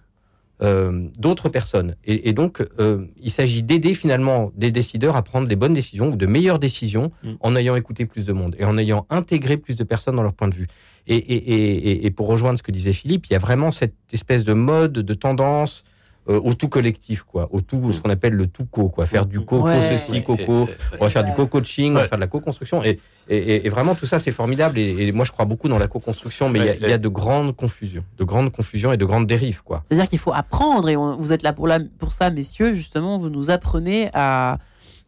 euh, 0.64 1.08
d'autres 1.20 1.50
personnes. 1.50 1.96
Et, 2.04 2.30
et 2.30 2.34
donc, 2.34 2.66
euh, 2.80 3.06
il 3.22 3.30
s'agit 3.30 3.62
d'aider 3.62 3.94
finalement 3.94 4.52
des 4.56 4.72
décideurs 4.72 5.16
à 5.16 5.22
prendre 5.22 5.48
des 5.48 5.56
bonnes 5.56 5.76
décisions 5.76 6.08
ou 6.10 6.16
de 6.16 6.26
meilleures 6.26 6.58
décisions 6.58 7.12
Mm. 7.24 7.34
en 7.40 7.56
ayant 7.56 7.76
écouté 7.76 8.08
plus 8.08 8.26
de 8.26 8.34
monde 8.34 8.56
et 8.58 8.66
en 8.66 8.76
ayant 8.76 9.06
intégré 9.12 9.58
plus 9.58 9.76
de 9.76 9.84
personnes 9.84 10.16
dans 10.16 10.24
leur 10.24 10.34
point 10.34 10.48
de 10.48 10.56
vue. 10.56 10.68
Et 11.06 12.12
pour 12.12 12.28
rejoindre 12.28 12.58
ce 12.58 12.64
que 12.64 12.72
disait 12.72 12.92
Philippe, 12.92 13.28
il 13.28 13.34
y 13.34 13.36
a 13.36 13.40
vraiment 13.40 13.72
cette 13.72 13.96
espèce 14.12 14.44
de 14.44 14.54
mode, 14.54 14.94
de 14.94 15.14
tendance 15.14 15.84
euh, 16.30 16.40
au 16.44 16.54
tout 16.54 16.68
collectif, 16.68 17.24
quoi, 17.24 17.48
au 17.52 17.62
tout, 17.62 17.94
ce 17.94 18.02
qu'on 18.02 18.10
appelle 18.10 18.34
le 18.34 18.48
tout 18.48 18.66
co, 18.66 18.90
quoi, 18.90 19.06
faire 19.06 19.26
du 19.26 19.40
co, 19.42 19.62
Ouais. 19.62 19.76
co-ceci, 19.76 20.24
co-co, 20.24 20.68
on 21.00 21.04
va 21.06 21.10
faire 21.10 21.24
du 21.24 21.32
co-coaching, 21.34 21.92
on 21.94 21.96
va 22.00 22.06
faire 22.06 22.18
de 22.18 22.22
la 22.22 22.28
co-construction. 22.28 22.84
Et, 22.84 23.00
et, 23.30 23.38
et- 23.38 23.66
et 23.66 23.70
vraiment, 23.70 23.96
tout 23.96 24.06
ça, 24.06 24.20
c'est 24.20 24.32
formidable. 24.32 24.78
Et, 24.78 25.08
et 25.08 25.12
moi, 25.12 25.24
je 25.26 25.32
crois 25.32 25.46
beaucoup 25.46 25.68
dans 25.70 25.80
la 25.80 25.88
co-construction, 25.88 26.50
mais 26.50 26.60
il 26.60 26.66
y 26.66 26.70
a- 26.70 26.72
Ouais, 26.74 26.78
il 26.82 26.90
y, 26.90 26.94
a 26.94 26.98
de 26.98 27.08
grandes 27.08 27.56
confusions, 27.56 28.04
de 28.18 28.24
grandes 28.24 28.52
confusions 28.52 28.92
et 28.92 28.98
de 28.98 29.06
grandes 29.06 29.26
dérives, 29.28 29.62
quoi. 29.64 29.84
C'est-à-dire 29.90 30.10
qu'il 30.10 30.20
faut 30.20 30.34
apprendre, 30.34 30.90
et 30.90 30.98
on- 30.98 31.16
vous 31.16 31.32
êtes 31.32 31.44
là 31.44 31.54
pour, 31.54 31.68
la- 31.68 31.80
pour 32.00 32.12
ça, 32.12 32.30
messieurs, 32.30 32.74
justement, 32.74 33.18
vous 33.18 33.30
nous 33.30 33.50
apprenez 33.50 34.10
à 34.14 34.58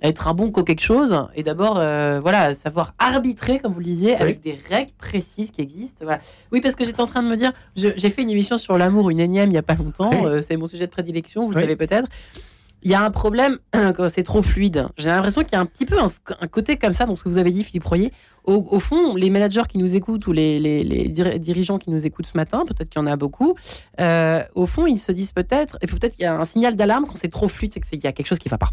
être 0.01 0.27
un 0.29 0.33
bon 0.33 0.49
co-quelque 0.49 0.81
chose, 0.81 1.25
et 1.35 1.43
d'abord, 1.43 1.77
euh, 1.77 2.21
voilà, 2.21 2.53
savoir 2.53 2.93
arbitrer, 2.99 3.59
comme 3.59 3.73
vous 3.73 3.79
le 3.79 3.85
disiez, 3.85 4.15
avec 4.15 4.41
des 4.41 4.57
règles 4.69 4.93
précises 4.97 5.51
qui 5.51 5.61
existent. 5.61 6.05
Voilà. 6.05 6.21
Oui, 6.53 6.61
parce 6.61 6.75
que 6.75 6.85
j'étais 6.85 7.01
en 7.01 7.05
train 7.05 7.21
de 7.21 7.27
me 7.27 7.35
dire, 7.35 7.51
j'ai 7.75 8.09
fait 8.09 8.21
une 8.21 8.29
émission 8.29 8.55
sur 8.57 8.77
l'amour, 8.77 9.09
une 9.09 9.19
énième, 9.19 9.49
il 9.49 9.53
n'y 9.53 9.57
a 9.57 9.61
pas 9.63 9.73
longtemps, 9.75 10.11
Oui. 10.13 10.25
euh, 10.25 10.41
c'est 10.41 10.55
mon 10.55 10.67
sujet 10.67 10.85
de 10.87 10.91
prédilection, 10.91 11.45
vous 11.45 11.51
le 11.51 11.59
savez 11.61 11.75
peut-être. 11.75 12.07
Il 12.81 12.89
y 12.89 12.93
a 12.93 13.01
un 13.03 13.11
problème 13.11 13.57
quand 13.73 14.07
c'est 14.07 14.23
trop 14.23 14.41
fluide. 14.41 14.87
J'ai 14.97 15.09
l'impression 15.09 15.41
qu'il 15.43 15.51
y 15.51 15.55
a 15.55 15.59
un 15.59 15.65
petit 15.65 15.85
peu 15.85 15.99
un, 15.99 16.07
un 16.39 16.47
côté 16.47 16.77
comme 16.77 16.93
ça 16.93 17.05
dans 17.05 17.13
ce 17.13 17.25
que 17.25 17.27
vous 17.29 17.37
avez 17.37 17.51
dit, 17.51 17.65
Philippe 17.65 17.83
Royer. 17.83 18.13
Au, 18.45 18.65
au 18.71 18.79
fond, 18.79 19.15
les 19.15 19.29
managers 19.29 19.63
qui 19.67 19.77
nous 19.77 19.97
écoutent 19.97 20.25
ou 20.27 20.31
les, 20.31 20.59
les- 20.59 20.85
les 20.85 21.09
diri- 21.09 21.39
dirigeants 21.39 21.77
qui 21.77 21.89
nous 21.91 22.07
écoutent 22.07 22.27
ce 22.27 22.37
matin, 22.37 22.63
peut-être 22.65 22.87
qu'il 22.87 23.01
y 23.01 23.03
en 23.03 23.07
a 23.07 23.17
beaucoup, 23.17 23.55
euh, 23.99 24.41
au 24.55 24.65
fond, 24.65 24.87
ils 24.87 24.97
se 24.97 25.11
disent 25.11 25.33
peut-être, 25.33 25.77
et 25.81 25.87
peut-être 25.87 26.15
qu'il 26.15 26.23
y 26.23 26.25
a 26.27 26.39
un 26.39 26.45
signal 26.45 26.77
d'alarme 26.77 27.05
quand 27.05 27.17
c'est 27.17 27.27
trop 27.27 27.49
fluide, 27.49 27.73
c'est 27.73 27.81
qu'il 27.81 27.99
y 27.99 28.07
a 28.07 28.13
quelque 28.13 28.27
chose 28.27 28.39
qui 28.39 28.47
ne 28.47 28.51
va 28.51 28.57
pas. 28.57 28.69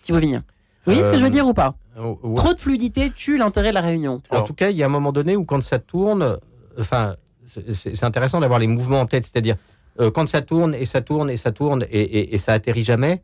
Thibaut 0.00 0.18
Vignin. 0.18 0.42
Vous 0.84 0.92
voyez 0.92 1.04
ce 1.04 1.10
que 1.10 1.16
je 1.18 1.22
veux 1.22 1.28
Euh, 1.28 1.30
dire 1.30 1.46
ou 1.46 1.54
pas 1.54 1.74
ouais. 1.96 2.34
Trop 2.34 2.54
de 2.54 2.58
fluidité 2.58 3.10
tue 3.14 3.36
l'intérêt 3.38 3.68
de 3.70 3.74
la 3.74 3.80
réunion. 3.80 4.20
En 4.30 4.34
Alors- 4.36 4.46
tout 4.46 4.54
cas, 4.54 4.70
il 4.70 4.76
y 4.76 4.82
a 4.82 4.86
un 4.86 4.90
moment 4.90 5.12
donné 5.12 5.36
où 5.36 5.44
quand 5.44 5.62
ça 5.62 5.78
tourne, 5.78 6.38
enfin, 6.78 7.16
c'est- 7.46 8.02
intéressant 8.04 8.40
d'avoir 8.40 8.58
les 8.58 8.66
mouvements 8.66 9.00
en 9.00 9.06
tête, 9.06 9.24
c'est-à-dire 9.24 9.56
euh, 10.00 10.10
quand 10.10 10.26
ça 10.28 10.40
tourne 10.42 10.74
et 10.74 10.86
ça 10.86 11.02
tourne 11.02 11.28
et 11.30 11.36
ça 11.36 11.52
tourne 11.52 11.84
et, 11.90 12.00
et- 12.00 12.34
et 12.34 12.38
ça 12.38 12.52
atterrit 12.54 12.82
jamais. 12.84 13.22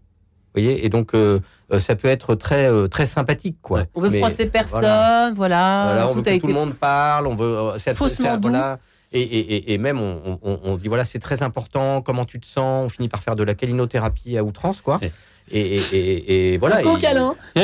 Vous 0.55 0.63
voyez, 0.63 0.85
et 0.85 0.89
donc 0.89 1.15
euh, 1.15 1.41
ça 1.79 1.95
peut 1.97 2.09
être 2.09 2.35
très 2.35 2.71
euh, 2.71 2.89
très 2.89 3.07
sympathique, 3.07 3.57
quoi. 3.63 3.85
On 3.95 4.01
veut 4.01 4.11
Mais, 4.11 4.19
froisser 4.19 4.47
personne, 4.47 4.81
voilà. 4.81 5.33
voilà. 5.35 5.85
Voilà, 5.87 6.07
on 6.09 6.11
tout 6.11 6.15
veut 6.17 6.21
a 6.21 6.25
que 6.25 6.31
été- 6.31 6.41
tout 6.41 6.47
le 6.47 6.53
monde 6.55 6.75
parle, 6.75 7.27
on 7.27 7.37
veut 7.37 7.47
euh, 7.59 7.79
c'est- 7.79 7.95
Faussement 7.95 8.37
doux. 8.37 8.49
voilà. 8.51 8.79
Et, 9.13 9.21
et- 9.23 9.55
et- 9.57 9.73
et 9.73 9.79
même 9.79 9.99
on, 9.99 10.21
on- 10.27 10.39
on- 10.43 10.61
on 10.65 10.77
dit 10.77 10.89
voilà 10.89 11.07
c'est 11.07 11.19
très 11.19 11.43
important 11.43 12.03
comment 12.03 12.27
tu 12.27 12.39
te 12.41 12.47
sens 12.47 12.85
on 12.85 12.89
finit 12.91 13.09
par 13.09 13.23
faire 13.23 13.37
de 13.37 13.43
la 13.43 13.55
calinothérapie 13.55 14.37
à 14.37 14.45
outrance 14.45 14.83
quoi 14.83 14.99
Ouais. 15.01 15.11
Et, 15.51 15.77
et- 15.77 15.83
et- 15.93 16.55
et 16.55 16.59
voilà 16.59 16.77
Un 16.79 16.97
et- 16.97 16.99
câlin. 17.01 17.35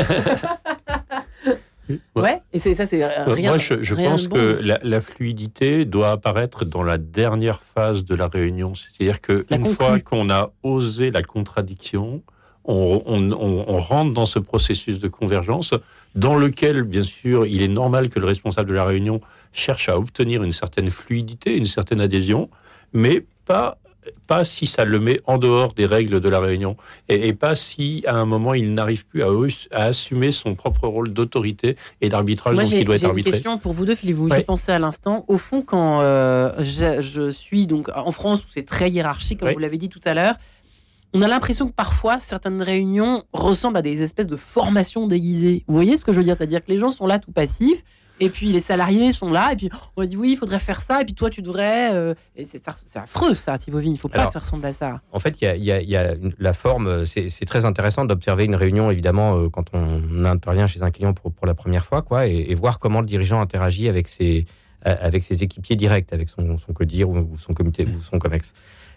Ouais, 2.16 2.40
et 2.54 2.58
c'est 2.58 2.72
ça, 2.72 2.86
c'est 2.86 3.02
Euh, 3.04 3.08
rien. 3.26 3.50
Moi, 3.50 3.58
je, 3.58 3.82
je 3.82 3.94
rien 3.94 4.12
pense 4.12 4.26
bon. 4.26 4.36
que 4.36 4.58
la, 4.62 4.78
la 4.82 5.00
fluidité 5.02 5.84
doit 5.84 6.12
apparaître 6.12 6.64
dans 6.64 6.82
la 6.82 6.96
dernière 6.96 7.60
phase 7.60 8.06
de 8.06 8.14
la 8.14 8.26
réunion. 8.28 8.72
C'est-à-dire 8.74 9.20
que 9.20 9.44
La 9.50 9.58
une 9.58 9.64
conclue. 9.64 9.74
fois 9.76 10.00
qu'on 10.00 10.30
a 10.30 10.50
osé 10.62 11.10
la 11.10 11.22
contradiction, 11.22 12.22
on, 12.64 13.02
on- 13.04 13.30
on- 13.32 13.64
on 13.68 13.78
rentre 13.80 14.14
dans 14.14 14.24
ce 14.24 14.38
processus 14.38 14.98
de 14.98 15.08
convergence 15.08 15.74
dans 16.14 16.36
lequel, 16.36 16.84
bien 16.84 17.02
sûr, 17.02 17.44
il 17.44 17.60
est 17.62 17.68
normal 17.68 18.08
que 18.08 18.18
le 18.18 18.26
responsable 18.26 18.70
de 18.70 18.74
la 18.74 18.84
réunion 18.86 19.20
cherche 19.52 19.90
à 19.90 19.98
obtenir 19.98 20.42
une 20.42 20.52
certaine 20.52 20.88
fluidité, 20.88 21.54
une 21.54 21.66
certaine 21.66 22.00
adhésion, 22.00 22.48
mais 22.94 23.26
pas 23.44 23.76
pas 24.26 24.44
si 24.44 24.66
ça 24.66 24.84
le 24.84 24.98
met 25.00 25.20
en 25.26 25.38
dehors 25.38 25.74
des 25.74 25.86
règles 25.86 26.20
de 26.20 26.28
la 26.28 26.40
réunion 26.40 26.76
et, 27.08 27.28
et 27.28 27.32
pas 27.34 27.54
si 27.56 28.02
à 28.06 28.16
un 28.16 28.24
moment 28.24 28.54
il 28.54 28.74
n'arrive 28.74 29.04
plus 29.06 29.22
à, 29.22 29.28
assumer 29.72 30.32
son 30.32 30.54
propre 30.54 30.86
rôle 30.88 31.12
d'autorité 31.12 31.76
et 32.00 32.08
d'arbitrage 32.08 32.56
dont 32.56 32.64
il 32.64 32.84
doit 32.84 32.94
être 32.94 33.00
j'ai 33.00 33.04
une 33.06 33.10
arbitré. 33.10 33.30
question 33.32 33.58
pour 33.58 33.72
vous 33.72 33.84
deux, 33.86 33.94
Philippe. 33.94 34.16
Vous 34.16 34.28
y 34.28 34.32
Ouais. 34.32 34.42
pensez 34.42 34.72
à 34.72 34.78
l'instant. 34.78 35.24
Au 35.28 35.38
fond, 35.38 35.62
quand 35.62 36.00
euh, 36.00 36.52
je, 36.60 37.00
je 37.00 37.30
suis 37.30 37.66
donc 37.66 37.90
en 37.94 38.12
France 38.12 38.42
où 38.44 38.48
c'est 38.52 38.66
très 38.66 38.90
hiérarchique, 38.90 39.38
comme 39.40 39.48
Ouais. 39.48 39.54
vous 39.54 39.60
l'avez 39.60 39.78
dit 39.78 39.88
tout 39.88 40.00
à 40.04 40.14
l'heure, 40.14 40.36
on 41.12 41.22
a 41.22 41.28
l'impression 41.28 41.68
que 41.68 41.72
parfois 41.72 42.18
certaines 42.18 42.60
réunions 42.60 43.22
ressemblent 43.32 43.76
à 43.76 43.82
des 43.82 44.02
espèces 44.02 44.26
de 44.26 44.36
formations 44.36 45.06
déguisées. 45.06 45.62
Vous 45.68 45.74
voyez 45.74 45.96
ce 45.96 46.04
que 46.04 46.12
je 46.12 46.18
veux 46.18 46.24
dire? 46.24 46.36
C'est-à-dire 46.36 46.64
que 46.64 46.70
les 46.72 46.78
gens 46.78 46.90
sont 46.90 47.06
là 47.06 47.18
tout 47.20 47.30
passifs. 47.32 47.84
Et 48.20 48.28
puis 48.30 48.52
les 48.52 48.60
salariés 48.60 49.12
sont 49.12 49.32
là, 49.32 49.52
et 49.52 49.56
puis 49.56 49.70
on 49.96 50.04
dit 50.04 50.16
oui, 50.16 50.32
il 50.32 50.36
faudrait 50.36 50.60
faire 50.60 50.80
ça, 50.80 51.00
et 51.00 51.04
puis 51.04 51.14
toi 51.14 51.30
tu 51.30 51.42
devrais. 51.42 51.92
euh, 51.94 52.14
et 52.36 52.44
c'est 52.44 52.62
affreux 52.96 53.34
ça, 53.34 53.58
Thibaut 53.58 53.78
Vigne, 53.80 53.94
il 53.94 53.98
faut 53.98 54.08
pas 54.08 54.18
Alors, 54.20 54.28
que 54.28 54.34
ça 54.34 54.38
ressemble 54.38 54.64
à 54.66 54.72
ça. 54.72 55.00
En 55.10 55.18
fait, 55.18 55.40
il 55.42 55.44
y 55.44 55.48
a, 55.48 55.56
y 55.56 55.72
a- 55.72 55.82
y 55.82 55.96
a 55.96 56.14
la 56.38 56.52
forme. 56.52 57.06
C'est 57.06 57.28
c'est 57.28 57.44
très 57.44 57.64
intéressant 57.64 58.04
d'observer 58.04 58.44
une 58.44 58.54
réunion, 58.54 58.90
évidemment, 58.92 59.36
euh, 59.36 59.48
quand 59.48 59.64
on 59.72 60.24
intervient 60.24 60.68
chez 60.68 60.82
un 60.82 60.90
client 60.92 61.12
pour, 61.12 61.32
pour 61.32 61.46
la 61.46 61.54
première 61.54 61.84
fois, 61.86 62.02
quoi, 62.02 62.28
et, 62.28 62.46
et 62.50 62.54
voir 62.54 62.78
comment 62.78 63.00
le 63.00 63.06
dirigeant 63.06 63.40
interagit 63.40 63.88
avec 63.88 64.06
ses, 64.08 64.46
euh, 64.86 64.94
avec 65.00 65.24
ses 65.24 65.42
équipiers 65.42 65.74
directs, 65.74 66.12
avec 66.12 66.28
son, 66.28 66.56
son 66.56 66.72
codir 66.72 67.08
ou, 67.10 67.16
ou 67.18 67.36
son 67.38 67.52
comité 67.52 67.84
ou 67.84 68.00
son 68.02 68.20
comex. 68.20 68.52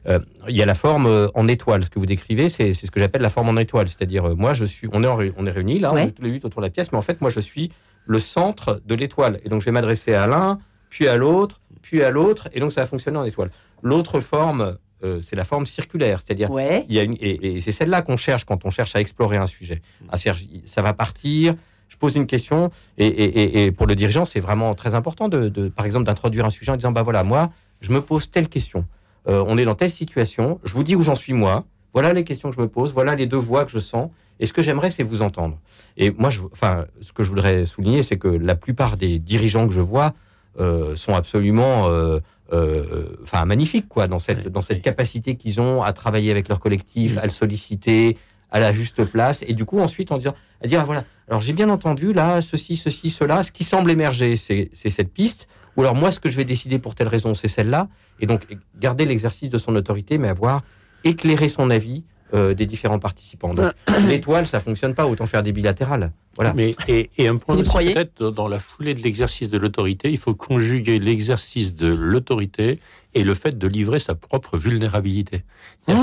Euh, 0.08 0.20
Il 0.48 0.56
y 0.56 0.62
a 0.62 0.66
la 0.68 0.76
forme 0.76 1.30
en 1.34 1.48
étoile. 1.48 1.84
Ce 1.84 1.90
que 1.90 1.98
vous 1.98 2.06
décrivez, 2.06 2.50
c'est 2.50 2.72
c'est 2.74 2.86
ce 2.86 2.92
que 2.92 3.00
j'appelle 3.00 3.24
la 3.24 3.32
forme 3.32 3.50
en 3.50 3.58
étoile. 3.58 3.88
C'est-à-dire, 3.90 4.36
moi, 4.38 4.54
je 4.54 4.64
suis, 4.66 4.88
on 4.94 5.04
est, 5.04 5.08
en 5.08 5.18
on 5.38 5.46
est 5.48 5.52
réunis 5.52 5.80
là, 5.80 5.92
on 5.92 5.98
est 5.98 6.12
tous 6.12 6.22
les 6.22 6.30
huit 6.30 6.46
autour 6.46 6.62
de 6.62 6.68
la 6.68 6.70
pièce, 6.70 6.92
mais 6.92 7.00
en 7.00 7.02
fait, 7.02 7.20
moi, 7.20 7.32
je 7.32 7.40
suis 7.40 7.72
le 8.08 8.20
centre 8.20 8.82
de 8.86 8.96
l'étoile. 8.96 9.40
Et 9.44 9.50
donc, 9.50 9.62
je 9.62 9.66
vais 9.66 9.72
m'adresser 9.72 10.14
à 10.14 10.26
l'un, 10.28 10.60
puis 10.90 11.08
à 11.08 11.16
l'autre, 11.18 11.62
puis 11.82 12.02
à 12.04 12.10
l'autre, 12.10 12.48
et 12.54 12.60
donc 12.60 12.72
ça 12.72 12.82
va 12.82 12.88
fonctionner 12.88 13.18
en 13.18 13.24
étoile. 13.26 13.52
L'autre 13.84 14.20
forme, 14.20 14.78
euh, 15.04 15.20
c'est 15.22 15.36
la 15.36 15.44
forme 15.44 15.66
circulaire, 15.68 16.20
c'est-à-dire 16.26 16.50
Ouais. 16.50 16.86
il 16.90 16.96
y 16.96 17.00
a 17.00 17.04
une, 17.04 17.14
et, 17.20 17.58
et 17.58 17.62
c'est 17.62 17.72
celle-là 17.72 18.02
qu'on 18.02 18.18
cherche 18.18 18.46
quand 18.46 18.66
on 18.66 18.72
cherche 18.72 18.96
à 18.96 19.02
explorer 19.02 19.38
un 19.38 19.46
sujet. 19.46 19.82
Ah, 20.10 20.18
c'est-à-dire, 20.18 20.42
ça 20.66 20.82
va 20.82 20.94
partir. 20.94 21.54
Je 21.90 21.96
pose 21.98 22.16
une 22.16 22.28
question 22.28 22.72
et, 22.98 23.06
et- 23.08 23.40
et- 23.42 23.66
et 23.66 23.72
pour 23.72 23.88
le 23.88 23.96
dirigeant, 23.96 24.26
c'est 24.26 24.40
vraiment 24.42 24.74
très 24.76 24.96
important 24.96 25.30
de, 25.30 25.48
de- 25.50 25.70
par 25.70 25.86
exemple, 25.86 26.06
d'introduire 26.06 26.46
un 26.46 26.50
sujet 26.50 26.72
en 26.72 26.76
disant 26.76 26.92
bah 26.92 27.04
voilà, 27.04 27.24
moi, 27.24 27.52
je 27.82 27.92
me 27.94 28.02
pose 28.02 28.30
telle 28.32 28.48
question. 28.50 28.86
euh, 29.30 29.44
on 29.46 29.58
est 29.58 29.66
dans 29.66 29.76
telle 29.76 29.92
situation, 29.92 30.58
je 30.64 30.72
vous 30.74 30.84
dis 30.84 30.96
où 30.96 31.02
j'en 31.02 31.16
suis 31.16 31.34
moi, 31.34 31.66
voilà 31.94 32.14
les 32.14 32.24
questions 32.24 32.50
que 32.50 32.56
je 32.56 32.62
me 32.62 32.68
pose, 32.70 32.94
voilà 32.94 33.14
les 33.14 33.26
deux 33.26 33.36
voix 33.38 33.66
que 33.66 33.72
je 33.72 33.80
sens, 33.80 34.10
et 34.40 34.46
ce 34.46 34.54
que 34.54 34.62
j'aimerais, 34.62 34.90
c'est 34.90 35.04
vous 35.04 35.22
entendre. 35.22 35.60
Et 35.98 36.12
moi, 36.12 36.30
je, 36.30 36.42
enfin, 36.52 36.86
ce 37.02 37.12
que 37.12 37.24
je 37.24 37.30
voudrais 37.30 37.66
souligner, 37.66 38.04
c'est 38.04 38.18
que 38.18 38.28
la 38.28 38.56
plupart 38.56 38.98
des 38.98 39.20
dirigeants 39.20 39.68
que 39.68 39.74
je 39.74 39.82
vois 39.82 40.14
euh, 40.60 40.96
sont 40.96 41.16
absolument, 41.16 41.90
euh, 41.90 42.20
euh, 42.54 43.06
enfin, 43.24 43.46
magnifiques, 43.46 43.88
quoi, 43.88 44.08
dans 44.08 44.20
cette, 44.20 44.48
dans 44.48 44.62
cette 44.62 44.82
capacité 44.82 45.36
qu'ils 45.36 45.60
ont 45.60 45.84
à 45.84 45.94
travailler 45.94 46.32
avec 46.32 46.50
leur 46.50 46.60
collectif, 46.60 47.18
à 47.18 47.24
le 47.24 47.32
solliciter 47.32 48.18
à 48.50 48.60
la 48.60 48.72
juste 48.72 49.04
place, 49.04 49.44
et 49.46 49.54
du 49.54 49.66
coup, 49.66 49.80
ensuite, 49.80 50.12
on 50.12 50.18
dire, 50.18 50.34
à 50.64 50.68
dire, 50.68 50.80
ah, 50.80 50.86
voilà, 50.86 51.04
alors 51.28 51.42
j'ai 51.42 51.52
bien 51.52 51.70
entendu, 51.70 52.14
là, 52.14 52.42
ceci, 52.42 52.78
ceci, 52.78 53.10
cela, 53.10 53.44
ce 53.44 53.52
qui 53.52 53.66
semble 53.66 53.92
émerger, 53.92 54.38
c'est 54.38 54.70
cette 54.74 55.12
piste, 55.12 55.48
ou 55.76 55.82
alors 55.82 55.96
moi, 55.96 56.12
ce 56.12 56.20
que 56.20 56.30
je 56.30 56.38
vais 56.38 56.46
décider 56.46 56.80
pour 56.80 56.96
telle 56.96 57.10
raison, 57.10 57.34
c'est 57.34 57.50
celle-là, 57.50 57.90
et 58.22 58.26
donc 58.26 58.48
garder 58.80 59.06
l'exercice 59.06 59.50
de 59.50 59.58
son 59.58 59.76
autorité, 59.76 60.18
mais 60.18 60.30
avoir 60.30 60.64
éclairé 61.04 61.50
son 61.50 61.70
avis 61.70 62.06
euh, 62.34 62.54
des 62.54 62.66
différents 62.66 63.00
participants. 63.00 63.54
Donc, 63.54 63.72
l'étoile, 64.08 64.48
ça 64.48 64.60
fonctionne 64.60 64.94
pas, 64.94 65.06
autant 65.08 65.26
faire 65.28 65.44
des 65.44 65.52
bilatérales. 65.52 66.12
Voilà. 66.36 66.54
Mais, 66.54 66.76
et, 66.88 67.10
et 67.18 67.28
un 67.28 67.38
point 67.38 67.56
Philippe 67.56 67.76
aussi, 67.76 67.94
peut-être, 67.94 68.30
dans- 68.32 68.48
la 68.48 68.60
foulée 68.60 68.94
de 68.94 69.02
l'exercice 69.02 69.50
de 69.50 69.58
l'autorité, 69.58 70.12
il 70.12 70.18
faut 70.18 70.36
conjuguer 70.36 71.00
l'exercice 71.00 71.76
de 71.76 71.88
l'autorité 71.88 72.80
et 73.16 73.24
le 73.24 73.34
fait 73.34 73.58
de 73.58 73.68
livrer 73.68 74.00
sa 74.00 74.14
propre 74.14 74.58
vulnérabilité. 74.58 75.44
Oh, 75.88 75.94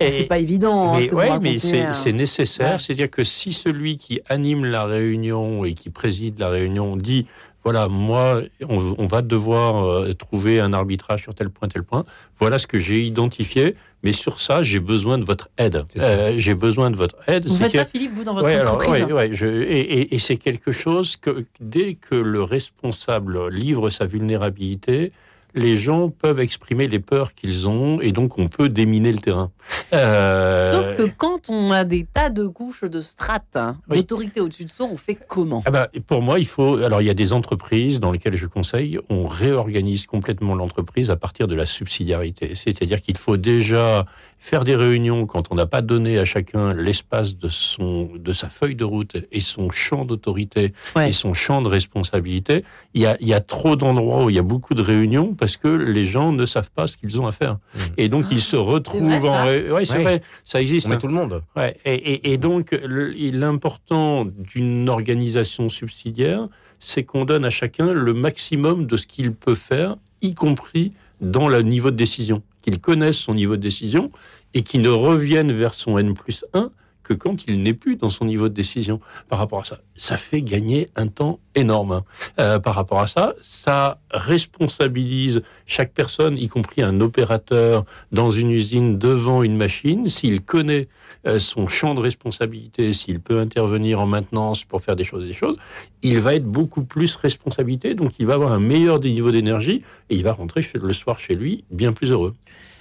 c'est 0.00 0.24
pas 0.24 0.38
évident. 0.38 0.94
hein, 0.94 0.96
ce 0.96 1.00
mais 1.02 1.06
que 1.08 1.10
vous 1.12 1.18
ouais, 1.18 1.28
racontez, 1.28 1.50
mais 1.52 1.58
c'est 1.58 1.80
hein. 1.82 1.92
c'est 1.92 2.12
nécessaire. 2.12 2.72
Ouais. 2.72 2.78
C'est-à-dire 2.78 3.10
que 3.10 3.24
si 3.24 3.52
celui 3.52 3.96
qui 3.98 4.20
anime 4.28 4.64
la 4.64 4.84
réunion 4.84 5.64
et 5.64 5.74
qui 5.74 5.90
préside 5.90 6.38
la 6.38 6.48
réunion 6.48 6.96
dit 6.96 7.26
voilà, 7.64 7.88
moi, 7.88 8.42
on, 8.68 8.94
on 8.98 9.06
va 9.06 9.22
devoir 9.22 9.84
euh, 9.84 10.12
trouver 10.12 10.60
un 10.60 10.72
arbitrage 10.74 11.22
sur 11.22 11.34
tel 11.34 11.48
point, 11.50 11.68
tel 11.68 11.82
point. 11.82 12.04
Voilà 12.38 12.58
ce 12.58 12.66
que 12.66 12.78
j'ai 12.78 13.02
identifié, 13.02 13.74
mais 14.02 14.12
sur 14.12 14.38
ça, 14.40 14.62
j'ai 14.62 14.80
besoin 14.80 15.16
de 15.18 15.24
votre 15.24 15.48
aide. 15.56 15.84
Euh, 15.98 16.34
j'ai 16.36 16.54
besoin 16.54 16.90
de 16.90 16.96
votre 16.96 17.16
aide. 17.26 17.46
Vous 17.48 17.54
C'est 17.56 17.64
faites 17.70 17.72
ça, 17.72 17.84
Philippe, 17.86 18.12
vous, 18.14 18.24
dans 18.24 18.34
votre 18.34 18.46
Ouais, 18.46 18.56
alors, 18.56 18.74
entreprise 18.74 19.04
ouais, 19.04 19.12
ouais, 19.12 19.28
je- 19.32 19.46
et 19.46 19.80
et- 19.80 20.14
et 20.14 20.18
c'est 20.18 20.36
quelque 20.36 20.72
chose 20.72 21.16
que 21.16 21.46
dès 21.60 21.94
que 21.94 22.14
le 22.14 22.42
responsable 22.42 23.48
livre 23.48 23.88
sa 23.88 24.04
vulnérabilité, 24.04 25.12
les 25.54 25.76
gens 25.76 26.10
peuvent 26.10 26.40
exprimer 26.40 26.88
les 26.88 26.98
peurs 26.98 27.34
qu'ils 27.34 27.68
ont 27.68 28.00
et 28.00 28.12
donc 28.12 28.38
on 28.38 28.48
peut 28.48 28.68
déminer 28.68 29.12
le 29.12 29.18
terrain. 29.18 29.50
Euh, 29.92 30.72
Sauf 30.72 30.96
que 30.96 31.14
quand 31.16 31.48
on 31.48 31.70
a 31.70 31.84
des 31.84 32.06
tas 32.12 32.30
de 32.30 32.46
couches 32.46 32.84
de 32.84 33.00
strates 33.00 33.44
hein, 33.54 33.78
Oui. 33.88 33.98
d'autorité 33.98 34.40
au-dessus 34.40 34.64
de 34.64 34.70
soi, 34.70 34.86
on 34.90 34.96
fait 34.96 35.16
comment? 35.28 35.62
Ah 35.66 35.70
bah, 35.70 35.88
pour 36.06 36.22
moi, 36.22 36.38
il 36.38 36.46
faut. 36.46 36.76
Alors, 36.76 37.00
il 37.00 37.06
y 37.06 37.10
a 37.10 37.14
des 37.14 37.32
entreprises 37.32 38.00
dans 38.00 38.10
lesquelles 38.12 38.36
je 38.36 38.46
conseille, 38.46 38.98
on 39.08 39.26
réorganise 39.26 40.06
complètement 40.06 40.54
l'entreprise 40.54 41.10
à 41.10 41.16
partir 41.16 41.48
de 41.48 41.54
la 41.54 41.66
subsidiarité. 41.66 42.54
C'est-à-dire 42.54 43.00
qu'il 43.00 43.16
faut 43.16 43.36
déjà 43.36 44.06
faire 44.44 44.64
des 44.64 44.74
réunions 44.76 45.24
quand 45.24 45.46
on 45.50 45.54
n'a 45.54 45.64
pas 45.64 45.80
donné 45.80 46.18
à 46.18 46.26
chacun 46.26 46.74
l'espace 46.74 47.38
de 47.38 47.48
son, 47.48 48.10
de 48.14 48.32
sa 48.34 48.50
feuille 48.50 48.74
de 48.74 48.84
route 48.84 49.16
et 49.32 49.40
son 49.40 49.70
champ 49.70 50.04
d'autorité 50.04 50.74
Ouais. 50.94 51.08
et 51.08 51.12
son 51.12 51.32
champ 51.32 51.62
de 51.62 51.68
responsabilité. 51.68 52.62
Il 52.92 53.00
y 53.00 53.06
a, 53.06 53.16
il 53.22 53.26
y 53.26 53.32
a 53.32 53.40
trop 53.40 53.74
d'endroits 53.74 54.22
où 54.24 54.28
il 54.28 54.36
y 54.36 54.38
a 54.38 54.42
beaucoup 54.42 54.74
de 54.74 54.82
réunions 54.82 55.32
parce 55.32 55.56
que 55.56 55.68
les 55.68 56.04
gens 56.04 56.30
ne 56.32 56.44
savent 56.44 56.70
pas 56.70 56.86
ce 56.86 56.98
qu'ils 56.98 57.18
ont 57.18 57.26
à 57.26 57.32
faire. 57.32 57.54
Mmh. 57.54 57.78
Et 57.96 58.08
donc, 58.10 58.26
ils 58.30 58.42
se 58.42 58.56
retrouvent 58.56 59.04
vrai, 59.04 59.20
ça 59.20 59.26
en. 59.26 59.44
ré- 59.46 59.72
Ouais, 59.72 59.84
c'est 59.86 59.96
Ouais. 59.96 60.02
vrai, 60.02 60.22
ça 60.44 60.60
existe. 60.60 60.88
On 60.88 60.90
met 60.90 60.96
hein. 60.96 60.98
tout 60.98 61.06
le 61.08 61.14
monde. 61.14 61.42
Ouais, 61.56 61.78
et, 61.86 61.94
et- 61.94 62.32
et 62.34 62.36
donc, 62.36 62.76
l'important 62.86 64.24
d'une 64.26 64.88
organisation 64.88 65.68
subsidiaire, 65.68 66.48
c'est 66.80 67.04
qu'on 67.04 67.24
donne 67.24 67.44
à 67.44 67.50
chacun 67.50 67.92
le 67.92 68.12
maximum 68.12 68.86
de 68.86 68.96
ce 68.96 69.06
qu'il 69.06 69.32
peut 69.32 69.54
faire, 69.54 69.96
y 70.22 70.34
compris 70.34 70.92
dans 71.20 71.48
le 71.48 71.62
niveau 71.62 71.90
de 71.90 71.96
décision. 71.96 72.42
Qu'il 72.64 72.80
connaisse 72.80 73.18
son 73.18 73.34
niveau 73.34 73.56
de 73.56 73.60
décision 73.60 74.10
et 74.54 74.62
qu'il 74.62 74.80
ne 74.80 74.88
revienne 74.88 75.52
vers 75.52 75.74
son 75.74 75.98
N 75.98 76.14
plus 76.14 76.46
1 76.54 76.70
que 77.04 77.14
quand 77.14 77.46
il 77.46 77.62
n'est 77.62 77.74
plus 77.74 77.96
dans 77.96 78.08
son 78.08 78.24
niveau 78.24 78.48
de 78.48 78.54
décision. 78.54 79.00
Par 79.28 79.38
rapport 79.38 79.60
à 79.60 79.64
ça, 79.64 79.78
ça 79.94 80.16
fait 80.16 80.42
gagner 80.42 80.88
un 80.96 81.06
temps 81.06 81.38
énorme. 81.54 82.02
Euh, 82.40 82.58
par 82.58 82.74
rapport 82.74 83.00
à 83.00 83.06
ça, 83.06 83.34
ça 83.42 84.00
responsabilise 84.10 85.42
chaque 85.66 85.92
personne, 85.92 86.36
y 86.36 86.48
compris 86.48 86.82
un 86.82 87.00
opérateur 87.00 87.84
dans 88.10 88.30
une 88.30 88.50
usine 88.50 88.98
devant 88.98 89.42
une 89.42 89.56
machine, 89.56 90.08
s'il 90.08 90.40
connaît 90.40 90.88
euh, 91.26 91.38
son 91.38 91.66
champ 91.66 91.94
de 91.94 92.00
responsabilité, 92.00 92.92
s'il 92.92 93.20
peut 93.20 93.38
intervenir 93.38 94.00
en 94.00 94.06
maintenance 94.06 94.64
pour 94.64 94.80
faire 94.80 94.96
des 94.96 95.04
choses 95.04 95.24
et 95.24 95.28
des 95.28 95.32
choses, 95.32 95.56
il 96.02 96.18
va 96.18 96.34
être 96.34 96.46
beaucoup 96.46 96.84
plus 96.84 97.14
responsabilité, 97.16 97.94
donc 97.94 98.12
il 98.18 98.26
va 98.26 98.34
avoir 98.34 98.52
un 98.52 98.60
meilleur 98.60 98.98
niveau 99.00 99.30
d'énergie 99.30 99.82
et 100.10 100.16
il 100.16 100.24
va 100.24 100.32
rentrer 100.32 100.62
le 100.74 100.92
soir 100.92 101.18
chez 101.18 101.34
lui 101.34 101.64
bien 101.70 101.92
plus 101.92 102.10
heureux. 102.10 102.34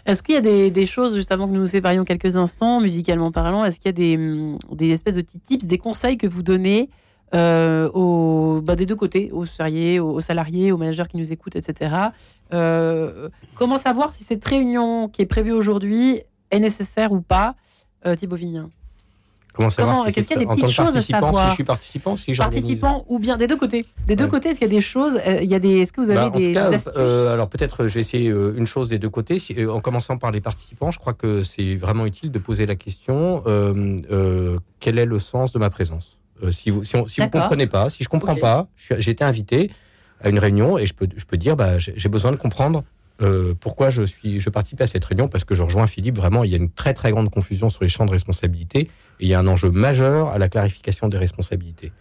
Est-ce 0.06 0.22
qu'il 0.22 0.36
y 0.36 0.38
a 0.38 0.70
des, 0.70 0.86
choses, 0.86 1.16
juste 1.16 1.32
avant 1.32 1.48
que 1.48 1.54
nous 1.54 1.62
nous 1.62 1.68
séparions 1.68 2.04
quelques 2.04 2.36
instants, 2.36 2.82
musicalement 2.82 3.32
parlant, 3.32 3.64
est-ce 3.64 3.80
qu'il 3.80 3.88
y 3.88 3.90
a 3.90 3.94
des, 3.94 4.58
des 4.72 4.90
espèces 4.92 5.16
de 5.16 5.22
petits 5.22 5.40
tips, 5.40 5.66
des 5.66 5.78
conseils 5.78 6.18
que 6.18 6.28
vous 6.28 6.44
donnez 6.44 6.90
euh, 7.34 7.90
aux, 7.94 8.62
bah, 8.62 8.76
des 8.76 8.86
deux 8.86 8.96
côtés, 8.96 9.32
aux 9.32 9.46
salariés, 9.46 10.00
aux, 10.00 10.12
aux 10.12 10.22
salariés, 10.22 10.72
aux 10.72 10.78
managers 10.78 11.06
qui 11.10 11.18
nous 11.18 11.32
écoutent, 11.32 11.56
etc. 11.56 11.96
Euh, 12.54 13.30
comment 13.56 13.80
savoir 13.80 14.14
si 14.14 14.24
cette 14.24 14.46
réunion 14.46 15.10
qui 15.10 15.24
est 15.24 15.26
prévue 15.26 15.52
aujourd'hui 15.52 16.22
est 16.52 16.60
nécessaire 16.60 17.12
ou 17.12 17.22
pas 17.22 17.56
euh, 18.06 18.16
Thibaut 18.16 18.36
Vignin 18.36 18.70
Comment 19.54 19.70
savoir 19.70 19.96
Comment- 19.98 20.08
si 20.08 20.14
qu'est-ce 20.16 20.28
qu'il 20.28 20.38
y 20.38 20.40
a 20.42 20.46
des 20.46 20.50
petites 20.50 20.70
choses 20.70 20.88
à 20.88 20.92
participant, 20.94 21.20
savoir 21.28 21.44
Si 21.44 21.50
je 21.50 21.54
suis 21.56 21.64
participant, 21.64 22.18
si 22.18 22.34
j'organise. 22.34 22.62
Participants 22.64 23.06
ou 23.08 23.20
bien 23.20 23.38
des 23.38 23.46
deux 23.48 23.56
côtés 23.56 23.86
Des 24.08 24.16
deux 24.16 24.24
Ouais. 24.26 24.30
côtés, 24.32 24.50
est-ce 24.50 24.60
qu'il 24.60 24.68
y 24.68 24.72
a 24.72 24.76
des 24.76 24.82
choses 24.82 25.16
euh, 25.28 25.40
Il 25.44 25.50
y 25.50 25.54
a 25.56 25.60
des. 25.60 25.80
Est-ce 25.82 25.94
que 25.94 26.02
vous 26.02 26.10
avez 26.10 26.30
Bah, 26.30 26.38
des, 26.38 26.48
tout 26.50 26.54
cas, 26.56 26.70
des 26.70 26.76
astuces 26.76 26.94
euh, 26.98 27.34
alors 27.34 27.50
peut-être 27.50 27.88
je 27.88 27.94
vais 27.94 28.02
essayer 28.02 28.30
euh, 28.30 28.56
une 28.58 28.66
chose 28.66 28.90
des 28.90 28.98
deux 28.98 29.10
côtés. 29.10 29.38
Si- 29.38 29.54
euh, 29.58 29.72
en 29.72 29.80
commençant 29.80 30.18
par 30.18 30.32
les 30.32 30.42
participants, 30.42 30.92
je 30.92 30.98
crois 31.00 31.14
que 31.14 31.44
c'est 31.44 31.76
vraiment 31.76 32.06
utile 32.08 32.32
de 32.32 32.40
poser 32.40 32.66
la 32.66 32.76
question 32.76 33.44
euh, 33.46 34.02
euh, 34.12 34.58
quel 34.80 34.98
est 34.98 35.06
le 35.06 35.20
sens 35.20 35.52
de 35.54 35.60
ma 35.60 35.70
présence? 35.70 36.18
Euh, 36.44 36.50
Si 36.52 36.72
vous 36.72 36.84
si, 36.84 36.96
on- 36.96 37.06
si 37.06 37.22
vous 37.22 37.28
D'accord. 37.28 37.44
comprenez 37.44 37.68
pas, 37.68 37.90
si 37.90 38.04
je 38.04 38.10
comprends 38.10 38.34
Ok. 38.34 38.40
pas, 38.42 38.68
j'ai 38.76 39.12
été 39.12 39.24
invité 39.24 39.70
à 40.22 40.30
une 40.30 40.40
réunion 40.40 40.80
et 40.80 40.88
je 40.88 40.94
peux 40.96 41.08
je 41.16 41.26
peux 41.26 41.38
dire 41.38 41.56
bah 41.56 41.78
j'ai 41.78 41.94
j'ai 41.96 42.10
besoin 42.10 42.32
de 42.32 42.38
comprendre. 42.38 42.84
Euh, 43.24 43.54
pourquoi 43.60 43.90
je 43.90 44.04
suis 44.04 44.40
je 44.40 44.50
participe 44.50 44.82
à 44.82 44.88
cette 44.88 45.06
réunion? 45.06 45.28
Parce 45.28 45.44
que 45.44 45.56
je 45.56 45.64
rejoins 45.64 45.88
Philippe 45.88 46.18
vraiment 46.18 46.44
il 46.44 46.52
y 46.52 46.54
a 46.54 46.58
une 46.58 46.70
très 46.72 46.94
très 46.94 47.12
grande 47.12 47.30
confusion 47.30 47.70
sur 47.70 47.84
les 47.84 47.90
champs 47.90 48.06
de 48.06 48.12
responsabilité 48.12 48.80
et 48.82 48.90
il 49.22 49.28
y 49.28 49.34
a 49.34 49.40
un 49.40 49.48
enjeu 49.48 49.72
majeur 49.72 50.30
à 50.30 50.38
la 50.38 50.50
clarification 50.50 51.08
des 51.08 51.18
responsabilités. 51.18 51.92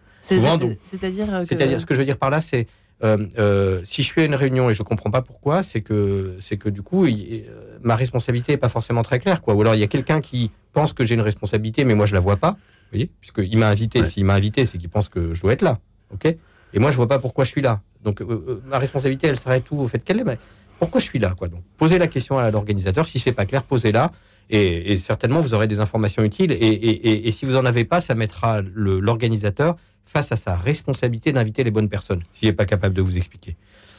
C'est-à-dire. 0.84 1.34
euh, 1.34 1.40
que- 1.42 1.46
C'est-à-dire, 1.48 1.80
ce 1.80 1.86
que 1.86 1.94
je 1.94 1.98
veux 2.00 2.04
dire 2.04 2.16
par 2.18 2.30
là, 2.30 2.40
c'est 2.40 2.66
euh, 3.04 3.26
euh, 3.38 3.80
si 3.82 4.02
je 4.04 4.06
suis 4.08 4.20
à 4.20 4.24
une 4.24 4.36
réunion 4.36 4.70
et 4.70 4.74
je 4.74 4.82
comprends 4.84 5.10
pas 5.10 5.22
pourquoi, 5.22 5.64
c'est 5.64 5.80
que 5.80 6.36
c'est 6.38 6.56
que 6.56 6.68
du 6.68 6.82
coup, 6.82 7.06
il- 7.06 7.44
ma 7.82 7.96
responsabilité 7.96 8.52
est 8.52 8.56
pas 8.58 8.68
forcément 8.68 9.02
très 9.02 9.18
claire, 9.18 9.42
quoi. 9.42 9.54
Ou 9.54 9.60
alors 9.62 9.74
il 9.74 9.80
y 9.80 9.84
a 9.84 9.88
quelqu'un 9.88 10.20
qui 10.20 10.52
pense 10.72 10.92
que 10.92 11.04
j'ai 11.04 11.14
une 11.16 11.20
responsabilité, 11.20 11.84
mais 11.84 11.94
moi 11.94 12.06
je 12.06 12.14
la 12.14 12.20
vois 12.20 12.36
pas. 12.36 12.52
Vous 12.52 12.98
voyez, 12.98 13.10
puisqu'il 13.20 13.58
m'a 13.58 13.68
invité. 13.68 14.00
Ouais. 14.02 14.06
S'il 14.06 14.24
m'a 14.24 14.34
invité, 14.34 14.66
c'est 14.66 14.78
qu'il 14.78 14.88
pense 14.88 15.08
que 15.08 15.34
je 15.34 15.40
dois 15.40 15.52
être 15.54 15.62
là, 15.62 15.78
ok? 16.14 16.26
Et 16.74 16.78
moi 16.78 16.90
je 16.92 16.96
vois 16.96 17.08
pas 17.08 17.18
pourquoi 17.18 17.44
je 17.44 17.50
suis 17.50 17.60
là. 17.62 17.80
Donc 18.04 18.20
euh, 18.20 18.24
euh, 18.30 18.62
ma 18.66 18.78
responsabilité, 18.78 19.26
elle 19.26 19.38
serait 19.38 19.60
tout 19.60 19.76
au 19.76 19.88
fait 19.88 19.98
qu'elle 19.98 20.20
est. 20.20 20.24
Mais 20.24 20.38
pourquoi 20.82 21.00
je 21.00 21.06
suis 21.06 21.18
là, 21.18 21.34
quoi 21.38 21.48
Donc? 21.48 21.60
Posez 21.76 21.98
la 21.98 22.08
question 22.08 22.38
à 22.38 22.50
l'organisateur. 22.50 23.06
Si 23.06 23.18
c'est 23.18 23.32
pas 23.32 23.46
clair, 23.46 23.62
posez-la. 23.62 24.10
Et, 24.50 24.92
et 24.92 24.96
certainement, 24.96 25.40
vous 25.40 25.54
aurez 25.54 25.68
des 25.68 25.78
informations 25.80 26.22
utiles. 26.24 26.50
Et, 26.52 26.56
et- 26.56 27.08
et- 27.08 27.28
et 27.28 27.30
si 27.30 27.46
vous 27.46 27.56
en 27.56 27.64
avez 27.64 27.84
pas, 27.84 28.00
ça 28.00 28.14
mettra 28.14 28.60
l'organisateur 28.74 29.76
face 30.06 30.32
à 30.32 30.36
sa 30.36 30.56
responsabilité 30.56 31.30
d'inviter 31.32 31.62
les 31.64 31.70
bonnes 31.70 31.88
personnes, 31.88 32.22
s'il 32.32 32.48
n'est 32.48 32.52
pas 32.52 32.66
capable 32.66 32.94
de 32.94 33.02
vous 33.02 33.16
expliquer. 33.16 33.56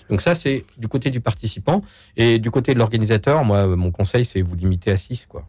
Donc 0.10 0.22
ça, 0.22 0.36
c'est 0.36 0.65
du 0.78 0.88
côté 0.89 1.10
du 1.10 1.22
participant. 1.22 1.82
Et 2.17 2.38
du 2.39 2.52
côté 2.52 2.74
de 2.74 2.80
l'organisateur, 2.80 3.43
moi, 3.46 3.65
mon 3.67 3.89
conseil, 3.91 4.26
c'est 4.26 4.41
vous 4.41 4.56
limiter 4.56 4.91
à 4.91 4.98
6. 4.98 5.26
Quoi. 5.30 5.48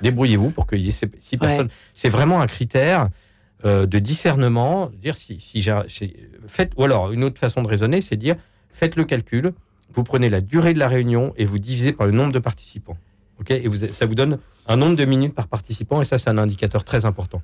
Débrouillez-vous 0.00 0.50
pour 0.50 0.66
qu'il 0.66 0.80
y 0.80 0.88
ait 0.88 0.92
ces 0.92 1.08
six 1.20 1.36
personnes. 1.36 1.68
C'est 1.94 2.08
vraiment 2.08 2.40
un 2.40 2.46
critère 2.46 3.08
euh, 3.64 3.86
de 3.86 3.98
discernement. 3.98 4.90
Dire 5.02 5.16
si, 5.16 5.38
si 5.38 5.60
j'ai- 5.62 5.82
j'ai- 5.86 6.16
faites, 6.48 6.72
ou 6.76 6.82
alors, 6.84 7.12
une 7.12 7.22
autre 7.22 7.38
façon 7.38 7.62
de 7.62 7.68
raisonner, 7.68 8.00
c'est 8.00 8.16
dire, 8.16 8.36
faites 8.72 8.96
le 8.96 9.04
calcul, 9.04 9.52
vous 9.94 10.04
prenez 10.04 10.28
la 10.28 10.40
durée 10.40 10.74
de 10.74 10.78
la 10.78 10.88
réunion 10.88 11.32
et 11.36 11.44
vous 11.44 11.58
divisez 11.58 11.92
par 11.92 12.06
le 12.06 12.12
nombre 12.12 12.32
de 12.32 12.38
participants. 12.38 12.96
ok? 13.40 13.50
Et 13.50 13.68
vous, 13.68 13.76
ça 13.92 14.06
vous 14.06 14.14
donne 14.14 14.38
un 14.66 14.76
nombre 14.76 14.96
de 14.96 15.04
minutes 15.04 15.34
par 15.34 15.48
participant, 15.48 16.00
et 16.00 16.04
ça, 16.04 16.18
c'est 16.18 16.30
un 16.30 16.38
indicateur 16.38 16.84
très 16.84 17.04
important. 17.04 17.42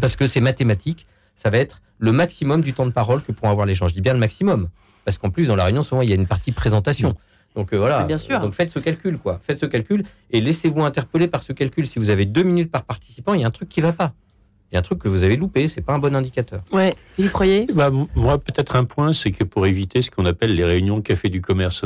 Parce 0.00 0.16
que 0.16 0.26
c'est 0.26 0.40
mathématique, 0.40 1.06
ça 1.36 1.50
va 1.50 1.58
être 1.58 1.82
le 1.98 2.12
maximum 2.12 2.62
du 2.62 2.72
temps 2.72 2.86
de 2.86 2.90
parole 2.90 3.22
que 3.22 3.32
pourront 3.32 3.50
avoir 3.50 3.66
les 3.66 3.74
gens. 3.74 3.88
Je 3.88 3.94
dis 3.94 4.00
bien 4.00 4.14
le 4.14 4.18
maximum, 4.18 4.68
parce 5.04 5.18
qu'en 5.18 5.30
plus, 5.30 5.48
dans 5.48 5.56
la 5.56 5.64
réunion, 5.64 5.82
souvent, 5.82 6.02
il 6.02 6.08
y 6.08 6.12
a 6.12 6.16
une 6.16 6.26
partie 6.26 6.52
présentation. 6.52 7.14
Donc 7.54 7.74
euh, 7.74 7.78
voilà, 7.78 8.04
bien 8.04 8.16
sûr. 8.16 8.40
donc 8.40 8.54
faites 8.54 8.70
ce 8.70 8.78
calcul, 8.78 9.18
quoi. 9.18 9.38
Faites 9.46 9.58
ce 9.58 9.66
calcul 9.66 10.04
et 10.30 10.40
laissez-vous 10.40 10.82
interpeller 10.82 11.28
par 11.28 11.42
ce 11.42 11.52
calcul. 11.52 11.86
Si 11.86 11.98
vous 11.98 12.08
avez 12.08 12.24
deux 12.24 12.42
minutes 12.42 12.70
par 12.70 12.84
participant, 12.84 13.34
il 13.34 13.42
y 13.42 13.44
a 13.44 13.46
un 13.46 13.50
truc 13.50 13.68
qui 13.68 13.82
va 13.82 13.92
pas. 13.92 14.14
Il 14.72 14.76
y 14.76 14.78
a 14.78 14.78
un 14.78 14.82
truc 14.82 15.00
que 15.00 15.08
vous 15.08 15.22
avez 15.22 15.36
loupé, 15.36 15.68
c'est 15.68 15.82
pas 15.82 15.92
un 15.92 15.98
bon 15.98 16.16
indicateur. 16.16 16.62
Ouais, 16.72 16.94
Philippe 17.14 17.34
Royer? 17.34 17.66
Bah, 17.74 17.88
m- 17.88 18.06
moi, 18.14 18.38
peut-être 18.38 18.74
un 18.74 18.84
point, 18.84 19.12
c'est 19.12 19.30
que 19.30 19.44
pour 19.44 19.66
éviter 19.66 20.00
ce 20.00 20.10
qu'on 20.10 20.24
appelle 20.24 20.54
les 20.54 20.64
réunions 20.64 21.02
café 21.02 21.28
du 21.28 21.42
commerce, 21.42 21.84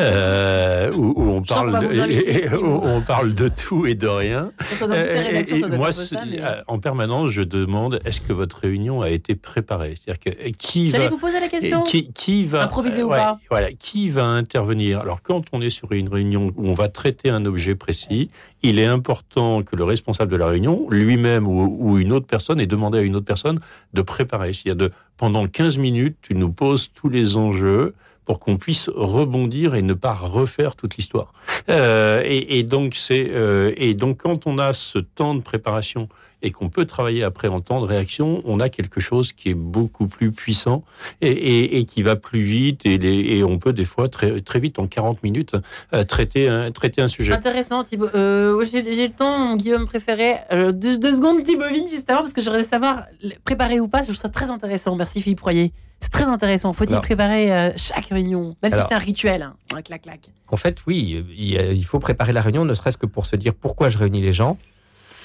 euh, 0.00 0.90
où, 0.94 1.14
où 1.16 1.30
on 1.30 1.42
parle, 1.42 1.80
de, 1.80 1.86
vous 1.86 2.00
inviter 2.00 2.30
ici, 2.44 2.48
vous. 2.48 2.80
on 2.82 3.00
parle 3.02 3.34
de 3.34 3.48
tout 3.48 3.86
et 3.86 3.94
de 3.94 4.08
rien. 4.08 4.50
Euh, 4.82 5.42
et 5.46 5.76
moi, 5.76 5.92
ça, 5.92 6.24
mais- 6.28 6.40
euh, 6.40 6.60
en 6.66 6.80
permanence, 6.80 7.30
je 7.30 7.42
demande 7.42 8.00
est-ce 8.04 8.20
que 8.20 8.32
votre 8.32 8.58
réunion 8.58 9.00
a 9.02 9.10
été 9.10 9.36
préparée? 9.36 9.96
C'est-à-dire 10.04 10.20
que 10.34 10.48
qui 10.58 10.90
J'allais 10.90 11.04
va 11.04 11.10
vous 11.10 11.18
poser 11.18 11.38
la 11.38 11.48
question? 11.48 11.84
qui, 11.84 12.12
qui 12.12 12.46
va 12.46 12.64
Improviser 12.64 13.04
ou 13.04 13.10
ouais, 13.10 13.16
pas? 13.18 13.38
Voilà, 13.48 13.70
qui 13.72 14.08
va 14.08 14.24
intervenir? 14.24 15.00
Alors, 15.00 15.22
quand 15.22 15.44
on 15.52 15.60
est 15.62 15.70
sur 15.70 15.92
une 15.92 16.08
réunion 16.08 16.52
où 16.56 16.66
on 16.68 16.72
va 16.74 16.88
traiter 16.88 17.30
un 17.30 17.44
objet 17.46 17.76
précis, 17.76 18.30
il 18.64 18.78
est 18.78 18.86
important 18.86 19.62
que 19.62 19.76
le 19.76 19.84
responsable 19.84 20.32
de 20.32 20.36
la 20.36 20.46
réunion, 20.46 20.88
lui-même 20.90 21.46
ou, 21.46 21.98
une 21.98 22.12
autre 22.12 22.26
personne, 22.26 22.60
ait 22.60 22.66
demandé 22.66 22.98
à 22.98 23.02
une 23.02 23.14
autre 23.14 23.26
personne 23.26 23.60
de 23.92 24.02
préparer. 24.02 24.52
C'est-à-dire 24.54 24.88
de 24.88 24.94
pendant 25.16 25.46
15 25.46 25.78
minutes, 25.78 26.16
tu 26.22 26.34
nous 26.34 26.50
poses 26.50 26.90
tous 26.94 27.08
les 27.08 27.36
enjeux 27.36 27.94
pour 28.24 28.40
qu'on 28.40 28.56
puisse 28.56 28.88
rebondir 28.88 29.74
et 29.74 29.82
ne 29.82 29.92
pas 29.92 30.14
refaire 30.14 30.76
toute 30.76 30.96
l'histoire. 30.96 31.34
Euh, 31.68 32.22
et, 32.24 32.66
euh, 33.10 33.72
et 33.76 33.94
donc 33.94 34.22
quand 34.22 34.46
on 34.46 34.58
a 34.58 34.72
ce 34.72 34.98
temps 34.98 35.34
de 35.34 35.42
préparation 35.42 36.08
et 36.44 36.50
qu'on 36.52 36.68
peut 36.68 36.84
travailler 36.84 37.22
après 37.24 37.48
en 37.48 37.60
temps 37.60 37.80
de 37.80 37.86
réaction, 37.86 38.42
on 38.44 38.60
a 38.60 38.68
quelque 38.68 39.00
chose 39.00 39.32
qui 39.32 39.48
est 39.48 39.54
beaucoup 39.54 40.06
plus 40.06 40.30
puissant 40.30 40.84
et, 41.20 41.28
et- 41.30 41.78
et 41.78 41.84
qui 41.86 42.02
va 42.02 42.14
plus 42.16 42.42
vite 42.42 42.84
et, 42.86 42.98
les- 42.98 43.36
et 43.38 43.42
on 43.44 43.58
peut 43.58 43.72
des 43.72 43.84
fois 43.86 44.08
très, 44.08 44.40
très 44.40 44.58
vite 44.60 44.78
en 44.78 44.86
40 44.86 45.22
minutes 45.22 45.56
euh, 45.94 46.04
traiter 46.04 46.48
un, 46.48 46.70
traiter 46.70 47.00
un 47.02 47.08
sujet. 47.08 47.32
Intéressant, 47.32 47.82
Thibaut. 47.82 48.08
Euh, 48.14 48.64
j'ai 48.64 48.84
j'ai 48.94 49.08
le 49.08 49.12
temps, 49.14 49.38
mon 49.38 49.56
Guillaume 49.56 49.86
préféré. 49.86 50.34
Euh, 50.52 50.70
deux, 50.70 50.98
deux 50.98 51.16
secondes, 51.16 51.42
Thibaut 51.42 51.68
Vigne, 51.68 51.88
juste 51.88 52.08
avant, 52.10 52.20
parce 52.20 52.34
que 52.34 52.40
j'aimerais 52.42 52.64
savoir, 52.64 53.04
préparer 53.44 53.80
ou 53.80 53.88
pas, 53.88 53.98
je 54.02 54.04
trouve 54.08 54.16
ça 54.16 54.28
très 54.28 54.50
intéressant. 54.50 54.94
Merci 54.96 55.20
Philippe 55.22 55.40
Royer. 55.40 55.72
C'est 56.00 56.10
très 56.10 56.24
intéressant. 56.24 56.74
Faut-il 56.74 56.90
Alors- 56.92 57.02
préparer 57.02 57.50
euh, 57.50 57.70
chaque 57.76 58.06
réunion? 58.06 58.54
Même 58.62 58.72
Alors- 58.74 58.84
si 58.84 58.88
c'est 58.90 58.94
un 58.94 58.98
rituel. 58.98 59.40
Hein. 59.42 59.80
Clac, 59.82 60.02
clac. 60.02 60.20
En 60.48 60.58
fait, 60.58 60.76
oui, 60.86 61.24
il 61.38 61.84
faut 61.86 61.98
préparer 62.00 62.34
la 62.34 62.42
réunion, 62.42 62.66
ne 62.66 62.74
serait-ce 62.74 62.98
que 62.98 63.06
pour 63.06 63.24
se 63.24 63.36
dire 63.36 63.54
pourquoi 63.54 63.88
je 63.88 63.96
réunis 63.96 64.20
les 64.20 64.32
gens 64.32 64.58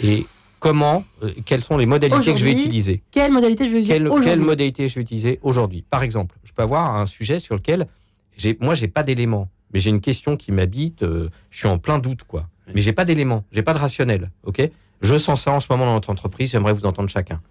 et 0.02 0.26
comment, 0.60 1.04
euh, 1.24 1.32
quelles 1.46 1.64
sont 1.64 1.78
les 1.78 1.86
modalités 1.86 2.18
que 2.34 2.40
je 2.40 2.46
vais 2.46 2.52
utiliser. 2.66 3.02
Quelle 3.12 3.32
modalité 3.32 3.66
je 3.66 3.72
vais 3.72 3.78
utiliser 3.80 3.94
Quelle, 3.94 4.08
aujourd'hui 4.08 4.30
quelle 4.30 4.42
modalité 4.42 4.88
je 4.88 4.96
vais 4.96 5.02
utiliser 5.02 5.40
aujourd'hui 5.42 5.84
Par 5.90 6.04
exemple, 6.04 6.36
je 6.44 6.52
peux 6.54 6.62
avoir 6.64 6.96
un 6.96 7.06
sujet 7.06 7.40
sur 7.40 7.56
lequel 7.56 7.88
j'ai, 8.38 8.58
moi, 8.60 8.74
j'ai 8.76 8.88
pas 8.88 9.04
d'éléments, 9.04 9.50
mais 9.74 9.80
j'ai 9.80 9.90
une 9.90 10.02
question 10.02 10.38
qui 10.38 10.52
m'habite. 10.52 11.04
euh, 11.04 11.30
je 11.52 11.60
suis 11.60 11.68
en 11.68 11.78
plein 11.78 12.00
doute, 12.00 12.24
quoi. 12.24 12.48
Mais 12.74 12.82
j'ai 12.82 12.94
pas 12.94 13.06
d'éléments, 13.06 13.44
j'ai 13.52 13.64
pas 13.64 13.74
de 13.74 13.80
rationnel. 13.80 14.30
Ok? 14.44 14.62
Je 15.02 15.18
sens 15.18 15.44
ça 15.44 15.52
en 15.52 15.60
ce 15.60 15.68
moment 15.70 15.86
dans 15.86 15.94
notre 15.94 16.10
entreprise. 16.10 16.52
J'aimerais 16.52 16.74
vous 16.74 16.86
entendre 16.86 17.10
chacun. 17.10 17.42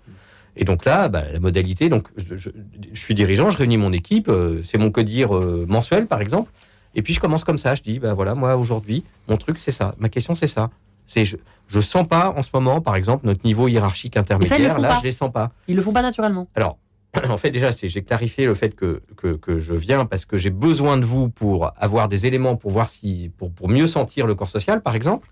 Et 0.56 0.64
donc 0.64 0.84
là, 0.84 1.08
bah, 1.08 1.22
la 1.32 1.40
modalité. 1.40 1.88
Donc, 1.88 2.08
je, 2.16 2.36
je- 2.36 2.50
je 2.92 2.98
suis 3.00 3.14
dirigeant, 3.14 3.50
je 3.50 3.56
réunis 3.58 3.76
mon 3.78 3.92
équipe. 3.92 4.28
euh, 4.28 4.62
c'est 4.64 4.76
mon 4.78 4.90
codir 4.90 5.36
euh, 5.36 5.64
mensuel, 5.68 6.06
par 6.06 6.20
exemple. 6.20 6.50
Et 6.94 7.02
puis 7.02 7.14
je 7.14 7.20
commence 7.20 7.44
comme 7.44 7.58
ça. 7.58 7.74
Je 7.74 7.82
dis, 7.82 7.98
bah 7.98 8.14
voilà, 8.14 8.34
moi 8.34 8.56
aujourd'hui, 8.56 9.04
mon 9.28 9.36
truc 9.36 9.58
c'est 9.58 9.70
ça. 9.70 9.94
Ma 9.98 10.08
question 10.08 10.34
c'est 10.34 10.46
ça. 10.48 10.70
C'est 11.08 11.24
je, 11.24 11.36
je 11.66 11.80
sens 11.80 12.06
pas 12.06 12.30
en 12.30 12.42
ce 12.42 12.50
moment, 12.54 12.80
par 12.80 12.94
exemple, 12.94 13.26
notre 13.26 13.44
niveau 13.44 13.66
hiérarchique 13.66 14.16
intermédiaire. 14.16 14.78
Là, 14.78 14.88
pas. 14.88 14.98
je 14.98 15.04
les 15.04 15.10
sens 15.10 15.32
pas. 15.32 15.50
Ils 15.66 15.76
le 15.76 15.82
font 15.82 15.92
pas 15.92 16.02
naturellement. 16.02 16.46
Alors, 16.54 16.78
en 17.28 17.38
fait, 17.38 17.50
déjà, 17.50 17.70
j'ai 17.72 18.02
clarifié 18.02 18.46
le 18.46 18.54
fait 18.54 18.74
que, 18.74 19.02
que, 19.16 19.34
que 19.34 19.58
je 19.58 19.74
viens 19.74 20.06
parce 20.06 20.24
que 20.24 20.36
j'ai 20.36 20.50
besoin 20.50 20.96
de 20.96 21.04
vous 21.04 21.28
pour 21.28 21.72
avoir 21.76 22.08
des 22.08 22.26
éléments 22.26 22.56
pour 22.56 22.70
voir 22.70 22.88
si 22.88 23.30
pour, 23.36 23.50
pour 23.50 23.68
mieux 23.68 23.86
sentir 23.86 24.26
le 24.26 24.34
corps 24.34 24.50
social, 24.50 24.82
par 24.82 24.94
exemple. 24.94 25.28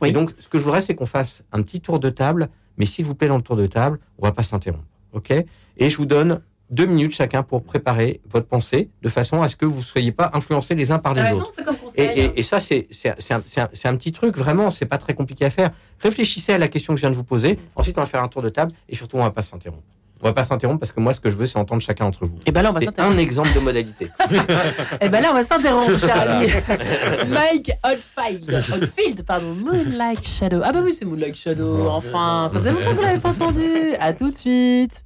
Oui. 0.00 0.08
Et 0.08 0.12
donc, 0.12 0.32
ce 0.38 0.48
que 0.48 0.58
je 0.58 0.64
voudrais, 0.64 0.82
c'est 0.82 0.94
qu'on 0.94 1.06
fasse 1.06 1.42
un 1.52 1.62
petit 1.62 1.80
tour 1.80 1.98
de 1.98 2.10
table, 2.10 2.48
mais 2.76 2.86
s'il 2.86 3.04
vous 3.04 3.14
plaît, 3.14 3.28
dans 3.28 3.36
le 3.36 3.42
tour 3.42 3.56
de 3.56 3.66
table, 3.66 3.98
on 4.18 4.24
va 4.24 4.32
pas 4.32 4.42
s'interrompre, 4.42 4.84
ok? 5.12 5.32
Et 5.76 5.90
je 5.90 5.96
vous 5.96 6.06
donne 6.06 6.40
deux 6.74 6.86
minutes 6.86 7.14
chacun 7.14 7.42
pour 7.42 7.62
préparer 7.62 8.20
votre 8.28 8.46
pensée, 8.46 8.90
de 9.02 9.08
façon 9.08 9.42
à 9.42 9.48
ce 9.48 9.56
que 9.56 9.64
vous 9.64 9.78
ne 9.78 9.84
soyez 9.84 10.12
pas 10.12 10.30
influencés 10.34 10.74
les 10.74 10.90
uns 10.90 10.98
par 10.98 11.14
les 11.14 11.22
autres. 11.32 11.54
comme 11.64 11.76
Et, 11.76 11.78
conseil. 11.78 12.06
et- 12.20 12.40
et 12.40 12.42
ça, 12.42 12.58
c'est 12.60 12.86
un, 13.30 13.96
petit 13.96 14.12
truc, 14.12 14.36
vraiment, 14.36 14.70
c'est 14.70 14.86
pas 14.86 14.98
très 14.98 15.14
compliqué 15.14 15.44
à 15.44 15.50
faire. 15.50 15.70
Réfléchissez 16.00 16.52
à 16.52 16.58
la 16.58 16.68
question 16.68 16.92
que 16.92 16.98
je 16.98 17.02
viens 17.02 17.10
de 17.10 17.16
vous 17.16 17.24
poser. 17.24 17.58
Ensuite, 17.76 17.96
on 17.96 18.00
va 18.00 18.06
faire 18.06 18.22
un 18.22 18.28
tour 18.28 18.42
de 18.42 18.48
table 18.48 18.72
et 18.88 18.94
surtout, 18.96 19.16
on 19.16 19.22
va 19.22 19.30
pas 19.30 19.42
s'interrompre. 19.42 19.82
On 20.20 20.26
va 20.28 20.32
pas 20.32 20.44
s'interrompre 20.44 20.80
parce 20.80 20.90
que 20.92 21.00
moi, 21.00 21.12
ce 21.12 21.20
que 21.20 21.28
je 21.28 21.36
veux, 21.36 21.44
c'est 21.44 21.58
entendre 21.58 21.82
chacun 21.82 22.06
d'entre 22.06 22.24
vous. 22.24 22.38
Et 22.46 22.50
ben 22.52 22.62
là, 22.62 22.70
on 22.70 22.72
va 22.72 22.80
C'est 22.80 22.86
s'interrompre. 22.86 23.14
un 23.14 23.18
exemple 23.18 23.50
de 23.54 23.60
modalité. 23.60 24.08
Et 25.02 25.08
ben 25.10 25.20
là, 25.20 25.28
on 25.32 25.34
va 25.34 25.44
s'interrompre, 25.44 25.98
cher 26.00 26.18
ami. 26.18 26.46
Mike 27.28 27.72
Oldfield. 27.84 28.64
Oldfield, 28.72 29.22
pardon. 29.26 29.54
Moonlight 29.54 30.26
Shadow. 30.26 30.60
Ah 30.64 30.72
bah 30.72 30.80
oui, 30.82 30.94
c'est 30.94 31.04
Moonlight 31.04 31.34
Shadow. 31.34 31.88
Enfin, 31.88 32.48
ça 32.50 32.58
faisait 32.58 32.72
longtemps 32.72 32.94
qu'on 32.96 33.02
l'avait 33.02 33.18
pas 33.20 33.30
entendu. 33.30 33.66
À 34.00 34.12
tout 34.14 34.30
de 34.30 34.36
suite. 34.36 35.04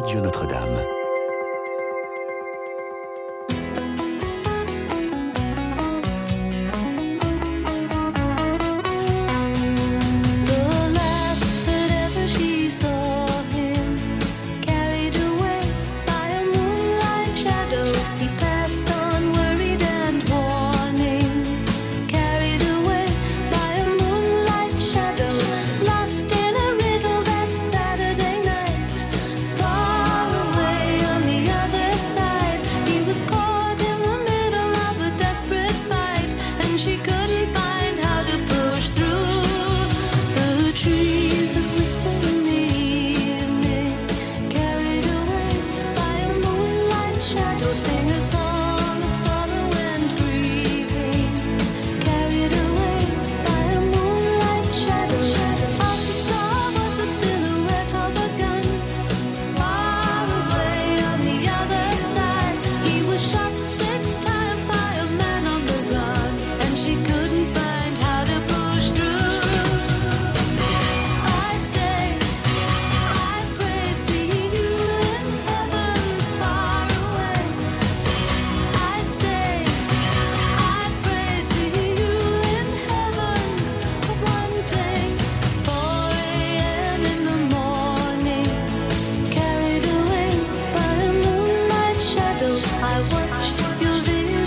Radio 0.00 0.22
Notre-Dame. 0.22 0.99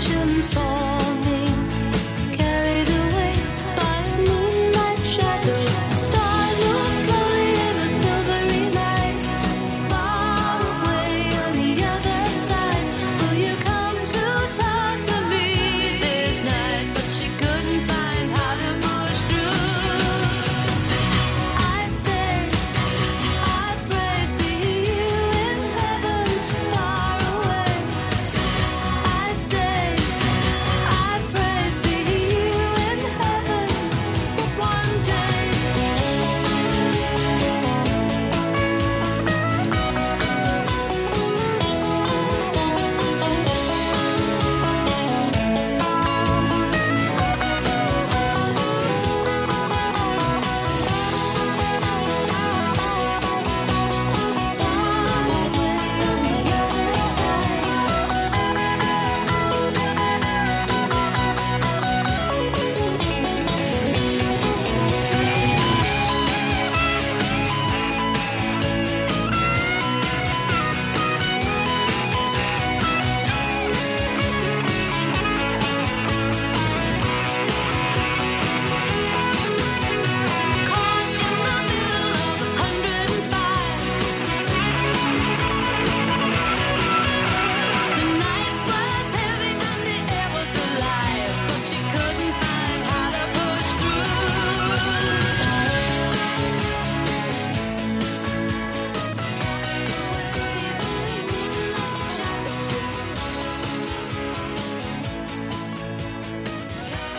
Trên 0.00 1.13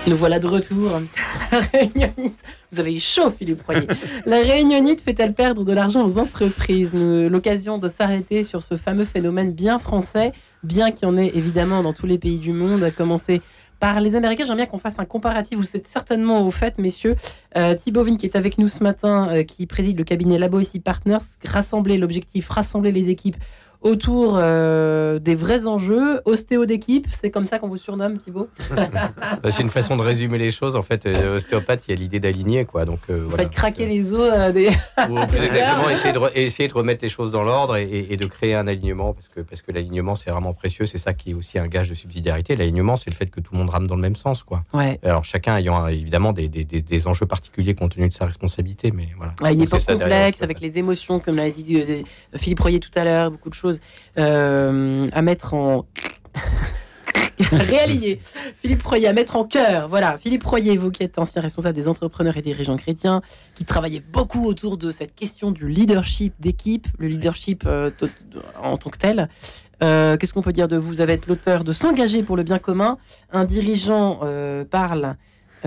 Nous 0.07 0.15
voilà 0.15 0.37
de 0.37 0.45
retour. 0.45 0.91
La 1.51 1.59
réunionite. 1.59 2.39
Vous 2.71 2.79
avez 2.79 2.93
eu 2.93 2.99
chaud, 2.99 3.31
Philippe 3.31 3.63
Royer. 3.65 3.87
La 4.25 4.37
réunionite 4.37 5.01
fait-elle 5.01 5.33
perdre 5.33 5.65
de 5.65 5.73
l'argent 5.73 6.05
aux 6.05 6.19
entreprises? 6.19 6.91
L'occasion 6.93 7.79
de 7.79 7.87
s'arrêter 7.87 8.43
sur 8.43 8.61
ce 8.61 8.77
fameux 8.77 9.05
phénomène 9.05 9.51
bien 9.51 9.79
français, 9.79 10.31
bien 10.63 10.91
qu'il 10.91 11.07
y 11.07 11.11
en 11.11 11.17
ait 11.17 11.31
évidemment 11.33 11.81
dans 11.81 11.93
tous 11.93 12.05
les 12.05 12.19
pays 12.19 12.39
du 12.39 12.51
monde, 12.51 12.83
à 12.83 12.91
commencer 12.91 13.41
par 13.79 13.99
les 13.99 14.15
Américains. 14.15 14.43
J'aimerais 14.45 14.63
bien 14.63 14.65
qu'on 14.67 14.77
fasse 14.77 14.99
un 14.99 15.05
comparatif. 15.05 15.57
Vous 15.57 15.75
êtes 15.75 15.87
certainement 15.87 16.45
au 16.45 16.51
fait, 16.51 16.77
messieurs. 16.77 17.15
Euh, 17.57 17.73
Thibaut 17.73 18.03
Vigne, 18.03 18.17
qui 18.17 18.25
est 18.25 18.35
avec 18.35 18.57
nous 18.57 18.67
ce 18.67 18.83
matin, 18.83 19.27
euh, 19.31 19.43
qui 19.43 19.65
préside 19.65 19.97
le 19.97 20.03
cabinet 20.03 20.37
Laboissy 20.37 20.79
Partners, 20.79 21.17
rassembler 21.45 21.97
l'objectif, 21.97 22.47
rassembler 22.49 22.91
les 22.91 23.09
équipes 23.09 23.37
autour 23.85 24.35
euh, 24.37 25.19
des 25.19 25.35
vrais 25.35 25.67
enjeux. 25.67 26.19
Ostéo 26.25 26.65
d'équipe, 26.65 27.05
c'est 27.11 27.29
comme 27.29 27.45
ça 27.45 27.59
qu'on 27.59 27.67
vous 27.67 27.77
surnomme, 27.77 28.17
Thibaut 28.17 28.49
Bah, 28.75 29.51
c'est 29.51 29.61
une 29.61 29.69
façon 29.69 29.95
de 29.95 30.01
résumer 30.01 30.39
les 30.39 30.49
choses. 30.49 30.75
En 30.75 30.81
fait, 30.81 31.05
euh, 31.05 31.37
ostéopathe, 31.37 31.83
il 31.87 31.91
y 31.91 31.93
a 31.93 31.97
l'idée 31.97 32.19
d'aligner, 32.19 32.65
quoi. 32.65 32.83
Donc, 32.85 32.99
euh, 33.09 33.15
Vous 33.15 33.29
voilà. 33.29 33.43
faites 33.43 33.53
craquer 33.53 33.85
les 33.85 34.11
os 34.11 34.21
euh, 34.23 34.51
des. 34.51 34.69
Ou, 35.09 35.17
exactement, 35.43 35.89
essayer 35.89 36.13
de, 36.13 36.19
essayer 36.35 36.67
de 36.67 36.73
remettre 36.73 37.03
les 37.03 37.09
choses 37.09 37.31
dans 37.31 37.43
l'ordre 37.43 37.77
et, 37.77 38.17
de 38.17 38.25
créer 38.25 38.55
un 38.55 38.65
alignement 38.67 39.13
parce 39.13 39.27
que, 39.27 39.41
parce 39.41 39.61
que 39.61 39.71
l'alignement 39.71 40.15
c'est 40.15 40.31
vraiment 40.31 40.53
précieux, 40.53 40.85
c'est 40.87 40.97
ça 40.97 41.13
qui 41.13 41.31
est 41.31 41.33
aussi 41.35 41.59
un 41.59 41.67
gage 41.67 41.89
de 41.89 41.93
subsidiarité. 41.93 42.55
L'alignement 42.55 42.97
c'est 42.97 43.11
le 43.11 43.15
fait 43.15 43.27
que 43.27 43.39
tout 43.39 43.53
le 43.53 43.59
monde 43.59 43.69
rame 43.69 43.85
dans 43.87 43.95
le 43.95 44.01
même 44.01 44.15
sens. 44.15 44.41
Quoi. 44.41 44.63
Ouais. 44.73 44.99
Alors 45.03 45.23
chacun 45.25 45.57
ayant 45.57 45.87
évidemment 45.87 46.33
des, 46.33 46.47
des, 46.47 46.63
des- 46.63 46.81
des 46.81 47.07
enjeux 47.07 47.25
particuliers 47.27 47.75
compte 47.75 47.93
tenu 47.93 48.09
de 48.09 48.13
sa 48.13 48.25
responsabilité, 48.25 48.91
mais 48.91 49.09
voilà. 49.17 49.33
Ouais, 49.41 49.53
une 49.53 49.61
époque 49.61 49.85
complexe 49.85 50.41
avec 50.41 50.59
les 50.61 50.77
émotions, 50.77 51.19
comme 51.19 51.35
l'a 51.35 51.49
dit 51.51 51.75
euh, 51.77 52.01
Philippe 52.35 52.61
Royer 52.61 52.79
tout 52.79 52.89
à 52.95 53.03
l'heure, 53.03 53.29
beaucoup 53.31 53.49
de 53.49 53.53
choses 53.53 53.74
euh, 54.17 55.07
à 55.11 55.21
mettre 55.21 55.53
en. 55.53 55.85
Réaligner. 57.51 58.19
Philippe 58.61 58.83
Royer, 58.83 59.07
à 59.07 59.13
mettre 59.13 59.35
en 59.35 59.43
cœur. 59.43 59.89
Voilà, 59.89 60.17
Philippe 60.17 60.45
Royer, 60.45 60.77
vous 60.77 60.89
qui 60.89 61.03
êtes 61.03 61.19
ancien 61.19 61.41
responsable 61.41 61.75
des 61.75 61.89
entrepreneurs 61.89 62.37
et 62.37 62.41
dirigeants 62.41 62.77
chrétiens, 62.77 63.21
qui 63.55 63.65
travaillait 63.65 64.03
beaucoup 64.11 64.45
autour 64.45 64.77
de 64.77 64.89
cette 64.89 65.15
question 65.15 65.51
du 65.51 65.67
leadership 65.67 66.33
d'équipe, 66.39 66.87
le 66.97 67.07
leadership 67.07 67.63
euh, 67.65 67.91
en 68.61 68.77
tant 68.77 68.89
que 68.89 68.97
tel. 68.97 69.29
Euh, 69.83 70.15
Qu'est-ce 70.15 70.33
qu'on 70.33 70.41
peut 70.41 70.53
dire 70.53 70.69
de 70.69 70.77
vous? 70.77 70.87
Vous 70.87 71.01
avez 71.01 71.19
l'auteur 71.27 71.65
de 71.65 71.73
S'engager 71.73 72.23
pour 72.23 72.37
le 72.37 72.43
bien 72.43 72.59
commun. 72.59 72.97
Un 73.33 73.43
dirigeant 73.43 74.21
parle 74.71 75.17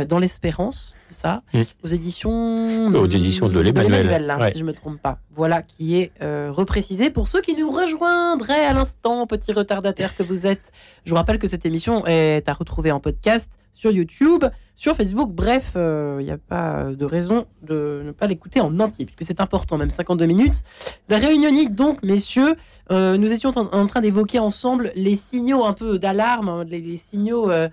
dans 0.05 0.19
l'espérance, 0.19 0.97
c'est 1.09 1.15
ça 1.21 1.43
Mm. 1.55 1.61
Aux 1.83 1.87
éditions. 1.89 2.87
Aux 2.89 3.07
éditions 3.07 3.49
de 3.49 3.61
l'Emmanuel. 3.61 4.35
Ouais. 4.41 4.53
si 4.53 4.59
je 4.59 4.65
me 4.65 4.73
trompe 4.73 5.01
pas. 5.01 5.19
Voilà 5.35 5.63
qui 5.63 5.97
est 6.01 6.13
euh, 6.23 6.51
reprécisé. 6.53 7.11
Pour 7.11 7.29
ceux 7.29 7.41
qui 7.41 7.55
nous 7.55 7.71
rejoindraient 7.71 8.65
à 8.67 8.73
l'instant, 8.73 9.27
petit 9.27 9.53
retardataire 9.53 10.17
que 10.17 10.23
vous 10.23 10.47
êtes, 10.47 10.73
je 11.05 11.11
vous 11.11 11.17
rappelle 11.17 11.39
que 11.39 11.47
cette 11.47 11.65
émission 11.67 12.05
est 12.07 12.49
à 12.49 12.53
retrouver 12.53 12.91
en 12.93 13.01
podcast 13.01 13.53
sur 13.75 13.93
YouTube, 13.93 14.45
sur 14.75 14.97
Facebook. 14.97 15.31
Bref, 15.33 15.73
il 15.77 16.25
n'y 16.25 16.33
a 16.33 16.39
pas 16.39 16.87
de 16.87 17.05
raison 17.05 17.47
de 17.63 18.03
ne 18.05 18.11
pas 18.11 18.27
l'écouter 18.27 18.61
en 18.61 18.79
entier, 18.81 19.05
puisque 19.05 19.23
c'est 19.23 19.41
important, 19.41 19.79
même 19.79 19.91
52 19.91 20.27
minutes. 20.27 20.63
La 21.09 21.19
réunionnite, 21.19 21.77
donc, 21.77 22.03
messieurs, 22.03 22.57
euh, 22.91 23.17
nous 23.17 23.33
étions 23.33 23.51
en, 23.57 23.67
en 23.73 23.87
train 23.87 24.01
d'évoquer 24.01 24.41
ensemble 24.41 24.91
les 24.97 25.15
signaux 25.15 25.65
un 25.65 25.75
peu 25.75 25.99
d'alarme, 26.01 26.49
hein, 26.49 26.65
les, 26.65 26.81
les 26.81 26.97
signaux 26.97 27.51
euh, 27.53 27.69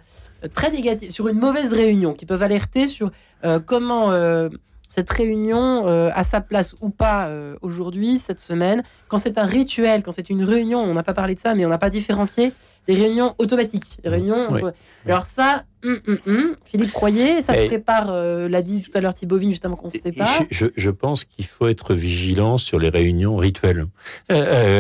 très 0.48 0.72
négatifs 0.72 1.12
sur 1.12 1.28
une 1.28 1.40
mauvaise 1.40 1.74
réunion 1.74 2.14
qui 2.14 2.26
peuvent 2.26 2.44
alerter 2.44 2.88
sur 2.88 3.12
euh, 3.44 3.60
comment 3.60 4.12
euh, 4.12 4.50
cette 4.90 5.10
réunion 5.12 5.88
euh, 5.88 6.10
a 6.14 6.24
sa 6.24 6.42
place 6.42 6.76
ou 6.82 6.90
pas 6.90 7.30
aujourd'hui, 7.62 8.18
cette 8.18 8.40
semaine. 8.40 8.84
Quand 9.08 9.18
c'est 9.18 9.38
un 9.38 9.46
rituel, 9.46 10.04
quand 10.04 10.12
c'est 10.12 10.30
une 10.30 10.44
réunion, 10.44 10.80
on 10.80 10.94
n'a 10.94 11.04
pas 11.04 11.14
parlé 11.14 11.36
de 11.36 11.40
ça, 11.40 11.56
mais 11.56 11.66
on 11.66 11.70
n'a 11.70 11.78
pas 11.78 11.90
différencié 11.90 12.54
les 12.88 12.96
réunions 12.96 13.34
automatiques. 13.38 13.98
Les 14.04 14.10
réunions. 14.10 14.48
Oui. 14.52 14.60
on 14.64 14.66
peut- 14.68 14.74
Alors 15.08 15.26
ça, 15.26 15.66
hum, 15.84 16.00
hum, 16.28 16.56
Philippe 16.66 16.92
Croyer, 16.92 17.42
ça 17.44 17.54
se 17.54 17.64
Et- 17.64 17.68
prépare, 17.68 18.08
euh, 18.12 18.48
l'a 18.50 18.62
dit 18.64 18.82
tout 18.82 18.90
à 18.96 19.02
l'heure 19.02 19.14
Thibaut 19.14 19.38
Vigne, 19.38 19.52
justement 19.52 19.76
qu'on 19.76 19.90
ne 19.90 19.94
sait 19.94 20.12
pas. 20.12 20.40
Je, 20.50 20.66
je 20.76 20.90
pense 20.90 21.26
qu'il 21.26 21.46
faut 21.46 21.68
être 21.68 21.94
vigilant 21.94 22.58
sur 22.58 22.80
les 22.80 22.90
réunions 22.90 23.36
rituelles. 23.36 23.86
Euh, 24.32 24.36